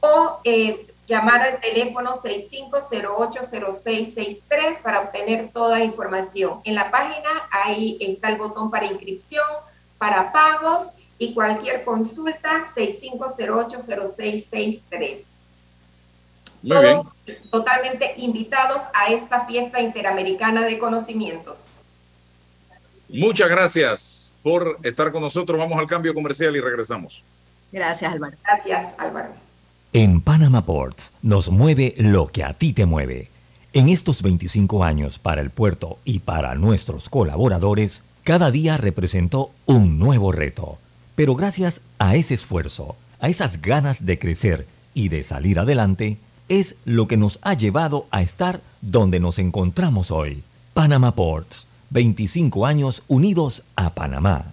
o 0.00 0.38
eh, 0.44 0.86
llamar 1.06 1.42
al 1.42 1.60
teléfono 1.60 2.14
65080663 2.14 4.80
para 4.80 5.00
obtener 5.00 5.50
toda 5.52 5.84
información. 5.84 6.62
En 6.64 6.76
la 6.76 6.90
página 6.90 7.28
ahí 7.50 7.98
está 8.00 8.30
el 8.30 8.38
botón 8.38 8.70
para 8.70 8.86
inscripción, 8.86 9.44
para 9.98 10.32
pagos 10.32 10.92
y 11.18 11.34
cualquier 11.34 11.84
consulta 11.84 12.64
65080663. 12.74 15.31
Todos 16.68 17.06
totalmente 17.50 18.14
invitados 18.18 18.82
a 18.94 19.12
esta 19.12 19.46
fiesta 19.46 19.80
interamericana 19.80 20.62
de 20.62 20.78
conocimientos. 20.78 21.84
Muchas 23.08 23.48
gracias 23.48 24.32
por 24.42 24.78
estar 24.82 25.12
con 25.12 25.22
nosotros. 25.22 25.58
Vamos 25.58 25.78
al 25.78 25.86
cambio 25.86 26.14
comercial 26.14 26.54
y 26.56 26.60
regresamos. 26.60 27.22
Gracias, 27.70 28.12
Álvaro. 28.12 28.36
Gracias, 28.44 28.94
Álvaro. 28.98 29.30
En 29.92 30.20
Panama 30.20 30.64
Ports 30.64 31.10
nos 31.20 31.50
mueve 31.50 31.94
lo 31.98 32.26
que 32.26 32.44
a 32.44 32.54
ti 32.54 32.72
te 32.72 32.86
mueve. 32.86 33.28
En 33.74 33.88
estos 33.88 34.22
25 34.22 34.84
años 34.84 35.18
para 35.18 35.40
el 35.40 35.50
puerto 35.50 35.98
y 36.04 36.20
para 36.20 36.54
nuestros 36.54 37.08
colaboradores, 37.08 38.02
cada 38.24 38.50
día 38.50 38.76
representó 38.76 39.50
un 39.66 39.98
nuevo 39.98 40.32
reto. 40.32 40.78
Pero 41.14 41.34
gracias 41.34 41.80
a 41.98 42.14
ese 42.14 42.34
esfuerzo, 42.34 42.96
a 43.20 43.28
esas 43.28 43.60
ganas 43.60 44.06
de 44.06 44.18
crecer 44.18 44.66
y 44.94 45.08
de 45.08 45.24
salir 45.24 45.58
adelante, 45.58 46.18
es 46.48 46.76
lo 46.84 47.06
que 47.06 47.16
nos 47.16 47.38
ha 47.42 47.54
llevado 47.54 48.06
a 48.10 48.22
estar 48.22 48.60
donde 48.80 49.20
nos 49.20 49.38
encontramos 49.38 50.10
hoy. 50.10 50.42
Panama 50.74 51.14
Ports, 51.14 51.66
25 51.90 52.66
años 52.66 53.02
unidos 53.08 53.62
a 53.76 53.94
Panamá. 53.94 54.52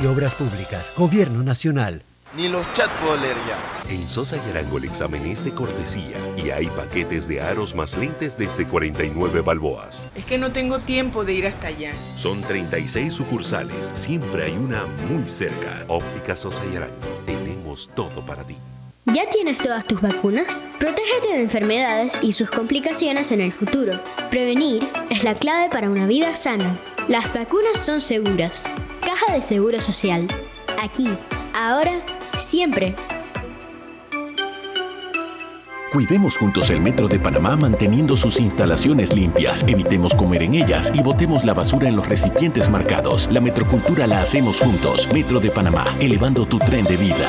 de 0.00 0.08
Obras 0.08 0.34
Públicas, 0.34 0.92
Gobierno 0.96 1.42
Nacional. 1.42 2.02
Ni 2.36 2.48
los 2.48 2.70
chats 2.74 2.92
puedo 3.00 3.16
leer 3.16 3.36
ya. 3.48 3.92
En 3.92 4.06
Sosa 4.08 4.36
y 4.36 4.50
Arango 4.50 4.78
el 4.78 4.84
examen 4.84 5.24
es 5.24 5.42
de 5.44 5.52
cortesía 5.52 6.18
y 6.36 6.50
hay 6.50 6.66
paquetes 6.66 7.28
de 7.28 7.40
aros 7.40 7.74
más 7.74 7.96
lentes 7.96 8.36
desde 8.36 8.66
49 8.66 9.40
balboas. 9.40 10.08
Es 10.14 10.26
que 10.26 10.36
no 10.36 10.52
tengo 10.52 10.80
tiempo 10.80 11.24
de 11.24 11.34
ir 11.34 11.46
hasta 11.46 11.68
allá. 11.68 11.92
Son 12.16 12.42
36 12.42 13.14
sucursales, 13.14 13.92
siempre 13.94 14.44
hay 14.44 14.52
una 14.52 14.84
muy 15.08 15.26
cerca. 15.26 15.84
Óptica 15.88 16.36
Sosa 16.36 16.62
y 16.70 16.76
Arango, 16.76 17.22
tenemos 17.24 17.88
todo 17.94 18.24
para 18.26 18.44
ti. 18.44 18.56
¿Ya 19.06 19.30
tienes 19.30 19.56
todas 19.58 19.86
tus 19.86 20.00
vacunas? 20.00 20.60
Protégete 20.78 21.28
de 21.28 21.42
enfermedades 21.42 22.18
y 22.22 22.32
sus 22.32 22.50
complicaciones 22.50 23.30
en 23.30 23.40
el 23.40 23.52
futuro. 23.52 24.00
Prevenir 24.30 24.86
es 25.10 25.22
la 25.22 25.36
clave 25.36 25.70
para 25.70 25.88
una 25.88 26.06
vida 26.06 26.34
sana. 26.34 26.76
Las 27.08 27.32
vacunas 27.32 27.78
son 27.78 28.00
seguras. 28.00 28.66
Caja 29.00 29.32
de 29.32 29.40
Seguro 29.40 29.80
Social. 29.80 30.26
Aquí, 30.82 31.08
ahora, 31.54 32.00
siempre. 32.36 32.96
Cuidemos 35.92 36.36
juntos 36.36 36.68
el 36.70 36.80
Metro 36.80 37.06
de 37.06 37.20
Panamá 37.20 37.56
manteniendo 37.56 38.16
sus 38.16 38.40
instalaciones 38.40 39.14
limpias, 39.14 39.64
evitemos 39.68 40.16
comer 40.16 40.42
en 40.42 40.54
ellas 40.54 40.90
y 40.92 41.00
botemos 41.00 41.44
la 41.44 41.54
basura 41.54 41.88
en 41.88 41.94
los 41.94 42.08
recipientes 42.08 42.68
marcados. 42.68 43.28
La 43.30 43.40
metrocultura 43.40 44.08
la 44.08 44.22
hacemos 44.22 44.60
juntos. 44.60 45.08
Metro 45.14 45.38
de 45.38 45.52
Panamá, 45.52 45.84
elevando 46.00 46.44
tu 46.44 46.58
tren 46.58 46.84
de 46.86 46.96
vida. 46.96 47.28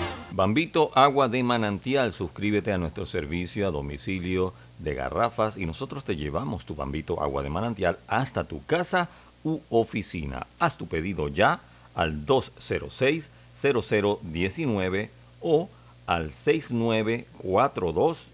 Bambito 0.33 0.91
Agua 0.95 1.27
de 1.27 1.43
Manantial, 1.43 2.13
suscríbete 2.13 2.71
a 2.71 2.77
nuestro 2.77 3.05
servicio 3.05 3.67
a 3.67 3.71
domicilio 3.71 4.53
de 4.79 4.95
garrafas 4.95 5.57
y 5.57 5.65
nosotros 5.65 6.05
te 6.05 6.15
llevamos 6.15 6.63
tu 6.63 6.73
Bambito 6.73 7.21
Agua 7.21 7.43
de 7.43 7.49
Manantial 7.49 7.99
hasta 8.07 8.45
tu 8.45 8.63
casa 8.63 9.09
u 9.43 9.59
oficina. 9.69 10.47
Haz 10.57 10.77
tu 10.77 10.87
pedido 10.87 11.27
ya 11.27 11.59
al 11.95 12.25
206-0019 12.25 15.09
o 15.41 15.69
al 16.07 16.31
6942 16.31 18.27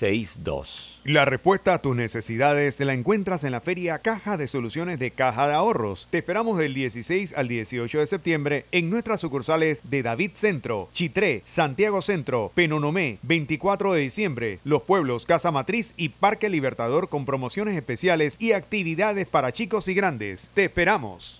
2262. 0.00 1.00
La 1.04 1.24
respuesta 1.24 1.74
a 1.74 1.80
tus 1.80 1.96
necesidades 1.96 2.78
la 2.80 2.94
encuentras 2.94 3.44
en 3.44 3.52
la 3.52 3.60
Feria 3.60 3.98
Caja 3.98 4.36
de 4.36 4.48
Soluciones 4.48 4.98
de 4.98 5.10
Caja 5.10 5.48
de 5.48 5.54
Ahorros. 5.54 6.08
Te 6.10 6.18
esperamos 6.18 6.58
del 6.58 6.74
16 6.74 7.34
al 7.36 7.48
18 7.48 7.98
de 7.98 8.06
septiembre 8.06 8.64
en 8.72 8.90
nuestras 8.90 9.20
sucursales 9.20 9.90
de 9.90 10.02
David 10.02 10.32
Centro, 10.34 10.88
Chitré, 10.92 11.42
Santiago 11.44 12.02
Centro, 12.02 12.50
Penonomé, 12.54 13.18
24 13.22 13.92
de 13.92 14.00
diciembre, 14.00 14.58
Los 14.64 14.82
Pueblos, 14.82 15.26
Casa 15.26 15.50
Matriz 15.50 15.94
y 15.96 16.10
Parque 16.10 16.48
Libertador 16.48 17.08
con 17.08 17.24
promociones 17.24 17.76
especiales 17.76 18.36
y 18.38 18.52
actividades 18.52 19.26
para 19.26 19.52
chicos 19.52 19.88
y 19.88 19.94
grandes. 19.94 20.50
Te 20.54 20.64
esperamos. 20.64 21.39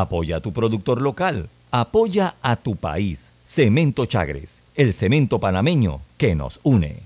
Apoya 0.00 0.36
a 0.36 0.40
tu 0.40 0.52
productor 0.52 1.00
local. 1.00 1.48
Apoya 1.70 2.34
a 2.42 2.56
tu 2.56 2.76
país. 2.76 3.32
Cemento 3.46 4.04
Chagres, 4.04 4.60
el 4.74 4.92
cemento 4.92 5.40
panameño 5.40 6.00
que 6.18 6.34
nos 6.34 6.60
une. 6.64 7.05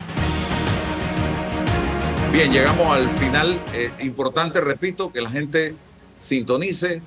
Bien, 2.31 2.49
llegamos 2.49 2.87
al 2.87 3.09
final. 3.17 3.59
Eh, 3.73 3.91
importante, 3.99 4.61
repito, 4.61 5.11
que 5.11 5.19
la 5.19 5.29
gente 5.29 5.75
sintonice, 6.17 7.01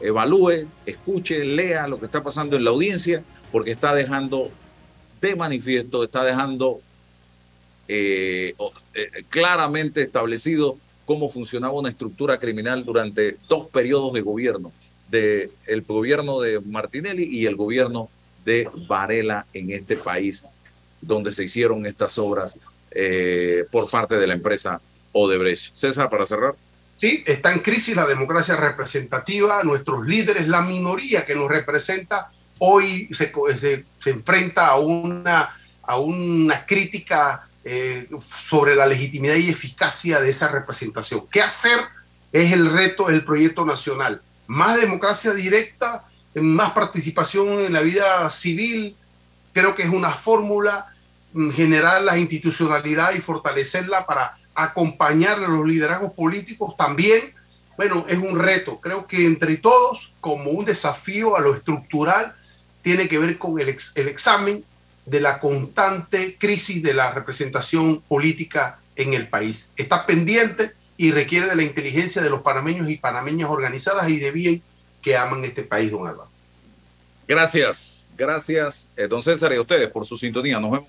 evalúe, 0.00 0.66
escuche, 0.86 1.44
lea 1.44 1.86
lo 1.86 2.00
que 2.00 2.06
está 2.06 2.22
pasando 2.22 2.56
en 2.56 2.64
la 2.64 2.70
audiencia, 2.70 3.22
porque 3.52 3.70
está 3.70 3.94
dejando 3.94 4.50
de 5.20 5.36
manifiesto, 5.36 6.04
está 6.04 6.24
dejando 6.24 6.80
eh, 7.86 8.54
eh, 8.94 9.24
claramente 9.28 10.04
establecido 10.04 10.78
cómo 11.04 11.28
funcionaba 11.28 11.74
una 11.74 11.90
estructura 11.90 12.38
criminal 12.38 12.86
durante 12.86 13.36
dos 13.46 13.66
periodos 13.66 14.14
de 14.14 14.22
gobierno, 14.22 14.72
de 15.10 15.50
el 15.66 15.82
gobierno 15.82 16.40
de 16.40 16.60
Martinelli 16.60 17.24
y 17.24 17.44
el 17.44 17.56
gobierno 17.56 18.08
de 18.46 18.70
Varela 18.88 19.44
en 19.52 19.70
este 19.70 19.98
país, 19.98 20.46
donde 21.02 21.30
se 21.30 21.44
hicieron 21.44 21.84
estas 21.84 22.16
obras 22.16 22.56
eh, 22.90 23.64
por 23.70 23.90
parte 23.90 24.16
de 24.16 24.26
la 24.26 24.34
empresa 24.34 24.80
Odebrecht. 25.12 25.74
César, 25.74 26.08
para 26.10 26.26
cerrar. 26.26 26.54
Sí, 27.00 27.22
está 27.26 27.52
en 27.52 27.60
crisis 27.60 27.94
la 27.94 28.06
democracia 28.06 28.56
representativa, 28.56 29.62
nuestros 29.62 30.06
líderes, 30.06 30.48
la 30.48 30.62
minoría 30.62 31.24
que 31.24 31.34
nos 31.36 31.48
representa, 31.48 32.30
hoy 32.58 33.08
se, 33.12 33.32
se- 33.58 33.84
enfrenta 34.10 34.66
a 34.66 34.76
una, 34.76 35.56
a 35.82 35.98
una 35.98 36.66
crítica 36.66 37.46
eh, 37.64 38.08
sobre 38.20 38.74
la 38.74 38.86
legitimidad 38.86 39.36
y 39.36 39.48
eficacia 39.50 40.20
de 40.20 40.30
esa 40.30 40.48
representación. 40.48 41.26
¿Qué 41.30 41.40
hacer? 41.40 41.78
Es 42.32 42.52
el 42.52 42.70
reto, 42.72 43.08
el 43.10 43.24
proyecto 43.24 43.64
nacional. 43.64 44.20
Más 44.48 44.80
democracia 44.80 45.32
directa, 45.34 46.04
más 46.34 46.72
participación 46.72 47.48
en 47.60 47.72
la 47.72 47.80
vida 47.80 48.28
civil, 48.30 48.96
creo 49.52 49.74
que 49.74 49.82
es 49.82 49.88
una 49.90 50.10
fórmula 50.10 50.86
generar 51.54 52.02
la 52.02 52.18
institucionalidad 52.18 53.14
y 53.14 53.20
fortalecerla 53.20 54.06
para 54.06 54.36
acompañar 54.54 55.42
a 55.42 55.48
los 55.48 55.66
liderazgos 55.66 56.12
políticos 56.12 56.76
también, 56.76 57.32
bueno, 57.76 58.04
es 58.08 58.18
un 58.18 58.38
reto. 58.38 58.80
Creo 58.80 59.06
que 59.06 59.24
entre 59.24 59.56
todos, 59.56 60.12
como 60.20 60.50
un 60.50 60.64
desafío 60.64 61.36
a 61.36 61.40
lo 61.40 61.54
estructural, 61.54 62.34
tiene 62.82 63.08
que 63.08 63.18
ver 63.18 63.38
con 63.38 63.60
el, 63.60 63.68
ex- 63.68 63.92
el 63.96 64.08
examen 64.08 64.64
de 65.06 65.20
la 65.20 65.38
constante 65.38 66.36
crisis 66.38 66.82
de 66.82 66.92
la 66.92 67.12
representación 67.12 68.00
política 68.02 68.78
en 68.96 69.14
el 69.14 69.28
país. 69.28 69.70
Está 69.76 70.04
pendiente 70.06 70.72
y 70.96 71.12
requiere 71.12 71.46
de 71.46 71.54
la 71.54 71.62
inteligencia 71.62 72.20
de 72.20 72.30
los 72.30 72.42
panameños 72.42 72.90
y 72.90 72.96
panameñas 72.96 73.48
organizadas 73.48 74.08
y 74.08 74.18
de 74.18 74.32
bien 74.32 74.62
que 75.00 75.16
aman 75.16 75.44
este 75.44 75.62
país, 75.62 75.90
don 75.92 76.06
Álvaro. 76.08 76.28
Gracias, 77.28 78.08
gracias, 78.16 78.88
eh, 78.96 79.06
don 79.06 79.22
César, 79.22 79.52
y 79.52 79.56
a 79.56 79.60
ustedes 79.60 79.88
por 79.90 80.04
su 80.04 80.18
sintonía. 80.18 80.58
Nos 80.58 80.72
vemos. 80.72 80.88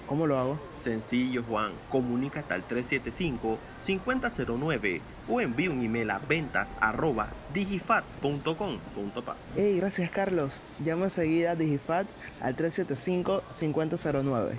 ¿Cómo 0.07 0.25
lo 0.25 0.39
hago? 0.39 0.57
Sencillo, 0.81 1.43
Juan. 1.43 1.73
Comunícate 1.89 2.53
al 2.53 2.65
375-5009 2.67 5.01
o 5.29 5.41
envía 5.41 5.69
un 5.69 5.83
email 5.83 6.09
a 6.11 6.19
ventas 6.19 6.73
arroba 6.79 7.27
digifat.com.pa. 7.53 9.35
Hey, 9.55 9.75
gracias 9.77 10.09
Carlos. 10.09 10.63
Llama 10.83 11.05
enseguida 11.05 11.51
a 11.51 11.55
Digifat 11.55 12.07
al 12.41 12.55
375-5009. 12.55 14.57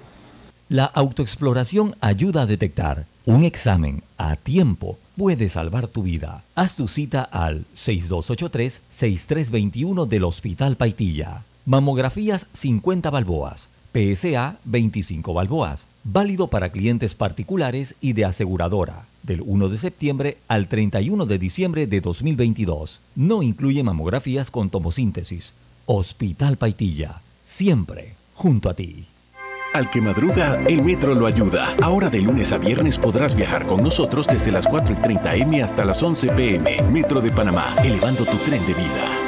La 0.69 0.85
autoexploración 0.85 1.97
ayuda 2.03 2.43
a 2.43 2.47
detectar. 2.47 3.07
Un 3.25 3.45
examen 3.45 4.03
a 4.19 4.37
tiempo 4.37 4.99
puede 5.17 5.49
salvar 5.49 5.89
tu 5.89 6.03
vida. 6.03 6.45
Haz 6.55 6.77
tu 6.77 6.89
cita 6.89 7.23
al 7.23 7.65
6283-6321 7.75 10.07
del 10.07 10.25
Hospital 10.25 10.77
Paitilla. 10.77 11.45
Mamografías 11.65 12.49
50 12.53 13.09
balboas. 13.09 13.71
PSA 13.99 14.59
25 14.65 15.35
balboas. 15.35 15.87
Válido 16.05 16.47
para 16.47 16.71
clientes 16.71 17.15
particulares 17.15 17.97
y 18.01 18.13
de 18.13 18.25
aseguradora. 18.25 19.07
Del 19.25 19.43
1 19.45 19.69
de 19.69 19.79
septiembre 19.79 20.37
al 20.47 20.69
31 20.69 21.27
de 21.27 21.39
diciembre 21.39 21.87
de 21.87 22.01
2022. 22.01 23.01
No 23.17 23.43
incluye 23.43 23.83
mamografías 23.83 24.51
con 24.51 24.71
tomosíntesis. 24.71 25.53
Hospital 25.87 26.57
Paitilla. 26.57 27.21
Siempre 27.45 28.15
junto 28.35 28.71
a 28.71 28.75
ti. 28.75 29.07
Al 29.75 29.91
que 29.91 30.01
madruga, 30.01 30.63
el 30.67 30.83
metro 30.83 31.15
lo 31.15 31.27
ayuda. 31.27 31.75
Ahora 31.83 32.09
de 32.09 32.23
lunes 32.23 32.53
a 32.53 32.59
viernes 32.59 32.97
podrás 32.97 33.35
viajar 33.35 33.67
con 33.67 33.83
nosotros 33.83 34.27
desde 34.27 34.53
las 34.53 34.67
4 34.67 34.95
y 34.95 34.97
30 34.97 35.35
M 35.35 35.63
hasta 35.63 35.85
las 35.85 36.03
11 36.03 36.29
PM. 36.29 36.83
Metro 36.91 37.21
de 37.21 37.31
Panamá, 37.31 37.75
elevando 37.85 38.25
tu 38.25 38.37
tren 38.39 38.65
de 38.65 38.75
vida. 38.75 39.28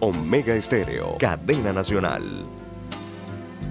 Omega 0.00 0.54
Estéreo, 0.54 1.16
cadena 1.18 1.72
nacional. 1.72 2.22